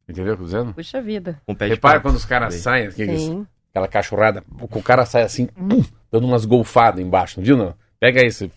Entendeu 0.09 0.23
o 0.23 0.25
que 0.25 0.31
eu 0.33 0.37
tô 0.37 0.43
dizendo? 0.45 0.73
Puxa 0.73 1.01
vida. 1.01 1.39
Com 1.45 1.53
pé 1.53 1.67
Repara 1.67 1.99
quando 1.99 2.15
os 2.15 2.25
caras 2.25 2.55
saem, 2.55 2.89
que 2.89 3.05
que 3.05 3.17
Sim. 3.17 3.45
aquela 3.71 3.87
cachorrada, 3.87 4.43
o 4.59 4.81
cara 4.81 5.05
sai 5.05 5.21
assim, 5.21 5.47
bum, 5.55 5.83
dando 6.11 6.25
umas 6.25 6.45
golfadas 6.45 6.99
embaixo, 7.03 7.39
não 7.39 7.45
viu? 7.45 7.55
Não? 7.55 7.75
Pega 8.05 8.21
aí 8.21 8.27
esse, 8.27 8.51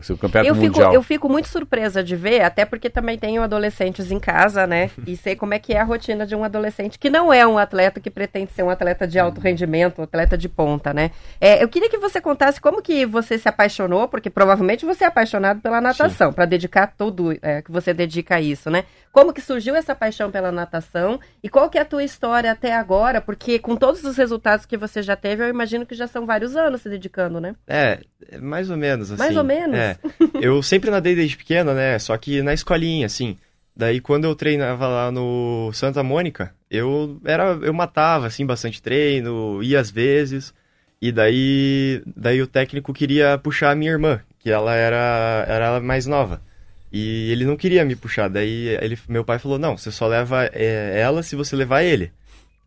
esse 0.00 0.16
campeonato 0.16 0.48
Eu 0.48 0.54
fico, 0.56 0.66
mundial. 0.66 0.92
eu 0.92 1.00
fico 1.00 1.28
muito 1.28 1.46
surpresa 1.46 2.02
de 2.02 2.16
ver, 2.16 2.40
até 2.40 2.64
porque 2.64 2.90
também 2.90 3.16
tenho 3.16 3.40
adolescentes 3.40 4.10
em 4.10 4.18
casa, 4.18 4.66
né? 4.66 4.90
E 5.06 5.16
sei 5.16 5.36
como 5.36 5.54
é 5.54 5.58
que 5.60 5.72
é 5.72 5.80
a 5.80 5.84
rotina 5.84 6.26
de 6.26 6.34
um 6.34 6.42
adolescente 6.42 6.98
que 6.98 7.08
não 7.08 7.32
é 7.32 7.46
um 7.46 7.56
atleta 7.56 8.00
que 8.00 8.10
pretende 8.10 8.50
ser 8.52 8.64
um 8.64 8.70
atleta 8.70 9.06
de 9.06 9.18
alto 9.18 9.40
rendimento, 9.40 10.00
um 10.00 10.04
atleta 10.04 10.36
de 10.36 10.48
ponta, 10.48 10.92
né? 10.92 11.12
É, 11.40 11.62
eu 11.62 11.68
queria 11.68 11.88
que 11.88 11.98
você 11.98 12.20
contasse 12.20 12.60
como 12.60 12.82
que 12.82 13.06
você 13.06 13.38
se 13.38 13.48
apaixonou, 13.48 14.08
porque 14.08 14.28
provavelmente 14.28 14.84
você 14.84 15.04
é 15.04 15.06
apaixonado 15.06 15.60
pela 15.60 15.80
natação, 15.80 16.32
para 16.32 16.44
dedicar 16.44 16.92
tudo 16.96 17.36
é, 17.42 17.62
que 17.62 17.70
você 17.70 17.94
dedica 17.94 18.36
a 18.36 18.40
isso, 18.40 18.70
né? 18.70 18.84
Como 19.12 19.32
que 19.32 19.40
surgiu 19.40 19.74
essa 19.74 19.94
paixão 19.94 20.30
pela 20.30 20.52
natação 20.52 21.18
e 21.42 21.48
qual 21.48 21.68
que 21.68 21.76
é 21.78 21.80
a 21.80 21.84
tua 21.84 22.04
história 22.04 22.52
até 22.52 22.72
agora? 22.72 23.20
Porque 23.20 23.58
com 23.58 23.74
todos 23.74 24.04
os 24.04 24.16
resultados 24.16 24.64
que 24.64 24.76
você 24.76 25.02
já 25.02 25.16
teve, 25.16 25.42
eu 25.42 25.48
imagino 25.48 25.84
que 25.84 25.96
já 25.96 26.06
são 26.06 26.24
vários 26.24 26.54
anos 26.54 26.82
se 26.82 26.88
dedicando, 26.88 27.40
né? 27.40 27.56
É, 27.66 28.00
mais 28.40 28.70
ou 28.70 28.76
menos, 28.76 29.10
assim. 29.10 29.18
Mais 29.18 29.36
ou 29.36 29.42
menos? 29.42 29.76
É. 29.76 29.98
Eu 30.40 30.62
sempre 30.62 30.90
nadei 30.90 31.16
desde 31.16 31.36
pequeno, 31.36 31.74
né? 31.74 31.98
Só 31.98 32.16
que 32.16 32.40
na 32.40 32.54
escolinha, 32.54 33.06
assim. 33.06 33.36
Daí 33.74 34.00
quando 34.00 34.24
eu 34.24 34.34
treinava 34.34 34.86
lá 34.86 35.10
no 35.10 35.70
Santa 35.72 36.02
Mônica, 36.02 36.54
eu 36.70 37.20
era 37.24 37.58
eu 37.62 37.72
matava 37.72 38.26
assim 38.26 38.46
bastante 38.46 38.80
treino, 38.80 39.62
ia 39.62 39.80
às 39.80 39.90
vezes. 39.90 40.54
E 41.02 41.10
daí 41.10 42.02
daí 42.06 42.42
o 42.42 42.46
técnico 42.46 42.92
queria 42.92 43.38
puxar 43.38 43.70
a 43.70 43.74
minha 43.74 43.90
irmã, 43.90 44.20
que 44.38 44.50
ela 44.50 44.74
era 44.74 45.44
era 45.48 45.80
mais 45.80 46.06
nova. 46.06 46.42
E 46.92 47.30
ele 47.30 47.44
não 47.44 47.56
queria 47.56 47.84
me 47.84 47.94
puxar. 47.94 48.28
Daí 48.28 48.68
ele, 48.80 48.98
meu 49.08 49.24
pai 49.24 49.38
falou: 49.38 49.58
"Não, 49.58 49.76
você 49.76 49.90
só 49.90 50.06
leva 50.06 50.48
é, 50.52 51.00
ela 51.00 51.22
se 51.22 51.36
você 51.36 51.54
levar 51.56 51.82
ele". 51.82 52.12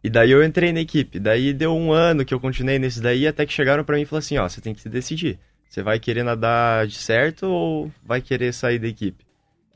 E 0.04 0.10
daí 0.10 0.32
eu 0.32 0.44
entrei 0.44 0.74
na 0.74 0.82
equipe. 0.82 1.20
Daí 1.20 1.54
deu 1.54 1.76
um 1.76 1.92
ano 1.92 2.26
que 2.26 2.34
eu 2.34 2.40
continuei 2.40 2.80
nesse 2.80 3.02
daí, 3.02 3.28
até 3.28 3.46
que 3.46 3.54
chegaram 3.54 3.84
para 3.84 3.96
mim 3.96 4.04
e 4.04 4.06
falaram 4.06 4.20
assim: 4.26 4.38
"Ó, 4.38 4.48
você 4.48 4.62
tem 4.62 4.74
que 4.74 4.82
se 4.82 4.90
decidir. 4.90 5.40
Você 5.70 5.82
vai 5.82 6.00
querer 6.00 6.24
nadar 6.24 6.88
de 6.88 6.96
certo 6.96 7.48
ou 7.48 7.92
vai 8.04 8.22
querer 8.22 8.54
sair 8.54 8.80
da 8.80 8.88
equipe?" 8.88 9.26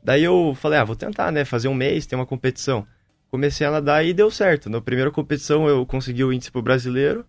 Daí 0.02 0.24
eu 0.24 0.54
falei: 0.54 0.78
"Ah, 0.78 0.84
vou 0.84 0.96
tentar, 0.96 1.30
né, 1.32 1.44
fazer 1.44 1.68
um 1.68 1.74
mês, 1.74 2.06
ter 2.06 2.16
uma 2.16 2.26
competição". 2.26 2.86
Comecei 3.30 3.66
a 3.66 3.70
nadar 3.70 4.04
e 4.06 4.14
deu 4.14 4.30
certo. 4.30 4.70
Na 4.70 4.80
primeira 4.80 5.10
competição 5.10 5.68
eu 5.68 5.84
consegui 5.84 6.24
o 6.24 6.32
índice 6.32 6.50
pro 6.50 6.62
brasileiro 6.62 7.26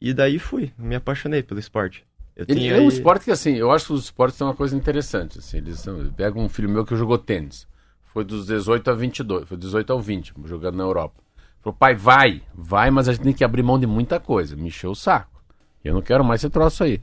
e 0.00 0.14
daí 0.14 0.38
fui. 0.38 0.72
Me 0.78 0.94
apaixonei 0.94 1.42
pelo 1.42 1.60
esporte. 1.60 2.04
Eu 2.34 2.46
Ele 2.48 2.68
é 2.68 2.80
um 2.80 2.88
esporte 2.88 3.24
que, 3.24 3.30
assim, 3.30 3.54
eu 3.54 3.70
acho 3.70 3.86
que 3.86 3.92
os 3.92 4.04
esportes 4.04 4.38
são 4.38 4.48
uma 4.48 4.54
coisa 4.54 4.76
interessante. 4.76 5.38
Assim, 5.38 5.58
eles 5.58 5.80
são, 5.80 6.10
pega 6.16 6.38
um 6.38 6.48
filho 6.48 6.68
meu 6.68 6.84
que 6.84 6.96
jogou 6.96 7.18
tênis. 7.18 7.66
Foi 8.12 8.24
dos 8.24 8.46
18 8.46 8.90
a 8.90 8.94
22, 8.94 9.48
foi 9.48 9.56
18 9.56 9.92
ao 9.92 10.00
20, 10.00 10.34
jogando 10.44 10.76
na 10.76 10.84
Europa. 10.84 11.22
Falou, 11.62 11.76
pai, 11.78 11.94
vai, 11.94 12.42
vai, 12.54 12.90
mas 12.90 13.08
a 13.08 13.12
gente 13.12 13.22
tem 13.22 13.32
que 13.32 13.44
abrir 13.44 13.62
mão 13.62 13.78
de 13.78 13.86
muita 13.86 14.18
coisa. 14.18 14.56
Me 14.56 14.66
encheu 14.66 14.90
o 14.90 14.96
saco. 14.96 15.42
Eu 15.84 15.94
não 15.94 16.02
quero 16.02 16.24
mais 16.24 16.42
esse 16.42 16.50
troço 16.50 16.84
aí. 16.84 17.00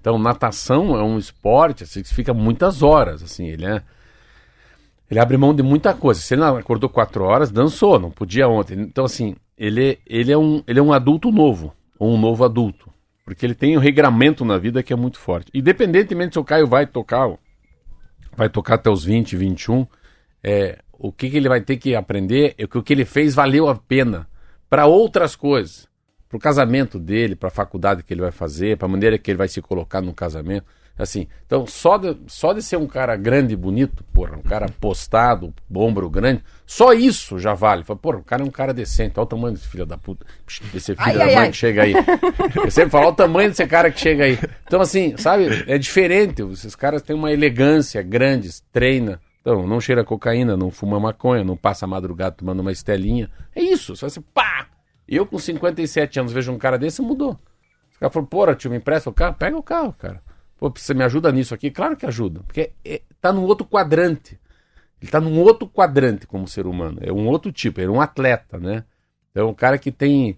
Então, 0.00 0.18
natação 0.18 0.96
é 0.96 1.02
um 1.02 1.18
esporte 1.18 1.84
assim, 1.84 2.02
que 2.02 2.14
fica 2.14 2.32
muitas 2.32 2.82
horas, 2.82 3.22
assim, 3.22 3.46
ele 3.46 3.66
é... 3.66 3.82
Ele 5.10 5.18
abre 5.18 5.38
mão 5.38 5.54
de 5.54 5.62
muita 5.62 5.94
coisa. 5.94 6.20
Se 6.20 6.34
ele 6.34 6.44
acordou 6.44 6.90
quatro 6.90 7.24
horas, 7.24 7.50
dançou, 7.50 7.98
não 7.98 8.10
podia 8.10 8.46
ontem. 8.46 8.78
Então, 8.78 9.06
assim, 9.06 9.36
ele, 9.56 9.98
ele, 10.06 10.30
é, 10.30 10.36
um, 10.36 10.62
ele 10.66 10.78
é 10.78 10.82
um 10.82 10.92
adulto 10.92 11.32
novo, 11.32 11.72
ou 11.98 12.14
um 12.14 12.20
novo 12.20 12.44
adulto. 12.44 12.90
Porque 13.28 13.44
ele 13.44 13.54
tem 13.54 13.76
um 13.76 13.80
regramento 13.80 14.42
na 14.42 14.56
vida 14.56 14.82
que 14.82 14.90
é 14.90 14.96
muito 14.96 15.18
forte. 15.18 15.50
Independentemente 15.52 16.32
se 16.32 16.38
o 16.38 16.44
Caio 16.44 16.66
vai 16.66 16.86
tocar, 16.86 17.28
vai 18.34 18.48
tocar 18.48 18.76
até 18.76 18.88
os 18.88 19.04
20, 19.04 19.36
21, 19.36 19.86
é, 20.42 20.78
o 20.98 21.12
que, 21.12 21.28
que 21.28 21.36
ele 21.36 21.46
vai 21.46 21.60
ter 21.60 21.76
que 21.76 21.94
aprender 21.94 22.54
é 22.56 22.66
que 22.66 22.78
o 22.78 22.82
que 22.82 22.90
ele 22.90 23.04
fez 23.04 23.34
valeu 23.34 23.68
a 23.68 23.74
pena 23.74 24.26
para 24.70 24.86
outras 24.86 25.36
coisas. 25.36 25.86
Para 26.26 26.38
o 26.38 26.40
casamento 26.40 26.98
dele, 26.98 27.36
para 27.36 27.48
a 27.48 27.50
faculdade 27.50 28.02
que 28.02 28.14
ele 28.14 28.22
vai 28.22 28.32
fazer, 28.32 28.78
para 28.78 28.86
a 28.86 28.90
maneira 28.90 29.18
que 29.18 29.30
ele 29.30 29.36
vai 29.36 29.48
se 29.48 29.60
colocar 29.60 30.00
no 30.00 30.14
casamento. 30.14 30.64
Assim, 30.98 31.28
então 31.46 31.64
só 31.64 31.96
de, 31.96 32.16
só 32.26 32.52
de 32.52 32.60
ser 32.60 32.76
um 32.76 32.86
cara 32.86 33.14
grande 33.16 33.52
e 33.54 33.56
bonito, 33.56 34.02
porra, 34.12 34.36
um 34.36 34.42
cara 34.42 34.66
postado, 34.80 35.54
ombro 35.72 36.10
grande, 36.10 36.42
só 36.66 36.92
isso 36.92 37.38
já 37.38 37.54
vale. 37.54 37.84
Fala, 37.84 37.98
porra, 37.98 38.18
o 38.18 38.24
cara 38.24 38.42
é 38.42 38.44
um 38.44 38.50
cara 38.50 38.74
decente, 38.74 39.14
olha 39.16 39.22
o 39.24 39.26
tamanho 39.26 39.54
desse 39.54 39.68
filho 39.68 39.86
da 39.86 39.96
puta, 39.96 40.26
desse 40.72 40.96
filho 40.96 41.06
Ai, 41.06 41.16
da 41.16 41.24
ai, 41.24 41.34
mãe 41.34 41.44
ai. 41.44 41.50
que 41.50 41.56
chega 41.56 41.82
aí. 41.82 41.94
Eu 42.64 42.70
sempre 42.70 42.90
falo, 42.90 43.04
olha 43.04 43.12
o 43.12 43.16
tamanho 43.16 43.48
desse 43.50 43.66
cara 43.66 43.90
que 43.92 44.00
chega 44.00 44.24
aí. 44.24 44.38
Então, 44.66 44.80
assim, 44.80 45.16
sabe, 45.16 45.64
é 45.66 45.78
diferente. 45.78 46.42
Esses 46.42 46.74
caras 46.74 47.00
têm 47.00 47.14
uma 47.14 47.32
elegância 47.32 48.02
grande, 48.02 48.50
treina. 48.72 49.20
Então, 49.40 49.66
não 49.66 49.80
cheira 49.80 50.04
cocaína, 50.04 50.56
não 50.56 50.70
fuma 50.70 50.98
maconha, 50.98 51.44
não 51.44 51.56
passa 51.56 51.84
a 51.84 51.88
madrugada 51.88 52.32
tomando 52.36 52.60
uma 52.60 52.72
estelinha. 52.72 53.30
É 53.54 53.62
isso, 53.62 53.94
só 53.96 54.06
assim, 54.06 54.20
pá! 54.20 54.66
Eu 55.08 55.24
com 55.24 55.38
57 55.38 56.20
anos 56.20 56.32
vejo 56.32 56.52
um 56.52 56.58
cara 56.58 56.76
desse, 56.76 57.00
mudou. 57.00 57.38
O 57.96 57.98
cara 58.00 58.12
falou, 58.12 58.28
porra, 58.28 58.54
tio, 58.54 58.70
me 58.70 58.76
empresta 58.76 59.08
o 59.08 59.12
carro? 59.12 59.36
Pega 59.36 59.56
o 59.56 59.62
carro, 59.62 59.94
cara. 59.98 60.20
Pô, 60.58 60.70
você 60.74 60.92
me 60.92 61.04
ajuda 61.04 61.30
nisso 61.32 61.54
aqui? 61.54 61.70
Claro 61.70 61.96
que 61.96 62.04
ajuda. 62.06 62.40
Porque 62.46 62.72
é, 62.84 63.00
tá 63.20 63.32
num 63.32 63.44
outro 63.44 63.66
quadrante. 63.66 64.38
Ele 65.00 65.10
tá 65.10 65.20
num 65.20 65.38
outro 65.40 65.68
quadrante 65.68 66.26
como 66.26 66.48
ser 66.48 66.66
humano. 66.66 66.98
É 67.00 67.12
um 67.12 67.28
outro 67.28 67.52
tipo, 67.52 67.80
ele 67.80 67.88
é 67.88 67.90
um 67.90 68.00
atleta, 68.00 68.58
né? 68.58 68.84
É 69.34 69.42
um 69.42 69.54
cara 69.54 69.78
que 69.78 69.92
tem 69.92 70.36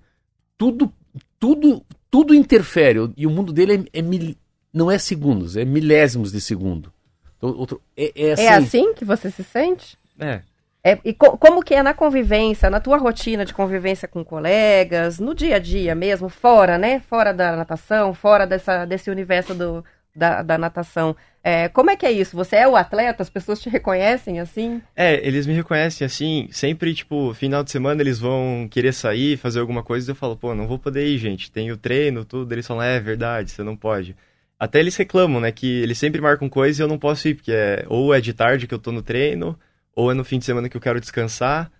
tudo, 0.59 0.93
tudo, 1.39 1.83
tudo 2.11 2.35
interfere. 2.35 3.13
E 3.17 3.27
o 3.27 3.31
mundo 3.31 3.53
dele 3.53 3.89
é, 3.95 4.01
é 4.01 4.03
mil- 4.03 4.37
não 4.73 4.91
é 4.91 4.99
segundos, 4.99 5.57
é 5.57 5.65
milésimos 5.65 6.33
de 6.33 6.41
segundo. 6.41 6.93
Então, 7.39 7.51
outro, 7.57 7.81
é, 7.97 8.13
é 8.29 8.33
assim. 8.33 8.45
É 8.45 8.49
assim 8.55 8.95
que 8.95 9.05
você 9.05 9.31
se 9.31 9.43
sente? 9.43 9.99
É, 10.19 10.43
É, 10.83 10.99
e 11.05 11.13
co- 11.15 11.37
como 11.39 11.63
que 11.63 11.75
é 11.75 11.83
na 11.83 11.95
convivência, 11.95 12.69
na 12.71 12.81
tua 12.81 12.99
rotina 12.99 13.45
de 13.45 13.53
convivência 13.55 14.07
com 14.09 14.25
colegas, 14.25 15.19
no 15.19 15.35
dia 15.35 15.57
a 15.57 15.59
dia 15.59 15.95
mesmo, 15.95 16.29
fora, 16.29 16.77
né? 16.79 17.01
Fora 17.01 17.33
da 17.33 17.57
natação, 17.57 18.13
fora 18.15 18.47
dessa, 18.47 18.85
desse 18.85 19.11
universo 19.11 19.55
do, 19.55 19.85
da, 20.15 20.43
da 20.43 20.59
natação. 20.59 21.17
É, 21.43 21.69
como 21.69 21.91
é 21.91 21.97
que 21.97 22.05
é 22.05 22.13
isso? 22.13 22.37
Você 22.37 22.57
é 22.57 22.69
o 22.69 22.77
atleta? 22.77 23.23
As 23.23 23.31
pessoas 23.31 23.61
te 23.61 23.71
reconhecem 23.71 24.41
assim? 24.41 24.83
É, 24.95 25.27
eles 25.27 25.47
me 25.47 25.55
reconhecem 25.55 26.05
assim, 26.05 26.49
sempre, 26.51 26.95
tipo, 26.95 27.33
final 27.33 27.65
de 27.65 27.71
semana 27.71 28.03
eles 28.03 28.19
vão 28.19 28.69
querer 28.71 28.93
sair, 28.93 29.39
fazer 29.39 29.61
alguma 29.61 29.83
coisa, 29.83 30.11
eu 30.11 30.15
falo, 30.15 30.37
pô, 30.37 30.55
não 30.55 30.69
vou 30.69 30.79
poder 30.79 31.07
ir, 31.07 31.17
gente, 31.19 31.51
tem 31.51 31.73
o 31.73 31.77
treino, 31.77 32.25
tudo, 32.25 32.53
eles 32.53 32.67
falam, 32.67 32.83
é 32.83 33.01
verdade, 33.01 33.51
você 33.51 33.63
não 33.63 33.75
pode. 33.75 34.15
Até 34.59 34.81
eles 34.81 34.95
reclamam, 34.97 35.41
né, 35.41 35.51
que 35.51 35.81
eles 35.81 35.97
sempre 35.97 36.21
marcam 36.21 36.49
coisa 36.49 36.83
e 36.83 36.85
eu 36.85 36.89
não 36.89 36.99
posso 36.99 37.27
ir, 37.29 37.35
porque 37.35 37.53
é, 37.53 37.85
ou 37.89 38.13
é 38.15 38.21
de 38.21 38.35
tarde 38.35 38.67
que 38.67 38.75
eu 38.75 38.79
tô 38.79 38.93
no 38.93 39.01
treino, 39.01 39.59
ou 39.95 40.11
é 40.11 40.15
no 40.15 40.25
fim 40.25 40.39
de 40.39 40.45
semana 40.45 40.69
que 40.69 40.77
eu 40.77 40.81
quero 40.81 41.01
descansar, 41.01 41.71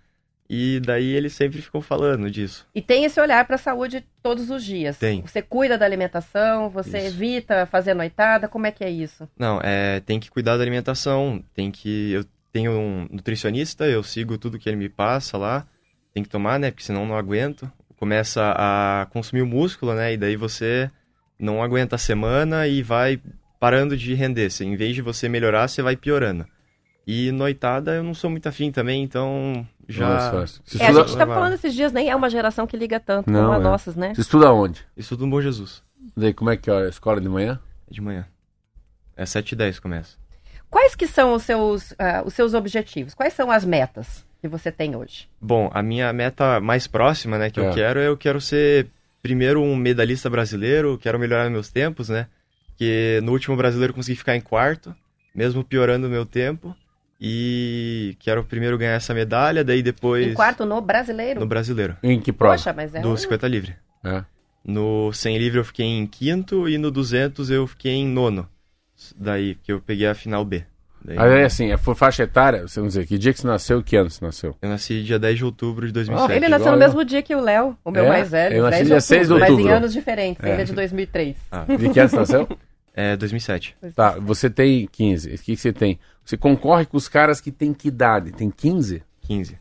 e 0.53 0.81
daí 0.81 1.15
eles 1.15 1.31
sempre 1.31 1.61
ficam 1.61 1.79
falando 1.79 2.29
disso. 2.29 2.67
E 2.75 2.81
tem 2.81 3.05
esse 3.05 3.17
olhar 3.21 3.45
para 3.45 3.55
a 3.55 3.57
saúde 3.57 4.05
todos 4.21 4.49
os 4.49 4.65
dias. 4.65 4.97
Tem. 4.97 5.21
Você 5.21 5.41
cuida 5.41 5.77
da 5.77 5.85
alimentação, 5.85 6.69
você 6.69 6.97
Isso. 6.97 7.07
evita 7.07 7.65
fazer 7.65 7.93
noitada, 7.93 8.49
como 8.49 8.67
é 8.67 8.71
que 8.71 8.83
é 8.83 8.89
isso? 8.89 9.29
Não, 9.39 9.61
é, 9.63 10.01
tem 10.01 10.19
que 10.19 10.29
cuidar 10.29 10.57
da 10.57 10.63
alimentação, 10.63 11.41
tem 11.53 11.71
que, 11.71 12.11
eu 12.11 12.25
tenho 12.51 12.73
um 12.73 13.07
nutricionista, 13.09 13.85
eu 13.85 14.03
sigo 14.03 14.37
tudo 14.37 14.59
que 14.59 14.67
ele 14.67 14.75
me 14.75 14.89
passa 14.89 15.37
lá, 15.37 15.65
tem 16.13 16.21
que 16.21 16.27
tomar, 16.27 16.59
né, 16.59 16.69
porque 16.69 16.83
senão 16.83 17.05
não 17.05 17.15
aguento. 17.15 17.71
Começa 17.95 18.53
a 18.57 19.07
consumir 19.13 19.43
o 19.43 19.47
músculo, 19.47 19.93
né, 19.93 20.11
e 20.11 20.17
daí 20.17 20.35
você 20.35 20.91
não 21.39 21.63
aguenta 21.63 21.95
a 21.95 21.99
semana 21.99 22.67
e 22.67 22.83
vai 22.83 23.21
parando 23.57 23.95
de 23.95 24.13
render. 24.13 24.49
Em 24.59 24.75
vez 24.75 24.95
de 24.95 25.01
você 25.01 25.29
melhorar, 25.29 25.69
você 25.69 25.81
vai 25.81 25.95
piorando. 25.95 26.45
E 27.05 27.31
noitada 27.31 27.95
eu 27.95 28.03
não 28.03 28.13
sou 28.13 28.29
muito 28.29 28.47
afim 28.47 28.71
também, 28.71 29.03
então 29.03 29.67
já... 29.87 30.07
Não 30.07 30.41
é 30.41 30.45
É, 30.79 30.87
a 30.87 30.93
gente 30.93 31.17
tá 31.17 31.25
falando 31.27 31.53
esses 31.53 31.73
dias, 31.73 31.91
nem 31.91 32.09
é 32.09 32.15
uma 32.15 32.29
geração 32.29 32.65
que 32.67 32.77
liga 32.77 32.99
tanto 32.99 33.29
Não, 33.29 33.41
como 33.41 33.53
a 33.53 33.57
é. 33.57 33.59
nossas, 33.59 33.95
né? 33.95 34.13
você 34.13 34.21
estuda 34.21 34.51
onde? 34.53 34.85
Estudo 34.95 35.25
no 35.25 35.31
Bom 35.31 35.41
Jesus, 35.41 35.83
Daí, 36.15 36.33
como 36.33 36.49
é 36.49 36.57
que 36.57 36.69
é 36.69 36.73
a 36.73 36.89
escola 36.89 37.19
de 37.21 37.29
manhã? 37.29 37.59
de 37.89 37.99
manhã. 38.01 38.25
É 39.17 39.25
7 39.25 39.51
e 39.51 39.55
10 39.55 39.79
começa. 39.79 40.15
Quais 40.69 40.95
que 40.95 41.05
são 41.05 41.33
os 41.33 41.43
seus, 41.43 41.93
ah, 41.99 42.23
os 42.25 42.33
seus 42.33 42.53
objetivos? 42.53 43.13
Quais 43.13 43.33
são 43.33 43.51
as 43.51 43.65
metas 43.65 44.25
que 44.39 44.47
você 44.47 44.71
tem 44.71 44.95
hoje? 44.95 45.27
Bom, 45.41 45.69
a 45.73 45.83
minha 45.83 46.11
meta 46.13 46.61
mais 46.61 46.87
próxima, 46.87 47.37
né, 47.37 47.49
que 47.49 47.59
É. 47.59 47.67
eu 47.67 47.73
quero, 47.73 47.99
é 47.99 48.07
eu 48.07 48.15
quero 48.15 48.39
ser 48.39 48.87
primeiro 49.21 49.61
um 49.61 49.75
medalhista 49.75 50.29
brasileiro, 50.29 50.97
quero 50.97 51.19
melhorar 51.19 51.49
meus 51.49 51.69
tempos, 51.69 52.07
né? 52.07 52.27
Que 52.77 53.19
no 53.23 53.33
último 53.33 53.57
brasileiro 53.57 53.91
eu 53.91 53.95
consegui 53.95 54.17
ficar 54.17 54.35
em 54.37 54.41
quarto, 54.41 54.95
mesmo 55.35 55.63
piorando 55.63 56.07
o 56.07 56.09
meu 56.09 56.25
tempo. 56.25 56.73
E 57.23 58.15
quero 58.19 58.43
primeiro 58.43 58.77
ganhar 58.79 58.93
essa 58.93 59.13
medalha, 59.13 59.63
daí 59.63 59.83
depois 59.83 60.27
Em 60.27 60.33
quarto 60.33 60.65
no 60.65 60.81
brasileiro? 60.81 61.39
no 61.39 61.45
brasileiro, 61.45 61.95
Em 62.01 62.19
que 62.19 62.33
prova? 62.33 62.55
Poxa, 62.55 62.73
mas 62.73 62.95
é 62.95 62.99
do 63.01 63.09
um... 63.11 63.15
50 63.17 63.47
livre. 63.47 63.75
É. 64.03 64.23
No 64.65 65.13
100 65.13 65.37
livre 65.37 65.59
eu 65.59 65.63
fiquei 65.65 65.85
em 65.85 66.07
quinto 66.07 66.67
e 66.67 66.77
no 66.79 66.89
200 66.89 67.51
eu 67.51 67.67
fiquei 67.67 67.93
em 67.93 68.07
nono. 68.07 68.47
Daí 69.15 69.55
que 69.55 69.71
eu 69.71 69.79
peguei 69.79 70.07
a 70.07 70.15
final 70.15 70.43
B. 70.43 70.63
Daí, 71.03 71.17
Aí 71.17 71.41
é 71.41 71.45
assim, 71.45 71.71
é 71.71 71.77
faixa 71.77 72.23
etária, 72.23 72.67
você 72.67 72.79
não 72.79 72.87
dizer, 72.87 73.07
que 73.07 73.17
dia 73.17 73.33
que 73.33 73.39
você 73.41 73.47
nasceu 73.47 73.79
e 73.79 73.83
que 73.83 73.95
ano 73.95 74.09
você 74.09 74.23
nasceu? 74.23 74.55
Eu 74.61 74.69
nasci 74.69 75.01
dia 75.03 75.17
10 75.17 75.37
de 75.37 75.45
outubro 75.45 75.87
de 75.87 75.91
2007. 75.93 76.31
Ele 76.33 76.47
nasceu 76.47 76.57
igual 76.65 76.77
no 76.77 76.83
eu. 76.83 76.87
mesmo 76.87 77.05
dia 77.05 77.21
que 77.23 77.35
o 77.35 77.39
Léo, 77.39 77.75
o 77.83 77.89
meu 77.91 78.05
É? 78.05 78.09
mais 78.09 78.29
velho. 78.29 78.55
Eu 78.57 78.63
nasci 78.63 78.77
10 78.77 78.87
dia 78.87 79.01
6 79.01 79.27
de 79.27 79.33
Mas 79.33 79.49
em 79.49 79.51
outubro. 79.53 79.73
anos 79.73 79.93
diferentes, 79.93 80.43
É. 80.43 80.53
ele 80.53 80.61
é 80.61 80.65
de 80.65 80.73
2003. 80.73 81.37
Ah, 81.51 81.65
De 81.67 81.89
que 81.89 81.99
ano 81.99 82.09
você 82.09 82.15
nasceu? 82.15 82.47
é 82.93 83.15
2007. 83.17 83.75
Tá, 83.95 84.11
você 84.19 84.49
tem 84.49 84.87
15. 84.91 85.29
O 85.29 85.37
que, 85.37 85.55
que 85.55 85.57
você 85.57 85.71
tem? 85.73 85.99
Você 86.25 86.37
concorre 86.37 86.85
com 86.85 86.97
os 86.97 87.07
caras 87.07 87.39
que 87.41 87.51
tem 87.51 87.73
que 87.73 87.87
idade? 87.87 88.31
Tem 88.31 88.49
15? 88.49 89.03
15. 89.21 89.57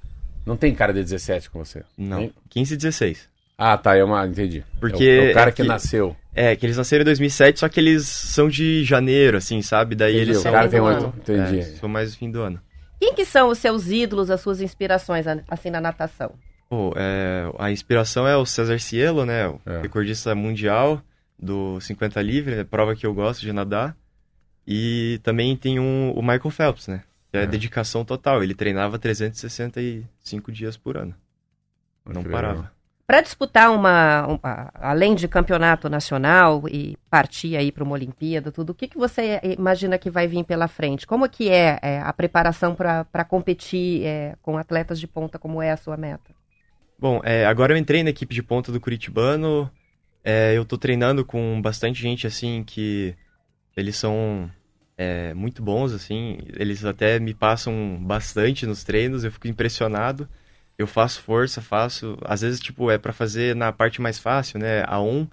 Não 0.47 0.57
tem 0.57 0.75
cara 0.75 0.93
de 0.93 1.03
17 1.03 1.51
com 1.51 1.65
você? 1.65 1.83
Não, 1.97 2.19
Tem? 2.19 2.33
15 2.49 2.75
e 2.75 2.77
16. 2.77 3.29
Ah, 3.57 3.77
tá, 3.77 3.95
é 3.97 4.03
uma. 4.03 4.27
Entendi. 4.27 4.65
Porque 4.81 5.05
É 5.05 5.21
o, 5.21 5.25
é 5.29 5.31
o 5.31 5.35
cara 5.35 5.51
é 5.51 5.53
que, 5.53 5.63
que- 5.63 5.69
nasceu. 5.69 6.17
É, 6.35 6.55
que 6.55 6.65
eles 6.65 6.77
nasceram 6.77 7.03
em 7.03 7.05
2007, 7.07 7.59
só 7.61 7.69
que 7.69 7.79
eles 7.81 8.07
são 8.07 8.49
de 8.49 8.85
janeiro, 8.85 9.37
assim, 9.37 9.61
sabe? 9.63 9.95
Daí 9.97 10.13
Entendi, 10.15 10.31
eles 10.31 10.39
o 10.39 10.43
são... 10.43 10.53
cara 10.53 10.69
tem 10.69 10.79
do 10.81 10.87
oito. 10.87 10.99
ano. 11.05 11.15
Entendi. 11.19 11.59
É, 11.59 11.63
são 11.65 11.89
mais 11.89 12.15
fim 12.15 12.31
do 12.31 12.41
ano. 12.41 12.61
Quem 13.01 13.15
que 13.15 13.25
são 13.25 13.49
os 13.49 13.59
seus 13.59 13.89
ídolos, 13.89 14.31
as 14.31 14.41
suas 14.41 14.61
inspirações, 14.61 15.27
assim, 15.49 15.71
na 15.71 15.81
natação? 15.81 16.33
Pô, 16.69 16.93
é, 16.97 17.51
a 17.59 17.71
inspiração 17.73 18.29
é 18.29 18.37
o 18.37 18.47
César 18.47 18.79
Cielo, 18.79 19.27
né? 19.27 19.49
O 19.49 19.61
É. 19.67 19.83
recordista 19.83 20.35
mundial 20.35 21.03
do 21.41 21.81
50 21.81 22.21
livre, 22.23 22.57
né? 22.57 22.65
prova 22.65 22.95
que 22.95 23.07
eu 23.07 23.15
gosto 23.15 23.41
de 23.41 23.53
nadar. 23.53 23.97
E 24.67 25.19
também 25.23 25.57
tem 25.57 25.81
um, 25.81 26.13
o 26.13 26.21
Michael 26.23 26.51
Phelps, 26.51 26.87
né? 26.87 27.03
É, 27.33 27.47
dedicação 27.47 28.05
total. 28.05 28.43
Ele 28.43 28.55
treinava 28.55 28.99
365 28.99 30.53
dias 30.53 30.77
por 30.77 30.97
ano. 30.97 31.15
Não 32.05 32.21
Incrível. 32.21 32.33
parava. 32.33 32.73
Para 33.07 33.21
disputar 33.23 33.73
uma, 33.73 34.27
um- 34.29 34.39
a- 34.43 34.71
além 34.75 35.15
de 35.17 35.27
campeonato 35.27 35.89
nacional 35.89 36.63
e 36.69 36.97
partir 37.11 37.57
aí 37.57 37.73
para 37.73 37.83
uma 37.83 37.95
Olimpíada, 37.95 38.53
tudo, 38.53 38.71
o 38.71 38.75
que, 38.75 38.87
que 38.87 38.97
você 38.97 39.41
imagina 39.59 39.99
que 39.99 40.11
vai 40.11 40.29
vir 40.29 40.45
pela 40.45 40.69
frente? 40.69 41.07
Como 41.07 41.29
que 41.29 41.49
é, 41.49 41.79
é, 41.83 42.01
a 42.01 42.13
preparação 42.13 42.75
para 42.75 43.25
competir 43.25 44.05
é, 44.05 44.37
com 44.43 44.57
atletas 44.57 45.01
de 45.01 45.09
ponta, 45.09 45.39
como 45.41 45.61
é 45.61 45.73
a 45.73 45.77
sua 45.77 45.97
meta? 45.97 46.31
Bom, 46.99 47.21
é, 47.25 47.47
agora 47.47 47.73
eu 47.73 47.77
entrei 47.77 48.05
na 48.05 48.11
equipe 48.11 48.33
de 48.35 48.43
ponta 48.43 48.71
do 48.71 48.81
Curitibano. 48.81 49.69
É, 50.23 50.57
eu 50.57 50.65
tô 50.65 50.77
treinando 50.77 51.25
com 51.25 51.61
bastante 51.63 52.01
gente, 52.01 52.27
assim, 52.27 52.63
que 52.65 53.15
eles 53.77 53.97
são 53.97 54.51
é, 54.97 55.33
muito 55.35 55.63
bons, 55.63 55.93
assim. 55.93 56.39
Eles 56.57 56.85
até 56.85 57.19
me 57.19 57.35
passam 57.35 57.99
bastante 58.03 58.67
nos 58.67 58.85
treinos, 58.85 59.25
eu 59.25 59.33
fico 59.33 59.49
impressionado. 59.49 60.29
Eu 60.79 60.87
faço 60.87 61.23
força, 61.23 61.61
faço... 61.61 62.19
Às 62.25 62.43
vezes, 62.43 62.61
tipo, 62.61 62.91
é 62.91 62.99
pra 62.99 63.13
fazer 63.13 63.55
na 63.57 63.73
parte 63.73 64.01
mais 64.01 64.19
fácil, 64.19 64.59
né? 64.59 64.83
A 64.87 65.01
1, 65.01 65.27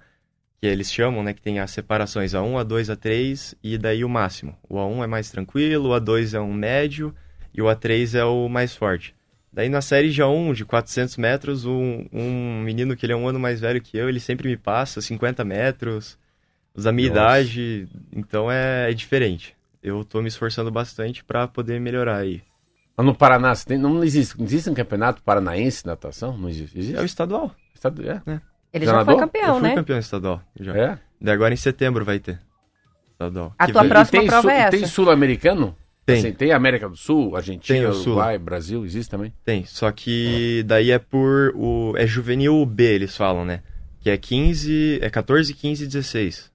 que 0.60 0.66
eles 0.66 0.92
chamam, 0.92 1.22
né? 1.22 1.32
Que 1.34 1.42
tem 1.42 1.58
as 1.58 1.70
separações 1.70 2.32
A1, 2.32 2.64
A2, 2.64 2.96
A3 2.96 3.56
e 3.62 3.78
daí 3.78 4.04
o 4.04 4.08
máximo. 4.08 4.56
O 4.68 4.76
A1 4.76 5.04
é 5.04 5.06
mais 5.06 5.30
tranquilo, 5.30 5.90
o 5.90 6.00
A2 6.00 6.34
é 6.34 6.40
um 6.40 6.52
médio 6.52 7.14
e 7.54 7.62
o 7.62 7.66
A3 7.66 8.18
é 8.18 8.24
o 8.24 8.48
mais 8.48 8.74
forte. 8.74 9.14
Daí 9.58 9.68
na 9.68 9.80
série 9.82 10.12
já 10.12 10.28
1, 10.28 10.52
de 10.52 10.64
400 10.64 11.16
metros, 11.16 11.64
um, 11.64 12.06
um 12.12 12.62
menino 12.62 12.94
que 12.94 13.04
ele 13.04 13.12
é 13.12 13.16
um 13.16 13.26
ano 13.26 13.40
mais 13.40 13.58
velho 13.60 13.80
que 13.82 13.98
eu, 13.98 14.08
ele 14.08 14.20
sempre 14.20 14.48
me 14.48 14.56
passa 14.56 15.00
50 15.00 15.44
metros, 15.44 16.16
os 16.76 16.84
da 16.84 16.92
minha 16.92 17.08
Nossa. 17.08 17.20
idade, 17.40 17.88
então 18.14 18.48
é, 18.48 18.88
é 18.88 18.94
diferente. 18.94 19.56
Eu 19.82 20.04
tô 20.04 20.22
me 20.22 20.28
esforçando 20.28 20.70
bastante 20.70 21.24
pra 21.24 21.48
poder 21.48 21.80
melhorar 21.80 22.18
aí. 22.18 22.40
Mas 22.96 23.04
no 23.04 23.12
Paraná, 23.16 23.52
você 23.52 23.64
tem- 23.66 23.78
não 23.78 24.04
existe, 24.04 24.38
não 24.38 24.44
existe 24.46 24.70
um 24.70 24.74
campeonato 24.74 25.20
paranaense 25.24 25.82
de 25.82 25.88
natação? 25.88 26.38
Não 26.38 26.48
existe? 26.48 26.76
É 26.76 26.78
o 26.78 26.80
Existe? 26.82 27.04
estadual. 27.06 27.50
Estado- 27.74 28.08
É. 28.08 28.22
Ele 28.72 28.86
Já 28.86 28.92
já, 28.92 28.98
foi 28.98 29.06
nadou? 29.06 29.14
eu 29.14 29.18
campeão, 29.18 29.54
fui 29.58 29.68
né? 29.70 29.74
campeão 29.74 29.98
estadual 29.98 30.40
já. 30.60 30.76
É? 30.76 30.98
Daí 31.20 31.34
agora 31.34 31.52
em 31.52 31.56
setembro 31.56 32.04
vai 32.04 32.20
ter. 32.20 32.38
Estadual. 33.10 33.52
A 33.58 33.66
Que 33.66 33.72
tua 33.72 33.80
vai- 33.82 33.88
próxima 33.88 34.20
tem, 34.20 34.28
prova 34.28 34.42
sul- 34.42 34.50
é 34.52 34.58
essa? 34.60 34.70
tem 34.70 34.86
sul-americano? 34.86 35.76
Tem. 36.08 36.18
Assim, 36.20 36.32
tem 36.32 36.52
América 36.52 36.88
do 36.88 36.96
Sul, 36.96 37.36
Argentina, 37.36 37.92
Sul. 37.92 38.12
Uruguai, 38.12 38.38
Brasil, 38.38 38.82
existe 38.82 39.10
também? 39.10 39.30
Tem, 39.44 39.66
só 39.66 39.92
que 39.92 40.64
daí 40.66 40.90
é 40.90 40.98
por 40.98 41.52
o 41.54 41.94
é 41.98 42.06
juvenil 42.06 42.64
B, 42.64 42.84
eles 42.84 43.14
falam, 43.14 43.44
né? 43.44 43.62
Que 44.00 44.08
é 44.08 44.16
15, 44.16 45.00
é 45.02 45.10
14, 45.10 45.52
15 45.52 45.84
e 45.84 45.86
16. 45.86 46.50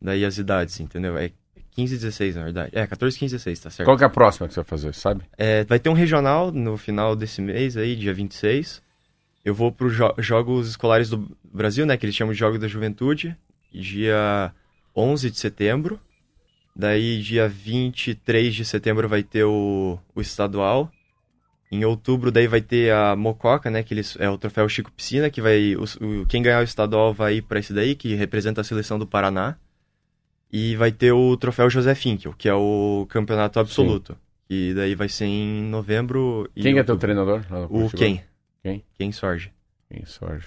Daí 0.00 0.24
as 0.24 0.38
idades, 0.38 0.80
entendeu? 0.80 1.18
É 1.18 1.30
15 1.72 1.94
e 1.94 1.98
16, 1.98 2.36
na 2.36 2.44
verdade. 2.44 2.70
É, 2.72 2.86
14, 2.86 3.18
15 3.18 3.34
e 3.34 3.36
16, 3.36 3.60
tá 3.60 3.70
certo. 3.70 3.86
Qual 3.86 3.98
que 3.98 4.02
é 4.02 4.06
a 4.06 4.10
próxima 4.10 4.48
que 4.48 4.54
você 4.54 4.60
vai 4.60 4.66
fazer, 4.66 4.94
sabe? 4.94 5.24
É, 5.36 5.62
vai 5.64 5.78
ter 5.78 5.90
um 5.90 5.94
regional 5.94 6.50
no 6.50 6.78
final 6.78 7.14
desse 7.14 7.42
mês 7.42 7.76
aí, 7.76 7.94
dia 7.94 8.14
26. 8.14 8.82
Eu 9.44 9.54
vou 9.54 9.70
para 9.70 9.86
os 9.86 9.94
Jogos 10.24 10.70
Escolares 10.70 11.10
do 11.10 11.28
Brasil, 11.44 11.84
né? 11.84 11.98
Que 11.98 12.06
eles 12.06 12.16
chamam 12.16 12.32
de 12.32 12.38
Jogos 12.38 12.58
da 12.58 12.66
Juventude. 12.66 13.36
Dia 13.70 14.52
11 14.96 15.30
de 15.30 15.38
setembro. 15.38 16.00
Daí, 16.78 17.22
dia 17.22 17.48
23 17.48 18.54
de 18.54 18.64
setembro, 18.64 19.08
vai 19.08 19.22
ter 19.22 19.44
o, 19.44 19.98
o 20.14 20.20
estadual. 20.20 20.90
Em 21.72 21.84
outubro, 21.84 22.30
daí 22.30 22.46
vai 22.46 22.60
ter 22.60 22.92
a 22.92 23.16
Mococa, 23.16 23.70
né? 23.70 23.82
Que 23.82 23.94
eles, 23.94 24.14
é 24.20 24.28
o 24.28 24.36
troféu 24.36 24.68
Chico 24.68 24.92
Piscina, 24.92 25.30
que 25.30 25.40
vai. 25.40 25.74
o- 25.74 25.84
o- 26.22 26.26
quem 26.26 26.42
ganhar 26.42 26.60
o 26.60 26.64
estadual 26.64 27.14
vai 27.14 27.40
para 27.40 27.58
esse 27.58 27.72
daí, 27.72 27.94
que 27.94 28.14
representa 28.14 28.60
a 28.60 28.64
seleção 28.64 28.98
do 28.98 29.06
Paraná. 29.06 29.56
E 30.52 30.76
vai 30.76 30.92
ter 30.92 31.12
o 31.12 31.36
troféu 31.36 31.68
José 31.70 31.94
Finkel, 31.94 32.34
que 32.36 32.48
é 32.48 32.54
o 32.54 33.06
campeonato 33.08 33.58
absoluto. 33.58 34.16
E 34.48 34.72
daí 34.74 34.94
vai 34.94 35.08
ser 35.08 35.24
em 35.24 35.62
novembro. 35.64 36.48
e 36.54 36.62
Quem 36.62 36.72
é 36.78 36.84
teu 36.84 36.94
outubro. 36.94 36.98
treinador? 37.00 37.42
O? 37.70 37.90
Quem? 37.90 38.22
Quem? 38.62 38.84
Quem 38.96 39.10
Sorge. 39.12 39.50
Quem 39.90 40.04
sorge. 40.04 40.46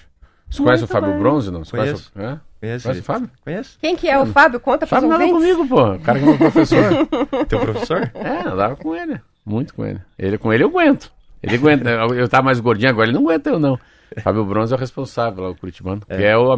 Você 0.49 0.63
conhece 0.63 0.83
o 0.83 0.87
Fábio 0.87 1.09
bem. 1.11 1.19
Bronze, 1.19 1.51
não? 1.51 1.65
Você 1.65 1.71
Conheço. 1.75 2.11
conhece? 2.13 2.33
o- 2.33 2.35
É? 2.35 2.41
Conhece? 2.59 3.01
Fábio? 3.01 3.29
Conhece? 3.43 3.77
Quem 3.79 3.95
que 3.95 4.09
é 4.09 4.19
o 4.19 4.25
Fábio? 4.25 4.59
Conta 4.59 4.85
para 4.85 4.99
Fábio 4.99 5.07
os 5.07 5.11
nada 5.11 5.25
ouvintes. 5.31 5.55
comigo, 5.55 5.69
pô. 5.69 5.93
O 5.93 5.99
cara 5.99 6.19
que 6.19 6.25
é 6.25 6.27
meu 6.27 6.37
professor. 6.37 6.83
Teu 7.47 7.59
professor? 7.59 8.11
é, 8.13 8.47
andava 8.49 8.75
com 8.75 8.95
ele. 8.95 9.19
Muito 9.45 9.73
com 9.73 9.85
ele. 9.85 10.01
ele. 10.17 10.37
Com 10.37 10.51
ele 10.51 10.63
eu 10.63 10.67
aguento. 10.67 11.11
Ele 11.41 11.55
aguenta. 11.55 11.89
Eu, 11.89 12.15
eu 12.15 12.27
tava 12.27 12.43
mais 12.43 12.59
gordinho 12.59 12.89
agora, 12.89 13.07
ele 13.07 13.17
não 13.17 13.25
aguenta 13.25 13.49
eu 13.49 13.59
não. 13.59 13.79
Fábio 14.21 14.43
Bronze 14.43 14.73
é 14.73 14.75
o 14.75 14.79
responsável 14.79 15.43
lá, 15.43 15.49
o 15.51 15.55
Curitibano. 15.55 16.01
Que, 16.01 16.23
é 16.23 16.35
o, 16.35 16.55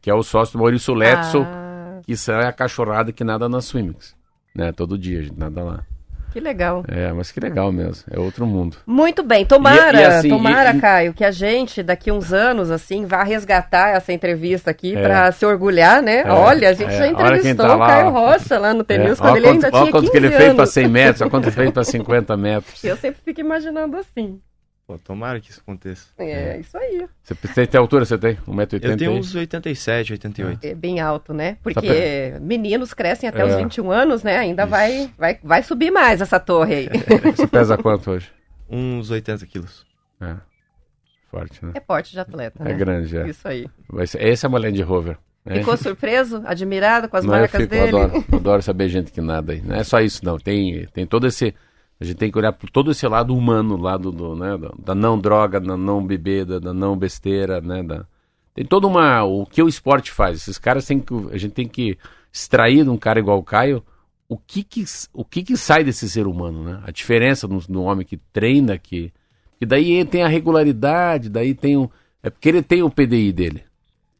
que 0.00 0.10
é 0.10 0.14
o 0.14 0.22
sócio 0.22 0.56
do 0.56 0.60
Maurício 0.60 0.94
Letson, 0.94 1.42
Ah, 1.44 2.00
que 2.04 2.12
é 2.30 2.46
a 2.46 2.52
cachorrada 2.52 3.10
que 3.12 3.24
nada 3.24 3.48
na 3.48 3.60
Swimmings. 3.60 4.14
Né? 4.54 4.70
Todo 4.72 4.98
dia 4.98 5.20
a 5.20 5.22
gente 5.22 5.38
nada 5.38 5.62
lá. 5.64 5.84
Que 6.32 6.40
legal. 6.40 6.84
É, 6.88 7.12
mas 7.12 7.30
que 7.30 7.38
legal 7.40 7.70
mesmo. 7.70 8.04
É 8.10 8.18
outro 8.18 8.46
mundo. 8.46 8.76
Muito 8.86 9.22
bem, 9.22 9.44
tomara, 9.44 9.98
E- 9.98 10.02
e 10.02 10.04
assim, 10.04 10.28
tomara, 10.28 10.74
e- 10.74 10.80
Caio, 10.80 11.12
que 11.14 11.24
a 11.24 11.30
gente 11.30 11.82
daqui 11.82 12.10
uns 12.10 12.32
anos 12.32 12.70
assim 12.70 13.04
vá 13.06 13.22
resgatar 13.22 13.90
essa 13.90 14.12
entrevista 14.12 14.70
aqui 14.70 14.96
É. 14.96 15.02
pra 15.02 15.32
se 15.32 15.44
orgulhar, 15.44 16.02
né? 16.02 16.20
É, 16.26 16.30
Olha, 16.30 16.70
a 16.70 16.72
gente 16.72 16.92
é. 16.92 16.96
já 16.98 17.04
Olha 17.04 17.10
entrevistou 17.12 17.66
tá 17.66 17.76
o 17.76 17.78
Caio. 17.78 18.10
Rocha 18.10 18.58
lá 18.58 18.72
no 18.74 18.80
É, 18.82 18.84
quando 19.20 19.34
ó 19.34 19.36
ele 19.36 19.46
ainda 19.48 19.70
quanto, 19.70 19.74
ó 19.74 19.80
tinha 19.82 19.90
quanto 19.92 20.00
15 20.04 20.10
que 20.12 20.16
ele 20.18 20.26
anos. 20.26 20.38
fez 20.38 20.54
para 20.54 20.66
100 20.66 20.88
metros, 20.88 21.20
ó 21.22 21.28
quanto 21.30 21.44
ele 21.44 21.52
fez 21.56 21.70
para 21.70 21.84
50 21.84 22.36
metros. 22.36 22.82
Eu 22.84 22.96
sempre 22.96 23.20
fico 23.24 23.40
imaginando 23.40 23.96
assim. 23.96 24.40
Pô, 24.86 24.98
tomara 24.98 25.40
que 25.40 25.50
isso 25.50 25.60
aconteça. 25.60 26.08
É, 26.18 26.58
isso 26.58 26.76
aí. 26.76 27.06
Você 27.22 27.34
tem, 27.54 27.66
tem 27.66 27.80
altura, 27.80 28.04
você 28.04 28.18
tem? 28.18 28.34
1,80m? 28.48 28.90
Eu 28.90 28.96
tenho 28.96 29.12
uns 29.12 29.34
87, 29.34 30.12
88. 30.14 30.64
É 30.66 30.74
bem 30.74 31.00
alto, 31.00 31.32
né? 31.32 31.56
Porque 31.62 32.30
Tá 32.34 32.40
meninos 32.40 32.92
crescem 32.92 33.28
até 33.28 33.40
É. 33.40 33.44
os 33.44 33.54
21 33.54 33.90
anos, 33.92 34.22
né? 34.24 34.36
Ainda 34.38 34.62
Isso. 34.64 34.70
vai, 34.70 35.10
vai, 35.16 35.38
vai 35.42 35.62
subir 35.62 35.90
mais 35.92 36.20
essa 36.20 36.40
torre 36.40 36.74
aí. 36.74 36.88
Você 37.36 37.46
pesa 37.46 37.78
quanto 37.78 38.10
hoje? 38.10 38.30
Uns 38.68 39.10
80 39.10 39.46
quilos. 39.46 39.86
É. 40.20 40.34
Forte, 41.30 41.64
né? 41.64 41.72
É 41.74 41.80
porte 41.80 42.12
de 42.12 42.20
atleta, 42.20 42.62
né? 42.62 42.72
É 42.72 42.74
grande, 42.74 43.16
é. 43.16 43.28
Isso 43.28 43.46
aí. 43.46 43.66
Vai 43.88 44.06
ser, 44.06 44.22
esse 44.22 44.44
é 44.44 44.48
uma 44.48 44.58
Land 44.58 44.82
Rover. 44.82 45.16
né? 45.46 45.56
Ficou 45.60 45.76
surpreso, 45.78 46.42
admirado 46.44 47.08
com 47.08 47.16
as 47.16 47.24
Não, 47.24 47.34
eu 47.34 47.40
marcas 47.40 47.60
fico, 47.62 47.74
eu 47.74 47.84
dele? 47.86 47.96
adoro, 47.98 48.24
eu 48.32 48.38
adoro 48.38 48.62
saber 48.62 48.88
gente 48.88 49.12
que 49.12 49.20
nada 49.20 49.52
aí. 49.52 49.62
Não 49.62 49.76
é 49.76 49.84
só 49.84 50.00
isso, 50.00 50.24
não. 50.24 50.36
Tem, 50.38 50.86
tem 50.92 51.06
todo 51.06 51.26
esse. 51.28 51.54
A 52.02 52.04
gente 52.04 52.16
tem 52.16 52.30
que 52.30 52.38
olhar 52.38 52.52
por 52.52 52.68
todo 52.68 52.90
esse 52.90 53.06
lado 53.06 53.34
humano, 53.34 53.76
lado 53.76 54.10
do, 54.10 54.34
né, 54.34 54.58
da, 54.78 54.94
não 54.94 55.18
droga, 55.18 55.60
da 55.60 55.76
não 55.76 56.04
bebida, 56.04 56.58
da 56.58 56.74
não 56.74 56.96
besteira, 56.96 57.60
né? 57.60 57.82
Da, 57.82 58.04
tem 58.54 58.64
toda 58.64 58.86
uma. 58.86 59.22
O 59.22 59.46
que 59.46 59.62
o 59.62 59.68
esporte 59.68 60.10
faz? 60.10 60.38
Esses 60.38 60.58
caras 60.58 60.84
têm 60.84 61.00
que. 61.00 61.14
A 61.30 61.38
gente 61.38 61.52
tem 61.52 61.68
que 61.68 61.96
extrair 62.32 62.84
de 62.84 62.90
um 62.90 62.96
cara 62.96 63.20
igual 63.20 63.38
o 63.38 63.42
Caio 63.42 63.82
o 64.32 64.38
que 64.38 64.62
que, 64.62 64.82
o 65.12 65.26
que, 65.26 65.42
que 65.42 65.58
sai 65.58 65.84
desse 65.84 66.08
ser 66.08 66.26
humano, 66.26 66.64
né? 66.64 66.80
A 66.86 66.90
diferença 66.90 67.46
do, 67.46 67.58
do 67.58 67.82
homem 67.82 68.06
que 68.06 68.16
treina, 68.16 68.78
que. 68.78 69.12
E 69.60 69.66
daí 69.66 70.02
tem 70.06 70.22
a 70.22 70.28
regularidade, 70.28 71.28
daí 71.28 71.54
tem 71.54 71.76
o. 71.76 71.90
É 72.22 72.30
porque 72.30 72.48
ele 72.48 72.62
tem 72.62 72.82
o 72.82 72.88
PDI 72.88 73.30
dele, 73.30 73.62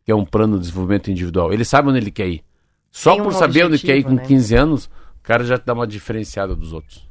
que 0.05 0.13
é 0.13 0.15
um 0.15 0.27
plano 0.27 0.57
de 0.57 0.67
desenvolvimento 0.67 1.11
individual. 1.11 1.51
Ele 1.51 1.65
sabe 1.65 1.89
onde 1.89 1.97
ele 1.97 2.11
quer 2.11 2.29
ir. 2.29 2.45
Só 2.91 3.17
um 3.17 3.23
por 3.23 3.33
saber 3.33 3.65
onde 3.65 3.79
quer 3.79 3.97
ir 3.97 4.03
com 4.03 4.11
objetivo, 4.11 4.35
né? 4.35 4.41
15 4.41 4.55
anos, 4.55 4.85
o 4.85 5.23
cara 5.23 5.45
já 5.45 5.57
dá 5.57 5.73
uma 5.73 5.87
diferenciada 5.87 6.55
dos 6.55 6.75
outros. 6.75 7.09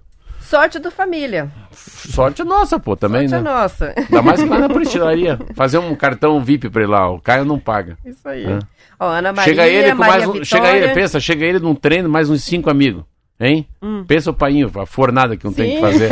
Sorte 0.51 0.79
do 0.79 0.91
família. 0.91 1.49
Sorte 1.71 2.43
nossa, 2.43 2.77
pô, 2.77 2.93
também, 2.97 3.29
Sorte 3.29 3.39
é 3.39 3.41
né? 3.41 3.49
nossa. 3.49 3.93
Ainda 3.95 4.21
mais 4.21 4.43
que 4.43 4.49
lá 4.49 4.59
na 4.59 4.67
prestilaria. 4.67 5.39
Fazer 5.55 5.77
um 5.77 5.95
cartão 5.95 6.43
VIP 6.43 6.69
pra 6.69 6.81
ele 6.81 6.91
lá, 6.91 7.09
o 7.09 7.21
Caio 7.21 7.45
não 7.45 7.57
paga. 7.57 7.97
Isso 8.03 8.27
aí. 8.27 8.43
É. 8.45 8.59
Ó, 8.99 9.07
Ana 9.07 9.31
Maria, 9.31 9.45
chega 9.49 9.65
ele 9.65 9.91
com 9.91 9.97
Maria 9.99 10.11
mais 10.11 10.23
um, 10.23 10.33
Vitória. 10.33 10.45
chega 10.45 10.77
ele, 10.77 10.93
pensa, 10.93 11.19
chega 11.21 11.45
ele 11.45 11.59
num 11.59 11.73
treino, 11.73 12.09
mais 12.09 12.29
uns 12.29 12.43
cinco 12.43 12.69
amigos. 12.69 13.05
Hein? 13.39 13.65
Hum. 13.81 14.03
Pensa 14.05 14.29
o 14.29 14.33
painho, 14.33 14.69
a 14.77 14.85
fornada 14.85 15.37
que 15.37 15.45
não 15.45 15.53
tem 15.53 15.69
Sim. 15.69 15.75
que 15.75 15.81
fazer. 15.81 16.09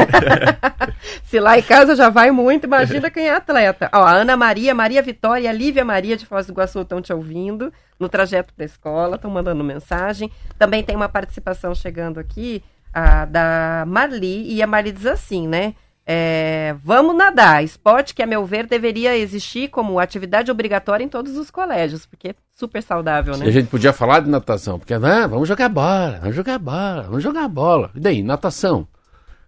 Se 1.25 1.37
lá 1.37 1.59
em 1.59 1.61
casa 1.61 1.93
já 1.93 2.07
vai 2.07 2.31
muito, 2.31 2.63
imagina 2.63 3.11
quem 3.11 3.27
é 3.27 3.35
atleta. 3.35 3.89
Ó, 3.93 4.01
a 4.01 4.13
Ana 4.13 4.37
Maria, 4.37 4.73
Maria 4.73 5.01
Vitória 5.01 5.43
e 5.43 5.47
a 5.49 5.51
Lívia 5.51 5.83
Maria 5.83 6.15
de 6.15 6.25
Foz 6.25 6.45
do 6.45 6.53
Iguaçu 6.53 6.79
estão 6.79 7.01
te 7.01 7.11
ouvindo 7.11 7.73
no 7.99 8.07
trajeto 8.07 8.53
para 8.53 8.63
a 8.63 8.65
escola, 8.65 9.17
estão 9.17 9.29
mandando 9.29 9.65
mensagem. 9.65 10.31
Também 10.57 10.81
tem 10.81 10.95
uma 10.95 11.09
participação 11.09 11.75
chegando 11.75 12.21
aqui 12.21 12.63
a, 12.93 13.25
da 13.25 13.83
Marli, 13.87 14.53
e 14.53 14.61
a 14.61 14.67
Marli 14.67 14.91
diz 14.91 15.05
assim, 15.05 15.47
né? 15.47 15.73
É, 16.11 16.75
vamos 16.83 17.15
nadar, 17.15 17.63
esporte 17.63 18.15
que, 18.15 18.23
a 18.23 18.25
meu 18.25 18.43
ver, 18.43 18.65
deveria 18.65 19.15
existir 19.15 19.69
como 19.69 19.99
atividade 19.99 20.49
obrigatória 20.49 21.03
em 21.03 21.07
todos 21.07 21.37
os 21.37 21.51
colégios, 21.51 22.07
porque 22.07 22.29
é 22.29 22.35
super 22.55 22.81
saudável, 22.81 23.35
E 23.35 23.37
né? 23.37 23.45
a 23.45 23.51
gente 23.51 23.67
podia 23.67 23.93
falar 23.93 24.21
de 24.21 24.29
natação, 24.29 24.79
porque 24.79 24.93
ah, 24.93 25.27
vamos 25.27 25.47
jogar 25.47 25.69
bola, 25.69 26.17
vamos 26.19 26.35
jogar 26.35 26.57
bola, 26.57 27.03
vamos 27.03 27.21
jogar 27.21 27.47
bola. 27.47 27.91
E 27.93 27.99
daí, 27.99 28.23
natação? 28.23 28.87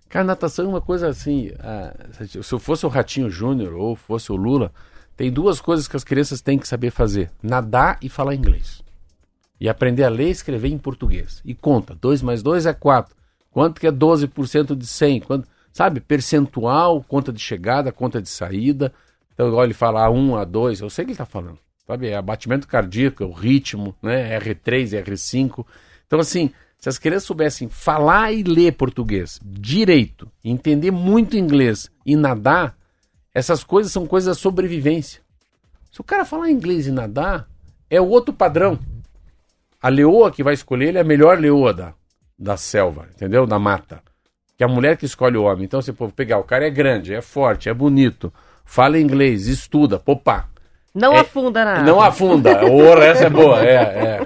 Cara, 0.07 0.23
natação 0.25 0.65
é 0.65 0.67
uma 0.67 0.81
coisa 0.81 1.07
assim. 1.07 1.51
ah, 1.61 1.93
se 2.27 2.53
eu 2.53 2.59
fosse 2.59 2.85
o 2.85 2.89
Ratinho 2.89 3.29
Júnior 3.29 3.73
ou 3.73 3.95
fosse 3.95 4.31
o 4.31 4.35
Lula, 4.35 4.71
tem 5.17 5.31
duas 5.31 5.59
coisas 5.59 5.87
que 5.87 5.95
as 5.95 6.03
crianças 6.03 6.41
têm 6.41 6.59
que 6.59 6.67
saber 6.67 6.91
fazer: 6.91 7.31
nadar 7.41 7.97
e 8.01 8.09
falar 8.09 8.35
inglês. 8.35 8.83
E 9.59 9.69
aprender 9.69 10.03
a 10.03 10.09
ler 10.09 10.27
e 10.27 10.31
escrever 10.31 10.67
em 10.67 10.77
português. 10.77 11.41
E 11.43 11.55
conta: 11.55 11.95
2 11.95 12.21
mais 12.21 12.43
2 12.43 12.65
é 12.65 12.73
4. 12.73 13.15
Quanto 13.51 13.79
que 13.79 13.87
é 13.87 13.91
12% 13.91 14.75
de 14.75 14.87
100? 14.87 15.21
Quanto, 15.21 15.47
sabe? 15.71 15.99
Percentual, 15.99 17.03
conta 17.03 17.31
de 17.31 17.39
chegada, 17.39 17.91
conta 17.91 18.21
de 18.21 18.29
saída. 18.29 18.93
Então, 19.33 19.47
igual 19.47 19.63
ele 19.63 19.73
fala 19.73 20.07
A1, 20.07 20.45
A2, 20.45 20.81
eu 20.81 20.89
sei 20.89 21.03
o 21.03 21.05
que 21.05 21.11
ele 21.11 21.11
está 21.11 21.25
falando. 21.25 21.59
Sabe? 21.85 22.07
É 22.07 22.15
abatimento 22.15 22.67
cardíaco, 22.67 23.23
é 23.23 23.25
o 23.25 23.31
ritmo, 23.31 23.95
né? 24.01 24.39
R3, 24.39 25.03
R5. 25.03 25.65
Então, 26.07 26.19
assim, 26.19 26.51
Se 26.81 26.89
as 26.89 26.97
crianças 26.97 27.25
soubessem 27.25 27.69
falar 27.69 28.31
e 28.31 28.41
ler 28.41 28.71
português 28.71 29.39
direito, 29.45 30.27
entender 30.43 30.89
muito 30.89 31.37
inglês 31.37 31.91
e 32.03 32.15
nadar, 32.15 32.75
essas 33.31 33.63
coisas 33.63 33.91
são 33.91 34.07
coisas 34.07 34.35
da 34.35 34.41
sobrevivência. 34.41 35.21
Se 35.91 36.01
o 36.01 36.03
cara 36.03 36.25
falar 36.25 36.49
inglês 36.49 36.87
e 36.87 36.91
nadar, 36.91 37.47
é 37.87 38.01
outro 38.01 38.33
padrão. 38.33 38.79
A 39.79 39.89
leoa 39.89 40.31
que 40.31 40.41
vai 40.41 40.55
escolher 40.55 40.87
ele 40.87 40.97
é 40.97 41.01
a 41.01 41.03
melhor 41.03 41.37
leoa 41.37 41.71
da, 41.71 41.93
da 42.41 42.57
selva, 42.57 43.07
entendeu? 43.15 43.45
Da 43.45 43.59
mata. 43.59 44.01
Que 44.57 44.63
é 44.63 44.67
a 44.67 44.69
mulher 44.69 44.97
que 44.97 45.05
escolhe 45.05 45.37
o 45.37 45.43
homem. 45.43 45.65
Então, 45.65 45.81
você 45.81 45.93
pode 45.93 46.13
pegar, 46.13 46.39
o 46.39 46.43
cara 46.43 46.65
é 46.65 46.69
grande, 46.69 47.13
é 47.13 47.21
forte, 47.21 47.69
é 47.69 47.73
bonito, 47.73 48.33
fala 48.65 48.99
inglês, 48.99 49.47
estuda, 49.47 49.99
popá. 49.99 50.47
Não 50.93 51.13
É, 51.13 51.19
afunda 51.19 51.63
nada. 51.63 51.83
Não 51.83 52.01
afunda. 52.01 52.65
O 52.65 53.01
essa 53.01 53.25
é 53.25 53.29
boa, 53.29 53.63
é, 53.63 53.73
é. 53.73 54.21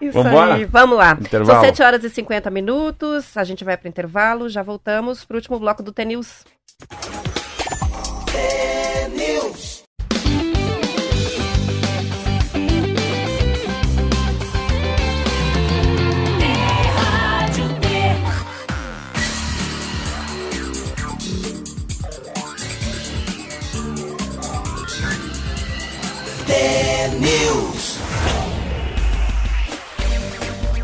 Isso 0.04 0.20
Vambora? 0.20 0.54
aí, 0.54 0.64
vamos 0.64 0.98
lá. 0.98 1.16
Intervalo. 1.18 1.60
São 1.60 1.64
7 1.64 1.82
horas 1.82 2.04
e 2.04 2.10
50 2.10 2.50
minutos, 2.50 3.36
a 3.36 3.44
gente 3.44 3.64
vai 3.64 3.76
para 3.76 3.88
intervalo, 3.88 4.48
já 4.48 4.62
voltamos 4.62 5.24
para 5.24 5.34
o 5.34 5.38
último 5.38 5.58
bloco 5.58 5.82
do 5.82 5.92
T-News. 5.92 6.44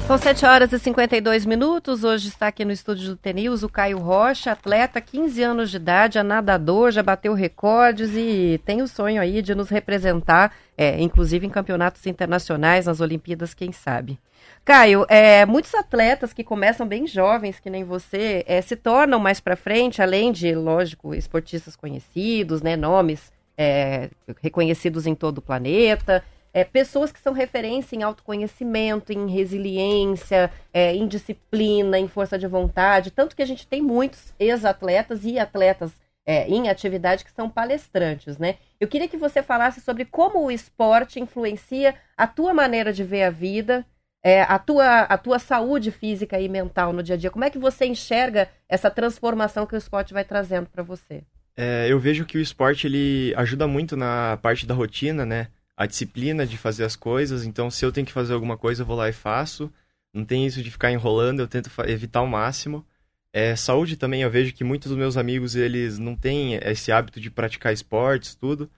São 0.09 0.17
7 0.17 0.47
horas 0.47 0.73
e 0.73 0.79
52 0.79 1.45
minutos. 1.45 2.03
Hoje 2.03 2.29
está 2.29 2.47
aqui 2.47 2.65
no 2.65 2.73
estúdio 2.73 3.11
do 3.11 3.17
T-News 3.17 3.63
o 3.63 3.69
Caio 3.69 3.99
Rocha, 3.99 4.53
atleta, 4.53 5.03
15 5.03 5.43
anos 5.43 5.71
de 5.71 5.77
idade, 5.77 6.17
é 6.17 6.23
nadador, 6.23 6.91
já 6.91 7.03
bateu 7.03 7.35
recordes 7.35 8.13
e 8.15 8.59
tem 8.65 8.81
o 8.81 8.89
sonho 8.89 9.21
aí 9.21 9.43
de 9.43 9.55
nos 9.55 9.69
representar, 9.69 10.55
é, 10.79 10.99
inclusive 10.99 11.47
em 11.47 11.51
campeonatos 11.51 12.07
internacionais, 12.07 12.87
nas 12.87 13.03
Olimpíadas, 13.03 13.53
quem 13.53 13.71
sabe. 13.71 14.19
Caio, 14.65 15.05
é, 15.11 15.45
muitos 15.45 15.75
atletas 15.75 16.33
que 16.33 16.43
começam 16.43 16.89
bem 16.89 17.07
jovens, 17.07 17.61
que 17.61 17.69
nem 17.69 17.85
você, 17.85 18.43
é, 18.49 18.63
se 18.63 18.77
tornam 18.77 19.21
mais 19.21 19.41
para 19.41 19.57
frente, 19.57 20.01
além 20.01 20.33
de, 20.33 20.55
lógico, 20.55 21.15
esportistas 21.15 21.77
conhecidos, 21.77 22.63
né, 22.63 22.77
nomes 22.77 23.31
é, 23.59 24.09
reconhecidos 24.41 25.07
em 25.07 25.15
todo 25.17 25.39
o 25.39 25.43
planeta, 25.43 26.25
é, 26.55 26.65
pessoas 26.65 27.13
que 27.13 27.21
são 27.21 27.33
referência 27.33 27.97
em 27.97 28.03
autoconhecimento, 28.03 29.13
em 29.13 29.29
resiliência, 29.29 30.51
é, 30.73 30.95
em 30.95 31.07
disciplina, 31.07 31.99
em 31.99 32.09
força 32.09 32.39
de 32.39 32.47
vontade. 32.47 33.11
Tanto 33.11 33.35
que 33.37 33.43
a 33.43 33.47
gente 33.47 33.67
tem 33.67 33.83
muitos 33.83 34.33
ex-atletas 34.39 35.25
e 35.25 35.39
atletas 35.39 35.93
é, 36.25 36.49
em 36.49 36.69
atividade 36.69 37.25
que 37.25 37.33
são 37.33 37.49
palestrantes, 37.49 38.39
né? 38.39 38.57
Eu 38.79 38.87
queria 38.87 39.09
que 39.09 39.17
você 39.17 39.43
falasse 39.43 39.81
sobre 39.81 40.05
como 40.05 40.45
o 40.45 40.51
esporte 40.51 41.19
influencia 41.19 41.95
a 42.17 42.27
tua 42.27 42.53
maneira 42.53 42.93
de 42.93 43.03
ver 43.03 43.25
a 43.25 43.31
vida, 43.31 43.85
é, 44.23 44.43
a, 44.43 44.59
tua, 44.59 45.01
a 45.01 45.17
tua 45.17 45.39
saúde 45.39 45.91
física 45.91 46.39
e 46.39 46.49
mental 46.49 46.93
no 46.93 47.03
dia 47.03 47.15
a 47.15 47.19
dia. 47.19 47.31
Como 47.31 47.45
é 47.45 47.51
que 47.51 47.59
você 47.59 47.87
enxerga 47.87 48.49
essa 48.69 48.91
transformação 48.91 49.67
que 49.67 49.75
o 49.75 49.79
esporte 49.79 50.13
vai 50.13 50.25
trazendo 50.25 50.69
para 50.69 50.83
você? 50.83 51.25
É, 51.61 51.89
eu 51.91 51.99
vejo 51.99 52.25
que 52.25 52.39
o 52.39 52.41
esporte 52.41 52.87
ele 52.87 53.35
ajuda 53.37 53.67
muito 53.67 53.97
na 53.97 54.39
parte 54.41 54.65
da 54.65 54.75
rotina, 54.75 55.27
né? 55.27 55.49
A 55.77 55.87
disciplina 55.87 56.47
de 56.47 56.57
fazer 56.57 56.85
as 56.85 56.95
coisas. 56.95 57.45
Então, 57.45 57.69
se 57.69 57.85
eu 57.85 57.91
tenho 57.91 58.07
que 58.07 58.13
fazer 58.13 58.33
alguma 58.33 58.57
coisa, 58.57 58.83
eu 58.83 58.87
vou 58.87 58.95
lá 58.95 59.09
e 59.09 59.13
faço. 59.13 59.69
Não 60.15 60.25
tem 60.25 60.47
isso 60.47 60.63
de 60.63 60.71
ficar 60.71 60.93
enrolando, 60.93 61.41
eu 61.41 61.49
tento 61.49 61.69
evitar 61.89 62.21
ao 62.21 62.29
máximo. 62.29 62.87
É, 63.33 63.57
saúde 63.57 63.97
também, 63.97 64.23
eu 64.23 64.31
vejo 64.31 64.55
que 64.55 64.63
muitos 64.63 64.89
dos 64.89 64.97
meus 64.97 65.17
amigos, 65.17 65.57
eles 65.57 65.99
não 65.99 66.15
têm 66.15 66.55
esse 66.63 66.93
hábito 66.93 67.21
de 67.21 67.29
praticar 67.29 67.73
esportes, 67.73 68.37
tudo. 68.37 68.71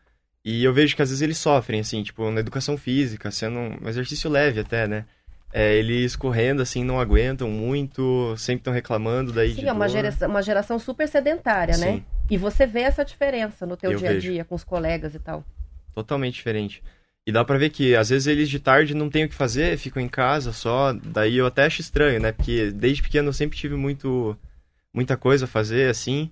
E 0.42 0.64
eu 0.64 0.72
vejo 0.72 0.96
que 0.96 1.02
às 1.02 1.10
vezes 1.10 1.20
eles 1.20 1.36
sofrem, 1.36 1.80
assim, 1.80 2.02
tipo, 2.02 2.30
na 2.30 2.40
educação 2.40 2.78
física, 2.78 3.30
sendo 3.30 3.58
um 3.58 3.88
exercício 3.90 4.30
leve 4.30 4.60
até, 4.60 4.88
né? 4.88 5.04
É, 5.52 5.74
eles 5.74 6.16
correndo, 6.16 6.62
assim, 6.62 6.82
não 6.82 6.98
aguentam 6.98 7.50
muito, 7.50 8.34
sempre 8.38 8.60
estão 8.60 8.72
reclamando 8.72 9.32
daí 9.32 9.54
Sim, 9.54 9.66
é 9.66 9.72
uma 9.72 9.88
geração, 9.88 10.30
uma 10.30 10.42
geração 10.42 10.78
super 10.78 11.06
sedentária, 11.06 11.76
né? 11.76 12.02
E 12.30 12.36
você 12.38 12.66
vê 12.66 12.80
essa 12.80 13.04
diferença 13.04 13.66
no 13.66 13.76
teu 13.76 13.92
Eu 13.92 13.98
dia 13.98 14.10
a 14.10 14.12
vejo. 14.12 14.30
dia, 14.30 14.44
com 14.44 14.54
os 14.54 14.64
colegas 14.64 15.14
e 15.14 15.18
tal. 15.18 15.44
totalmente 15.92 16.34
diferente. 16.34 16.82
E 17.26 17.32
dá 17.32 17.44
pra 17.44 17.58
ver 17.58 17.70
que 17.70 17.94
às 17.94 18.08
vezes 18.08 18.26
eles 18.26 18.48
de 18.48 18.58
tarde 18.58 18.94
não 18.94 19.10
têm 19.10 19.24
o 19.24 19.28
que 19.28 19.34
fazer, 19.34 19.76
ficam 19.76 20.00
em 20.02 20.08
casa 20.08 20.52
só. 20.52 20.92
Daí 20.92 21.36
eu 21.36 21.46
até 21.46 21.66
acho 21.66 21.80
estranho, 21.80 22.20
né? 22.20 22.32
Porque 22.32 22.70
desde 22.70 23.02
pequeno 23.02 23.28
eu 23.28 23.32
sempre 23.32 23.58
tive 23.58 23.74
muito 23.76 24.36
muita 24.94 25.16
coisa 25.16 25.44
a 25.44 25.48
fazer 25.48 25.90
assim. 25.90 26.30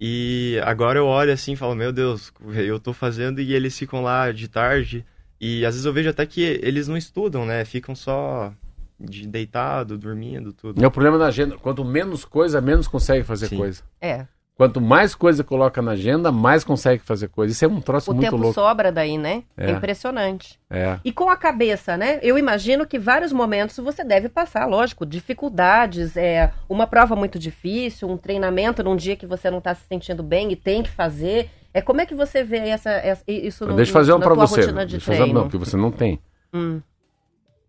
E 0.00 0.58
agora 0.64 0.98
eu 0.98 1.06
olho 1.06 1.32
assim 1.32 1.52
e 1.52 1.56
falo, 1.56 1.74
meu 1.74 1.92
Deus, 1.92 2.32
eu 2.56 2.80
tô 2.80 2.92
fazendo 2.92 3.40
e 3.40 3.54
eles 3.54 3.78
ficam 3.78 4.02
lá 4.02 4.32
de 4.32 4.48
tarde. 4.48 5.06
E 5.40 5.64
às 5.64 5.74
vezes 5.74 5.86
eu 5.86 5.92
vejo 5.92 6.10
até 6.10 6.26
que 6.26 6.42
eles 6.42 6.88
não 6.88 6.96
estudam, 6.96 7.46
né? 7.46 7.64
Ficam 7.64 7.94
só 7.94 8.52
de 8.98 9.26
deitado, 9.28 9.96
dormindo, 9.96 10.52
tudo. 10.52 10.82
É 10.82 10.86
o 10.86 10.90
problema 10.90 11.16
da 11.18 11.26
agenda. 11.26 11.56
Quanto 11.58 11.84
menos 11.84 12.24
coisa, 12.24 12.60
menos 12.60 12.88
consegue 12.88 13.24
fazer 13.24 13.48
Sim. 13.48 13.58
coisa. 13.58 13.82
É. 14.00 14.26
Quanto 14.56 14.80
mais 14.80 15.16
coisa 15.16 15.42
coloca 15.42 15.82
na 15.82 15.90
agenda, 15.92 16.30
mais 16.30 16.62
consegue 16.62 17.02
fazer 17.02 17.26
coisa. 17.28 17.52
Isso 17.52 17.64
é 17.64 17.68
um 17.68 17.80
troço 17.80 18.12
O 18.12 18.14
muito 18.14 18.26
tempo 18.26 18.36
louco. 18.36 18.54
sobra 18.54 18.92
daí, 18.92 19.18
né? 19.18 19.42
É. 19.56 19.70
É. 19.70 19.72
impressionante. 19.72 20.60
É. 20.70 21.00
E 21.04 21.10
com 21.10 21.28
a 21.28 21.36
cabeça, 21.36 21.96
né? 21.96 22.20
Eu 22.22 22.38
imagino 22.38 22.86
que 22.86 22.96
vários 22.96 23.32
momentos 23.32 23.76
você 23.78 24.04
deve 24.04 24.28
passar, 24.28 24.66
lógico, 24.66 25.04
dificuldades, 25.04 26.16
é 26.16 26.52
uma 26.68 26.86
prova 26.86 27.16
muito 27.16 27.36
difícil, 27.36 28.08
um 28.08 28.16
treinamento 28.16 28.82
num 28.84 28.94
dia 28.94 29.16
que 29.16 29.26
você 29.26 29.50
não 29.50 29.58
está 29.58 29.74
se 29.74 29.82
sentindo 29.88 30.22
bem 30.22 30.52
e 30.52 30.56
tem 30.56 30.84
que 30.84 30.90
fazer. 30.90 31.50
É 31.72 31.82
como 31.82 32.00
é 32.00 32.06
que 32.06 32.14
você 32.14 32.44
vê 32.44 32.58
essa, 32.68 32.90
essa- 32.90 33.24
isso 33.26 33.66
no, 33.66 33.74
Deixa 33.74 33.90
eu 33.90 33.94
fazer 33.94 34.12
uma 34.12 34.20
pra 34.20 34.34
tua 34.34 34.46
você. 34.46 34.60
rotina 34.60 34.86
de 34.86 34.92
Deixa 34.98 35.06
fazer 35.12 35.24
uma, 35.24 35.42
porque 35.42 35.58
você 35.58 35.76
não 35.76 35.90
tem. 35.90 36.20
Hum, 36.52 36.80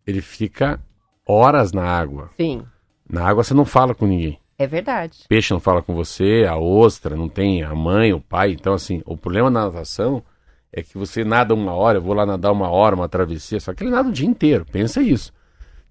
Ele 0.06 0.22
fica 0.22 0.80
horas 1.28 1.72
na 1.72 1.84
água. 1.84 2.30
sim, 2.38 2.64
Na 3.10 3.28
água 3.28 3.44
você 3.44 3.56
não 3.56 3.66
fala 3.66 3.96
com 3.96 4.06
ninguém. 4.06 4.40
É 4.58 4.66
verdade. 4.68 5.20
Peixe 5.28 5.53
não 5.53 5.60
fala 5.60 5.82
com 5.82 5.93
você, 5.93 6.45
a 6.49 6.58
ostra 6.58 7.16
não 7.16 7.28
tem 7.28 7.64
a 7.64 7.74
mãe, 7.76 8.14
o 8.14 8.22
pai. 8.22 8.51
Então, 8.51 8.74
assim, 8.74 9.01
o 9.06 9.18
problema 9.18 9.49
na 9.49 9.66
natação 9.66 10.24
é 10.72 10.82
que 10.82 10.97
você 10.97 11.24
nada 11.24 11.53
uma 11.53 11.74
hora, 11.74 11.97
eu 11.97 12.01
vou 12.01 12.14
lá 12.14 12.26
nadar 12.26 12.51
uma 12.51 12.70
hora, 12.70 12.95
uma 12.95 13.10
travessia, 13.10 13.60
só 13.60 13.74
que 13.74 13.84
ele 13.84 13.91
nada 13.91 14.10
o 14.10 14.12
dia 14.12 14.28
inteiro. 14.28 14.66
Pensa 14.72 15.01
isso. 15.01 15.34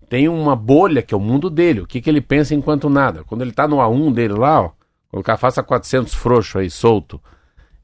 Tem 0.09 0.29
uma 0.29 0.55
bolha 0.55 1.03
que 1.03 1.15
é 1.15 1.17
o 1.17 1.21
mundo 1.21 1.49
dele. 1.49 1.81
O 1.81 1.87
que, 1.87 2.01
que 2.01 2.09
ele 2.11 2.21
pensa 2.21 2.55
enquanto 2.55 2.89
nada? 2.91 3.25
Quando 3.25 3.43
ele 3.43 3.53
tá 3.53 3.67
no 3.67 3.77
A1 3.79 4.13
dele 4.13 4.35
lá, 4.35 4.63
ó, 4.63 5.23
cara 5.23 5.39
faça 5.39 5.63
400 5.63 6.15
frouxo 6.15 6.59
aí, 6.59 6.71
solto, 6.71 7.21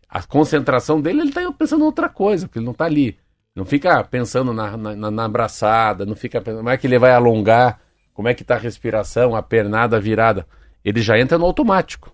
a 0.08 0.22
concentração 0.22 1.00
dele, 1.00 1.20
ele 1.20 1.32
tá 1.32 1.40
pensando 1.52 1.82
em 1.82 1.86
outra 1.86 2.08
coisa, 2.08 2.46
porque 2.46 2.58
ele 2.58 2.66
não 2.66 2.74
tá 2.74 2.84
ali. 2.84 3.16
Não 3.54 3.64
fica 3.64 4.02
pensando 4.04 4.52
na, 4.52 4.76
na- 4.76 5.10
na 5.10 5.24
abraçada, 5.24 6.04
não 6.06 6.14
fica 6.14 6.40
pensando 6.40 6.58
como 6.58 6.70
é 6.70 6.76
que 6.76 6.86
ele 6.86 6.98
vai 6.98 7.12
alongar, 7.12 7.80
como 8.12 8.28
é 8.28 8.34
que 8.34 8.44
tá 8.44 8.56
a 8.56 8.58
respiração, 8.58 9.34
a 9.34 9.42
pernada 9.42 10.00
virada. 10.00 10.46
Ele 10.84 11.00
já 11.00 11.18
entra 11.18 11.38
no 11.38 11.44
automático. 11.44 12.12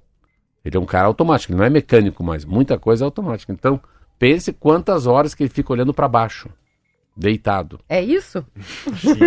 Ele 0.65 0.77
é 0.77 0.81
um 0.81 0.87
cara 0.87 1.07
automático, 1.07 1.53
ele 1.53 1.59
não 1.59 1.65
é 1.65 1.71
mecânico 1.71 2.25
mais. 2.25 2.45
Muita 2.45 2.79
coisa 2.79 3.05
é 3.05 3.07
automática. 3.07 3.53
Então, 3.53 3.81
pense 4.19 4.53
quantas 4.53 5.07
horas 5.07 5.35
que 5.35 5.43
ele 5.43 5.51
fica 5.51 5.73
olhando 5.73 5.95
para 5.95 6.09
baixo, 6.09 6.49
deitado. 7.17 7.79
É 7.89 8.03
isso? 8.03 8.45
Sim, 8.97 9.19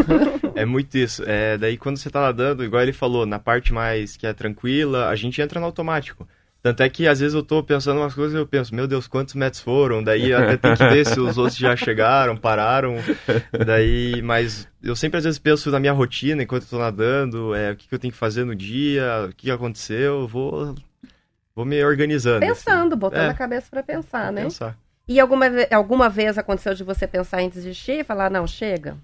é 0.56 0.66
muito 0.66 0.98
isso. 0.98 1.24
É, 1.26 1.58
daí 1.58 1.78
quando 1.78 1.98
você 1.98 2.10
tá 2.10 2.22
nadando, 2.22 2.64
igual 2.64 2.82
ele 2.82 2.92
falou, 2.92 3.26
na 3.26 3.40
parte 3.40 3.74
mais 3.74 4.18
que 4.18 4.28
é 4.28 4.34
tranquila, 4.34 5.08
a 5.08 5.16
gente 5.16 5.42
entra 5.42 5.60
no 5.60 5.66
automático. 5.66 6.28
Tanto 6.62 6.84
é 6.84 6.90
que 6.90 7.08
às 7.08 7.22
vezes 7.22 7.34
eu 7.34 7.42
tô 7.42 7.64
pensando 7.64 8.00
umas 8.02 8.14
coisas 8.14 8.34
e 8.36 8.38
eu 8.38 8.46
penso, 8.46 8.76
meu 8.76 8.86
Deus, 8.86 9.08
quantos 9.08 9.34
metros 9.34 9.62
foram? 9.62 10.04
Daí 10.04 10.34
até 10.34 10.58
tem 10.58 10.74
que 10.76 10.86
ver 10.90 11.06
se 11.06 11.18
os 11.20 11.38
outros 11.38 11.58
já 11.58 11.74
chegaram, 11.76 12.36
pararam. 12.36 12.98
Daí, 13.66 14.22
mas 14.22 14.68
eu 14.84 14.94
sempre 14.96 15.18
às 15.20 15.24
vezes 15.24 15.40
penso 15.40 15.72
na 15.72 15.80
minha 15.80 15.94
rotina 15.94 16.44
enquanto 16.44 16.64
eu 16.64 16.70
tô 16.70 16.80
nadando, 16.80 17.56
é, 17.56 17.72
o 17.72 17.76
que, 17.78 17.88
que 17.88 17.96
eu 17.96 18.00
tenho 18.00 18.12
que 18.12 18.18
fazer 18.20 18.44
no 18.44 18.54
dia, 18.56 19.28
o 19.30 19.34
que, 19.34 19.50
aconteceu, 19.50 20.22
eu 20.22 20.28
vou, 20.28 20.76
vou 21.56 21.64
me 21.66 21.82
organizando. 21.84 22.44
assim, 22.44 22.66
Pensando, 22.66 22.96
botando 22.98 23.22
É. 23.28 23.30
a 23.30 23.34
cabeça 23.34 23.68
pra 23.72 23.82
pensar, 23.82 24.24
pra 24.24 24.32
né? 24.34 24.44
pensar. 24.44 24.78
E 25.08 25.20
alguma, 25.20 25.46
alguma 25.72 26.10
vez 26.10 26.38
aconteceu 26.38 26.74
de 26.76 26.84
você 26.84 27.08
pensar 27.08 27.42
em 27.42 27.50
desistir 27.50 28.00
e 28.02 28.04
falar, 28.04 28.30
não, 28.30 28.46
chega? 28.46 28.98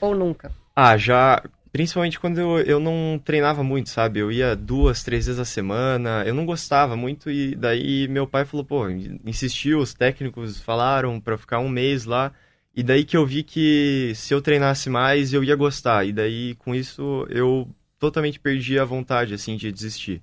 Ou 0.00 0.14
nunca? 0.14 0.52
Ah, 0.76 0.96
já. 0.96 1.42
Principalmente 1.72 2.18
quando 2.18 2.38
eu, 2.38 2.58
eu 2.60 2.80
não 2.80 3.20
treinava 3.24 3.62
muito, 3.62 3.90
sabe? 3.90 4.18
Eu 4.18 4.32
ia 4.32 4.56
duas, 4.56 5.02
três 5.04 5.26
vezes 5.26 5.38
a 5.40 5.44
semana, 5.44 6.24
eu 6.26 6.34
não 6.34 6.44
gostava 6.44 6.96
muito, 6.96 7.30
e 7.30 7.54
daí 7.54 8.08
meu 8.08 8.26
pai 8.26 8.44
falou, 8.44 8.64
pô, 8.64 8.88
insistiu, 9.24 9.78
os 9.78 9.94
técnicos 9.94 10.58
falaram 10.60 11.20
pra 11.20 11.34
eu 11.34 11.38
ficar 11.38 11.60
um 11.60 11.68
mês 11.68 12.04
lá, 12.06 12.32
e 12.74 12.82
daí 12.82 13.04
que 13.04 13.16
eu 13.16 13.24
vi 13.24 13.42
que 13.44 14.12
se 14.16 14.34
eu 14.34 14.42
treinasse 14.42 14.90
mais 14.90 15.32
eu 15.32 15.44
ia 15.44 15.54
gostar, 15.54 16.04
e 16.04 16.12
daí 16.12 16.54
com 16.56 16.74
isso 16.74 17.24
eu 17.30 17.68
totalmente 17.98 18.40
perdi 18.40 18.78
a 18.78 18.84
vontade, 18.84 19.34
assim, 19.34 19.56
de 19.56 19.70
desistir. 19.70 20.20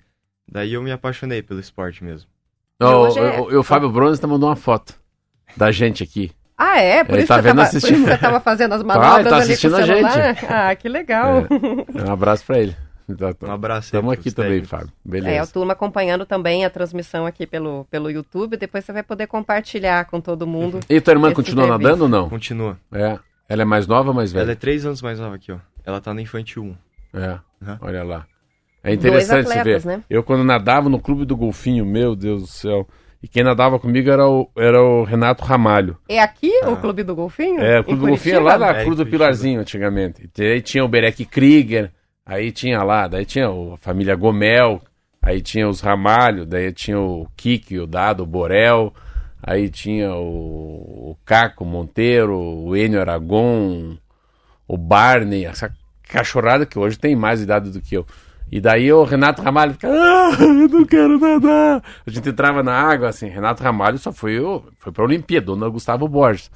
Daí 0.52 0.74
eu 0.74 0.82
me 0.84 0.92
apaixonei 0.92 1.42
pelo 1.42 1.60
esporte 1.60 2.04
mesmo. 2.04 2.30
É- 2.80 2.86
o- 2.86 3.14
o- 3.56 3.60
o 3.60 3.64
Fábio 3.64 3.90
Bronze 3.92 4.20
tá 4.20 4.28
mandando 4.28 4.48
uma 4.48 4.56
foto 4.56 4.96
da 5.56 5.72
gente 5.72 6.04
aqui. 6.04 6.32
Ah, 6.58 6.80
é? 6.80 7.04
Por 7.04 7.20
isso 7.20 7.28
tá 7.28 7.36
que 7.36 7.42
você 7.44 7.48
vendo 7.50 7.58
tava, 7.58 7.68
assistindo. 7.68 7.92
por 7.94 8.00
isso 8.00 8.08
você 8.12 8.18
tava 8.18 8.40
fazendo 8.40 8.74
as 8.74 8.82
manobras 8.84 9.12
tá 9.12 9.18
ali 9.18 9.30
com 9.30 9.36
o 9.36 9.38
assistindo 9.40 9.76
a 9.76 9.86
celular? 9.86 10.38
Ah, 10.50 10.76
que 10.76 10.90
legal. 10.90 11.44
É. 11.96 12.10
Um 12.10 12.12
abraço 12.12 12.46
pra 12.46 12.60
ele. 12.60 12.76
Um 13.42 13.52
abraço 13.52 13.96
aí 13.96 14.00
Estamos 14.00 14.12
aqui 14.14 14.32
também. 14.32 14.64
Fábio. 14.66 14.88
É, 14.88 15.08
a 15.08 15.10
Beleza. 15.12 15.54
turma 15.54 15.74
acompanhando 15.74 16.26
também 16.26 16.66
a 16.66 16.70
transmissão 16.70 17.26
aqui 17.26 17.48
pelo, 17.48 17.86
pelo 17.90 18.10
YouTube. 18.12 18.58
Depois 18.58 18.84
você 18.84 18.92
vai 18.92 19.04
poder 19.04 19.28
compartilhar 19.28 20.04
com 20.06 20.20
todo 20.20 20.46
mundo. 20.46 20.80
E 20.90 21.00
tua 21.00 21.14
irmã 21.14 21.32
continua 21.32 21.66
entrevista. 21.66 21.88
nadando 21.90 22.04
ou 22.04 22.10
não? 22.10 22.28
Continua. 22.30 22.78
É. 22.92 23.18
Ela 23.48 23.62
é 23.62 23.66
mais 23.66 23.88
nova 23.88 24.10
ou 24.10 24.14
mais 24.16 24.34
Ela 24.34 24.42
é 24.42 24.46
velha? 24.48 24.56
três 24.58 24.86
anos 24.86 25.02
mais 25.02 25.20
nova 25.20 25.36
aqui, 25.36 25.54
ó. 25.54 25.58
Ela 25.86 26.02
tá 26.02 26.14
no 26.14 26.20
infantil 26.20 26.64
1. 27.14 27.20
É. 27.20 27.30
Uhum. 27.62 27.78
Olha 27.80 28.04
lá. 28.04 28.26
É 28.84 28.94
interessante 28.94 29.44
Dois 29.44 29.48
você 29.48 29.60
atletas, 29.60 29.84
ver. 29.86 29.98
né? 29.98 30.04
Eu, 30.10 30.22
quando 30.22 30.44
nadava 30.44 30.90
no 30.90 31.00
Clube 31.00 31.24
do 31.24 31.36
Golfinho, 31.38 31.86
meu 31.86 32.14
Deus 32.16 32.42
do 32.42 32.48
céu. 32.48 32.86
E 33.28 33.30
quem 33.30 33.44
nadava 33.44 33.78
comigo 33.78 34.10
era 34.10 34.26
o, 34.26 34.50
era 34.56 34.82
o 34.82 35.04
Renato 35.04 35.44
Ramalho. 35.44 35.98
É 36.08 36.22
aqui 36.22 36.50
o 36.64 36.70
Ah. 36.72 36.76
Clube 36.78 37.04
do 37.04 37.14
Golfinho? 37.14 37.60
É, 37.60 37.80
o 37.80 37.82
Em 37.82 37.84
Clube 37.84 38.00
do 38.00 38.08
Golfinho 38.08 38.36
é 38.38 38.40
lá 38.40 38.58
na 38.58 38.68
É, 38.70 38.74
Cruz 38.86 38.86
em 38.86 38.90
do 38.92 38.96
Curitiba. 38.96 39.10
Pilarzinho, 39.18 39.60
antigamente. 39.60 40.30
E 40.38 40.42
aí 40.44 40.62
tinha 40.62 40.86
o 40.86 40.88
Berek 40.88 41.26
Krieger, 41.26 41.92
aí 42.26 42.54
tinha 42.54 42.82
lá, 42.84 43.06
daí 43.06 43.26
tinha 43.26 43.50
o- 43.52 43.74
a 43.74 43.78
família 43.78 44.16
Gomel, 44.16 44.82
aí 45.22 45.42
tinha 45.42 45.68
os 45.68 45.82
Ramalho, 45.82 46.46
daí 46.46 46.72
tinha 46.72 46.98
o 46.98 47.28
Kiki, 47.36 47.78
o 47.80 47.86
Dado, 47.86 48.24
o 48.24 48.26
Borel, 48.26 48.94
aí 49.44 49.70
tinha 49.70 50.14
o, 50.16 51.12
o 51.12 51.18
Caco 51.26 51.66
Monteiro, 51.66 52.34
o 52.40 52.78
Enio 52.78 53.02
Aragon, 53.02 53.98
o 54.66 54.78
Barney, 54.78 55.44
essa 55.46 55.70
cachorrada 56.08 56.66
que 56.66 56.80
hoje 56.80 56.98
tem 56.98 57.14
mais 57.14 57.42
idade 57.42 57.72
do 57.72 57.82
que 57.82 57.98
eu. 57.98 58.06
E 58.52 58.62
daí 58.62 58.92
o 58.94 59.04
Renato 59.04 59.42
Ramalho 59.42 59.74
fica, 59.74 59.90
ah, 59.90 60.32
eu 60.40 60.70
não 60.70 60.86
quero 60.86 61.20
nadar. 61.20 61.84
A 62.06 62.10
gente 62.10 62.30
entrava 62.30 62.64
na 62.64 62.74
água, 62.74 63.10
assim, 63.10 63.28
Renato 63.28 63.62
Ramalho 63.62 63.98
só 63.98 64.12
foi, 64.12 64.38
foi 64.80 64.92
pra 64.92 65.04
Olimpíada, 65.04 65.48
dona 65.48 65.68
Gustavo 65.68 66.08
Borges. 66.08 66.50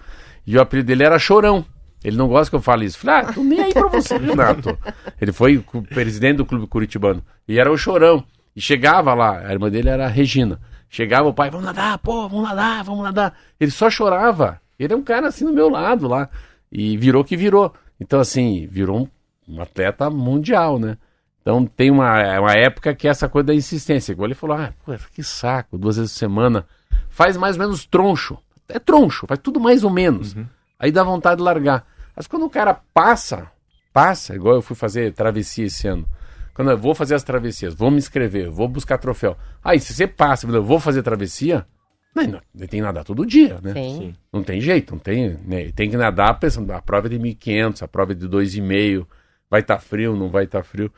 E 0.47 0.57
o 0.57 0.61
apelido 0.61 0.87
dele 0.87 1.03
era 1.03 1.19
Chorão. 1.19 1.65
Ele 2.03 2.17
não 2.17 2.27
gosta 2.27 2.49
que 2.49 2.55
eu 2.55 2.61
fale 2.61 2.85
isso. 2.85 2.97
Falei, 2.97 3.21
ah, 3.21 3.33
tô 3.33 3.43
nem 3.43 3.61
aí 3.61 3.73
pra 3.73 3.87
você, 3.87 4.17
Renato. 4.17 4.77
Ele 5.19 5.31
foi 5.31 5.57
o 5.57 5.81
presidente 5.83 6.37
do 6.37 6.45
clube 6.45 6.65
curitibano. 6.65 7.21
E 7.47 7.59
era 7.59 7.71
o 7.71 7.77
Chorão. 7.77 8.23
E 8.55 8.61
chegava 8.61 9.13
lá, 9.13 9.39
a 9.39 9.51
irmã 9.51 9.69
dele 9.69 9.89
era 9.89 10.05
a 10.05 10.09
Regina. 10.09 10.59
Chegava 10.89 11.29
o 11.29 11.33
pai, 11.33 11.49
vamos 11.49 11.65
nadar, 11.65 11.97
pô, 11.99 12.27
vamos 12.27 12.49
nadar, 12.49 12.83
vamos 12.83 13.03
nadar. 13.03 13.33
Ele 13.59 13.71
só 13.71 13.89
chorava. 13.89 14.59
Ele 14.77 14.93
é 14.93 14.95
um 14.95 15.03
cara 15.03 15.27
assim 15.27 15.45
do 15.45 15.53
meu 15.53 15.69
lado 15.69 16.07
lá. 16.07 16.29
E 16.71 16.97
virou 16.97 17.23
que 17.23 17.37
virou. 17.37 17.73
Então, 17.99 18.19
assim, 18.19 18.67
virou 18.69 19.01
um, 19.47 19.55
um 19.55 19.61
atleta 19.61 20.09
mundial, 20.09 20.79
né? 20.79 20.97
Então 21.41 21.65
tem 21.65 21.89
uma, 21.89 22.39
uma 22.39 22.53
época 22.53 22.93
que 22.93 23.07
é 23.07 23.11
essa 23.11 23.27
coisa 23.27 23.47
da 23.47 23.53
insistência. 23.53 24.11
Igual 24.11 24.27
ele 24.27 24.35
falou, 24.35 24.57
ah, 24.57 24.73
pô, 24.85 24.93
que 25.13 25.23
saco, 25.23 25.77
duas 25.77 25.97
vezes 25.97 26.13
por 26.13 26.19
semana. 26.19 26.65
Faz 27.09 27.35
mais 27.35 27.55
ou 27.55 27.61
menos 27.63 27.85
troncho. 27.85 28.37
É 28.69 28.79
troncho, 28.79 29.25
faz 29.27 29.39
tudo 29.41 29.59
mais 29.59 29.83
ou 29.83 29.89
menos. 29.89 30.35
Aí 30.79 30.91
dá 30.91 31.03
vontade 31.03 31.37
de 31.37 31.43
largar. 31.43 31.85
Mas 32.15 32.27
quando 32.27 32.45
o 32.45 32.49
cara 32.49 32.73
passa, 32.93 33.51
passa, 33.91 34.35
igual 34.35 34.55
eu 34.55 34.61
fui 34.61 34.75
fazer 34.75 35.13
travessia 35.13 35.65
esse 35.65 35.87
ano. 35.87 36.07
Quando 36.53 36.71
eu 36.71 36.77
vou 36.77 36.93
fazer 36.93 37.15
as 37.15 37.23
travessias, 37.23 37.73
vou 37.73 37.89
me 37.89 37.97
inscrever, 37.97 38.49
vou 38.49 38.67
buscar 38.67 38.97
troféu. 38.97 39.37
Aí, 39.63 39.79
se 39.79 39.93
você 39.93 40.05
passa, 40.05 40.45
eu 40.47 40.63
vou 40.63 40.79
fazer 40.79 41.01
travessia, 41.01 41.65
não, 42.13 42.23
não, 42.23 42.41
tem 42.57 42.67
que 42.67 42.81
nadar 42.81 43.05
todo 43.05 43.25
dia, 43.25 43.59
né? 43.63 43.73
Sim. 43.73 44.13
Não 44.31 44.43
tem 44.43 44.59
jeito, 44.59 44.93
não 44.93 44.99
tem, 44.99 45.37
né? 45.45 45.71
Tem 45.71 45.89
que 45.89 45.95
nadar 45.95 46.37
pensando, 46.39 46.69
a 46.71 46.81
prova 46.81 47.07
é 47.07 47.09
de 47.09 47.17
1.500, 47.17 47.83
a 47.83 47.87
prova 47.87 48.11
é 48.11 48.15
de 48.15 48.27
2,5, 48.27 49.07
vai 49.49 49.61
estar 49.61 49.79
frio, 49.79 50.15
não 50.15 50.29
vai 50.29 50.43
estar 50.43 50.63
frio. 50.63 50.91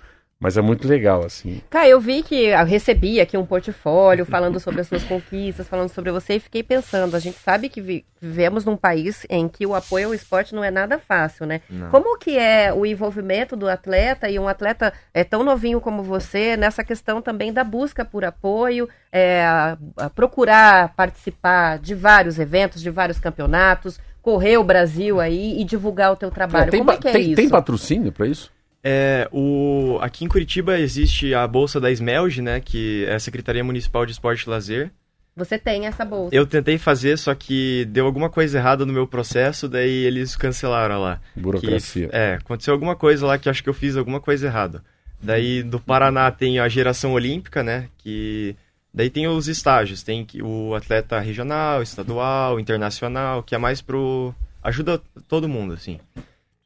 Mas 0.44 0.58
é 0.58 0.62
muito 0.62 0.86
legal, 0.89 1.24
assim. 1.26 1.62
Cara, 1.70 1.88
eu 1.88 2.02
vi 2.02 2.22
que 2.22 2.36
eu 2.48 2.66
recebi 2.66 3.22
aqui 3.22 3.38
um 3.38 3.46
portfólio 3.46 4.26
falando 4.26 4.60
sobre 4.60 4.82
as 4.82 4.88
suas 4.89 5.02
conquistas, 5.06 5.66
falando 5.70 5.88
sobre 5.88 6.12
você 6.12 6.34
e 6.36 6.39
fiquei 6.41 6.62
pensando, 6.62 7.16
a 7.16 7.20
gente 7.20 7.38
sabe 7.38 7.70
que 7.70 7.80
vi- 7.80 8.06
vivemos 8.22 8.66
num 8.66 8.76
país 8.76 9.26
em 9.30 9.48
que 9.48 9.66
o 9.66 9.74
apoio 9.74 10.08
ao 10.10 10.14
esporte 10.14 10.54
não 10.54 10.62
é 10.62 10.70
nada 10.70 11.00
fácil, 11.00 11.46
né? 11.46 11.62
Não. 11.70 11.89
Como 11.89 12.18
que 12.20 12.38
é 12.38 12.74
o 12.74 12.86
envolvimento 12.86 13.56
do 13.56 13.70
atleta 13.70 14.30
e 14.30 14.38
um 14.38 14.48
atleta 14.50 14.91
é 15.14 15.24
tão 15.24 15.44
novinho 15.46 15.80
como 15.80 16.04
você 16.04 16.58
nessa 16.58 16.84
questão 16.84 17.22
também 17.22 17.54
da 17.54 17.64
busca 17.64 18.04
por 18.04 18.26
apoio, 18.26 18.89
é, 19.14 19.46
a- 19.46 19.78
a 19.96 20.10
procurar 20.10 20.94
participar 20.94 21.80
de 21.80 21.96
vários 21.96 22.38
eventos, 22.38 22.82
de 22.82 22.89
vários 22.89 23.18
campeonatos, 23.18 23.98
correr 24.22 24.58
o 24.58 24.64
Brasil 24.64 25.20
aí 25.20 25.60
e 25.60 25.64
divulgar 25.64 26.12
o 26.12 26.16
teu 26.16 26.30
trabalho. 26.30 26.72
tem, 26.72 26.80
como 26.80 26.91
é 26.91 26.98
que 26.98 27.08
é 27.08 27.12
tem, 27.14 27.22
isso? 27.28 27.36
tem 27.36 27.50
patrocínio 27.50 28.12
para 28.12 28.28
isso? 28.28 28.52
É, 28.84 29.30
o, 29.32 29.98
aqui 30.02 30.26
em 30.26 30.28
Curitiba 30.28 30.78
existe 30.78 31.34
a 31.34 31.48
bolsa 31.48 31.80
da 31.80 31.90
SMELG, 31.92 32.42
né, 32.42 32.60
que 32.60 33.06
é 33.08 33.16
a 33.16 33.20
Secretaria 33.20 33.64
Municipal 33.64 34.06
de 34.06 34.12
Esporte 34.12 34.44
e 34.44 34.50
Lazer. 34.50 34.92
Você 35.36 35.58
tem 35.58 35.88
essa 35.88 36.06
bolsa. 36.06 36.36
Eu 36.36 36.46
tentei 36.46 36.78
fazer, 36.78 37.18
só 37.18 37.34
que 37.34 37.86
deu 37.86 38.06
alguma 38.06 38.30
coisa 38.30 38.58
errada 38.58 38.86
no 38.86 38.94
meu 38.94 39.08
processo, 39.08 39.68
daí 39.68 39.90
eles 40.06 40.36
cancelaram 40.36 41.02
lá. 41.02 41.20
Burocracia. 41.36 42.08
Que, 42.10 42.16
é, 42.16 42.34
aconteceu 42.36 42.74
alguma 42.74 42.96
coisa 42.96 43.26
lá 43.26 43.38
que 43.38 43.48
eu 43.48 43.52
acho 43.52 43.64
que 43.64 43.70
eu 43.70 43.74
fiz 43.74 43.96
alguma 43.98 44.20
coisa 44.20 44.46
errada. 44.48 44.84
Daí 45.22 45.64
do 45.64 45.80
Paraná 45.80 46.30
tem 46.30 46.60
a 46.60 46.68
geração 46.68 47.14
olímpica, 47.14 47.64
né, 47.64 47.88
que 47.98 48.56
daí 48.94 49.10
tem 49.10 49.28
os 49.28 49.48
estágios, 49.48 50.04
tem 50.04 50.24
que- 50.26 50.44
o 50.44 50.76
atleta 50.76 51.20
regional, 51.20 51.82
estadual, 51.82 52.60
internacional, 52.60 53.42
que 53.42 53.56
é 53.56 53.58
mais 53.58 53.82
pro 53.82 54.36
ajuda 54.62 55.02
todo 55.28 55.48
mundo 55.50 55.74
assim. 55.74 56.00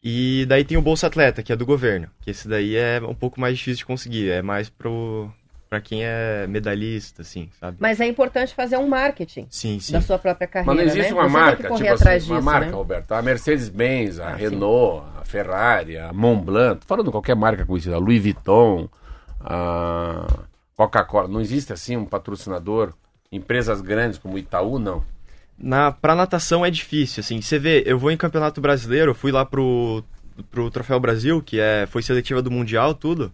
E 0.04 0.46
daí 0.48 0.64
tem 0.64 0.78
o 0.78 0.82
Bolsa 0.82 1.08
Atleta, 1.08 1.42
que 1.42 1.52
é 1.52 1.56
do 1.56 1.66
governo, 1.66 2.08
que 2.22 2.30
esse 2.30 2.48
daí 2.48 2.76
é 2.76 3.02
um 3.02 3.16
pouco 3.16 3.40
mais 3.42 3.58
difícil 3.58 3.80
de 3.80 3.86
conseguir, 3.86 4.30
é 4.30 4.42
mais 4.42 4.70
pro 4.70 5.32
para 5.70 5.82
quem 5.82 6.02
é 6.02 6.48
medalhista 6.48 7.24
assim, 7.24 7.50
sabe? 7.60 7.76
Mas 7.80 8.00
é 8.00 8.06
importante 8.06 8.56
fazer 8.56 8.78
um 8.78 8.88
marketing 8.88 9.48
Sim, 9.50 9.80
sim. 9.82 9.92
da 9.92 10.00
sua 10.00 10.18
própria 10.18 10.48
carreira, 10.48 10.74
Mas 10.74 10.86
não 10.86 10.94
existe 10.94 11.14
né? 11.14 11.20
uma 11.20 11.28
Você 11.28 11.34
marca, 11.34 11.64
tipo 11.64 11.74
assim, 11.74 11.84
uma 11.84 12.18
disso, 12.20 12.42
marca, 12.42 12.66
né? 12.68 12.72
Roberto. 12.72 13.12
A 13.12 13.22
Mercedes-Benz, 13.22 14.20
a 14.20 14.30
Ah, 14.30 14.36
sim. 14.38 14.44
Renault, 14.44 15.04
a 15.20 15.26
Ferrari, 15.26 15.98
a 15.98 16.14
Montblanc, 16.14 16.86
falando 16.86 17.12
qualquer 17.12 17.36
marca 17.36 17.66
conhecida, 17.66 17.96
a 17.96 18.00
Louis 18.00 18.22
Vuitton, 18.22 18.88
a 19.42 20.26
Coca-Cola. 20.76 21.28
Não 21.28 21.42
existe 21.42 21.74
assim 21.74 21.98
um 21.98 22.06
patrocinador? 22.06 22.94
Empresas 23.30 23.82
grandes 23.82 24.18
como 24.18 24.38
Itaú, 24.38 24.80
não. 24.80 25.04
Na, 25.58 25.92
pra 25.92 26.14
natação 26.16 26.66
é 26.66 26.70
difícil, 26.70 27.22
assim. 27.22 27.42
Você 27.42 27.58
vê, 27.58 27.84
eu 27.86 27.98
vou 27.98 28.12
em 28.12 28.18
campeonato 28.18 28.62
brasileiro, 28.62 29.12
eu 29.12 29.16
fui 29.16 29.32
lá 29.32 29.44
pro, 29.46 30.04
pro 30.52 30.70
Troféu 30.70 31.00
Brasil, 31.00 31.42
que 31.42 31.60
é, 31.60 31.88
foi 31.88 32.04
seletiva 32.04 32.42
do 32.42 32.52
Mundial, 32.52 32.94
tudo. 32.94 33.32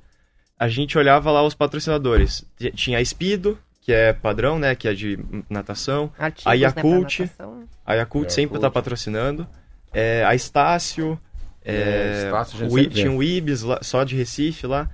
A 0.57 0.69
gente 0.69 0.97
olhava 0.97 1.29
lá 1.31 1.43
os 1.43 1.53
patrocinadores. 1.53 2.45
Tinha 2.75 2.99
a 2.99 3.05
Speedo, 3.05 3.57
que 3.81 3.91
é 3.91 4.13
padrão, 4.13 4.57
né? 4.57 4.73
Que 4.75 4.87
é 4.87 4.93
de 4.93 5.19
natação. 5.49 6.11
Artigos, 6.17 6.47
A 6.47 6.55
né, 6.55 6.71
pra 6.71 6.81
Yakult. 6.81 7.19
natação. 7.19 7.63
A 7.85 7.93
Yakult 7.95 8.27
É, 8.27 8.29
sempre 8.29 8.59
tá 8.59 8.69
patrocinando. 8.71 9.45
É, 9.91 10.23
a 10.23 10.33
Estácio. 10.33 11.19
É, 11.65 11.75
É, 11.75 12.23
Estácio 12.25 12.57
a 12.57 12.63
gente 12.63 12.71
o 12.71 12.75
vê. 12.75 12.87
tinha 12.87 13.11
o 13.11 13.21
Ibis 13.21 13.63
lá, 13.63 13.79
só 13.81 14.03
de 14.05 14.15
Recife 14.15 14.65
lá. 14.65 14.89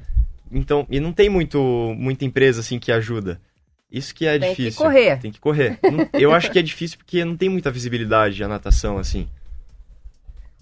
Então, 0.51 0.87
e 0.89 0.99
não 0.99 1.13
tem 1.13 1.29
muito, 1.29 1.59
muita 1.95 2.25
empresa 2.25 2.61
assim 2.61 2.79
que 2.79 2.91
ajuda. 2.91 3.39
Isso 3.91 4.13
que 4.13 4.25
é 4.27 4.37
Tem 4.37 4.53
que 4.55 4.63
difícil. 4.63 4.83
correr. 4.85 5.17
Tem 5.19 5.31
que 5.31 5.39
correr. 5.39 5.79
Eu 6.13 6.33
acho 6.33 6.51
que 6.51 6.59
é 6.59 6.61
difícil 6.61 6.97
porque 6.97 7.25
não 7.25 7.35
tem 7.35 7.49
muita 7.49 7.71
visibilidade 7.71 8.43
a 8.43 8.47
natação 8.47 8.97
assim. 8.99 9.27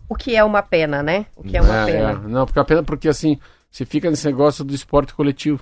O 0.08 0.16
que 0.16 0.36
é 0.36 0.44
uma 0.44 0.62
pena, 0.64 1.04
né? 1.04 1.26
O 1.36 1.44
que 1.44 1.58
é 1.58 1.62
uma 1.62 1.82
É, 1.82 1.86
pena. 1.86 2.10
é. 2.12 2.28
Não, 2.30 2.46
porque 2.46 2.60
a 2.60 2.64
pena 2.64 2.82
porque 2.84 3.10
assim, 3.10 3.38
você 3.70 3.86
fica 3.86 4.10
nesse 4.10 4.26
negócio 4.26 4.64
do 4.64 4.74
esporte 4.74 5.14
coletivo. 5.14 5.60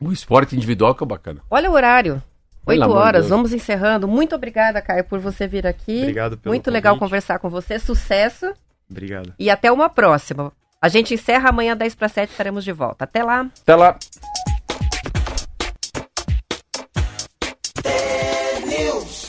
O 0.00 0.10
esporte 0.10 0.56
individual 0.56 0.94
que 0.94 1.04
é 1.04 1.06
bacana. 1.06 1.42
Olha 1.50 1.70
o 1.70 1.74
horário. 1.74 2.22
Oito 2.64 2.90
horas, 2.90 3.22
Deus. 3.22 3.28
vamos 3.30 3.52
encerrando. 3.52 4.08
Muito 4.08 4.34
obrigada, 4.34 4.80
Caio, 4.80 5.04
por 5.04 5.18
você 5.18 5.46
vir 5.46 5.66
aqui. 5.66 6.00
Obrigado 6.00 6.38
pelo 6.38 6.52
Muito 6.54 6.70
legal 6.70 6.94
convite. 6.94 7.06
conversar 7.08 7.38
com 7.38 7.50
você. 7.50 7.78
Sucesso 7.78 8.54
Obrigado. 8.90 9.34
e 9.38 9.50
até 9.50 9.70
uma 9.70 9.90
próxima. 9.90 10.52
A 10.80 10.88
gente 10.88 11.12
encerra 11.12 11.50
amanhã, 11.50 11.76
10 11.76 11.94
para 11.94 12.08
7, 12.08 12.30
estaremos 12.30 12.64
de 12.64 12.72
volta. 12.72 13.04
Até 13.04 13.22
lá. 13.22 13.46
Até 13.62 13.74
lá. 13.76 13.98
Bills. 18.80 19.20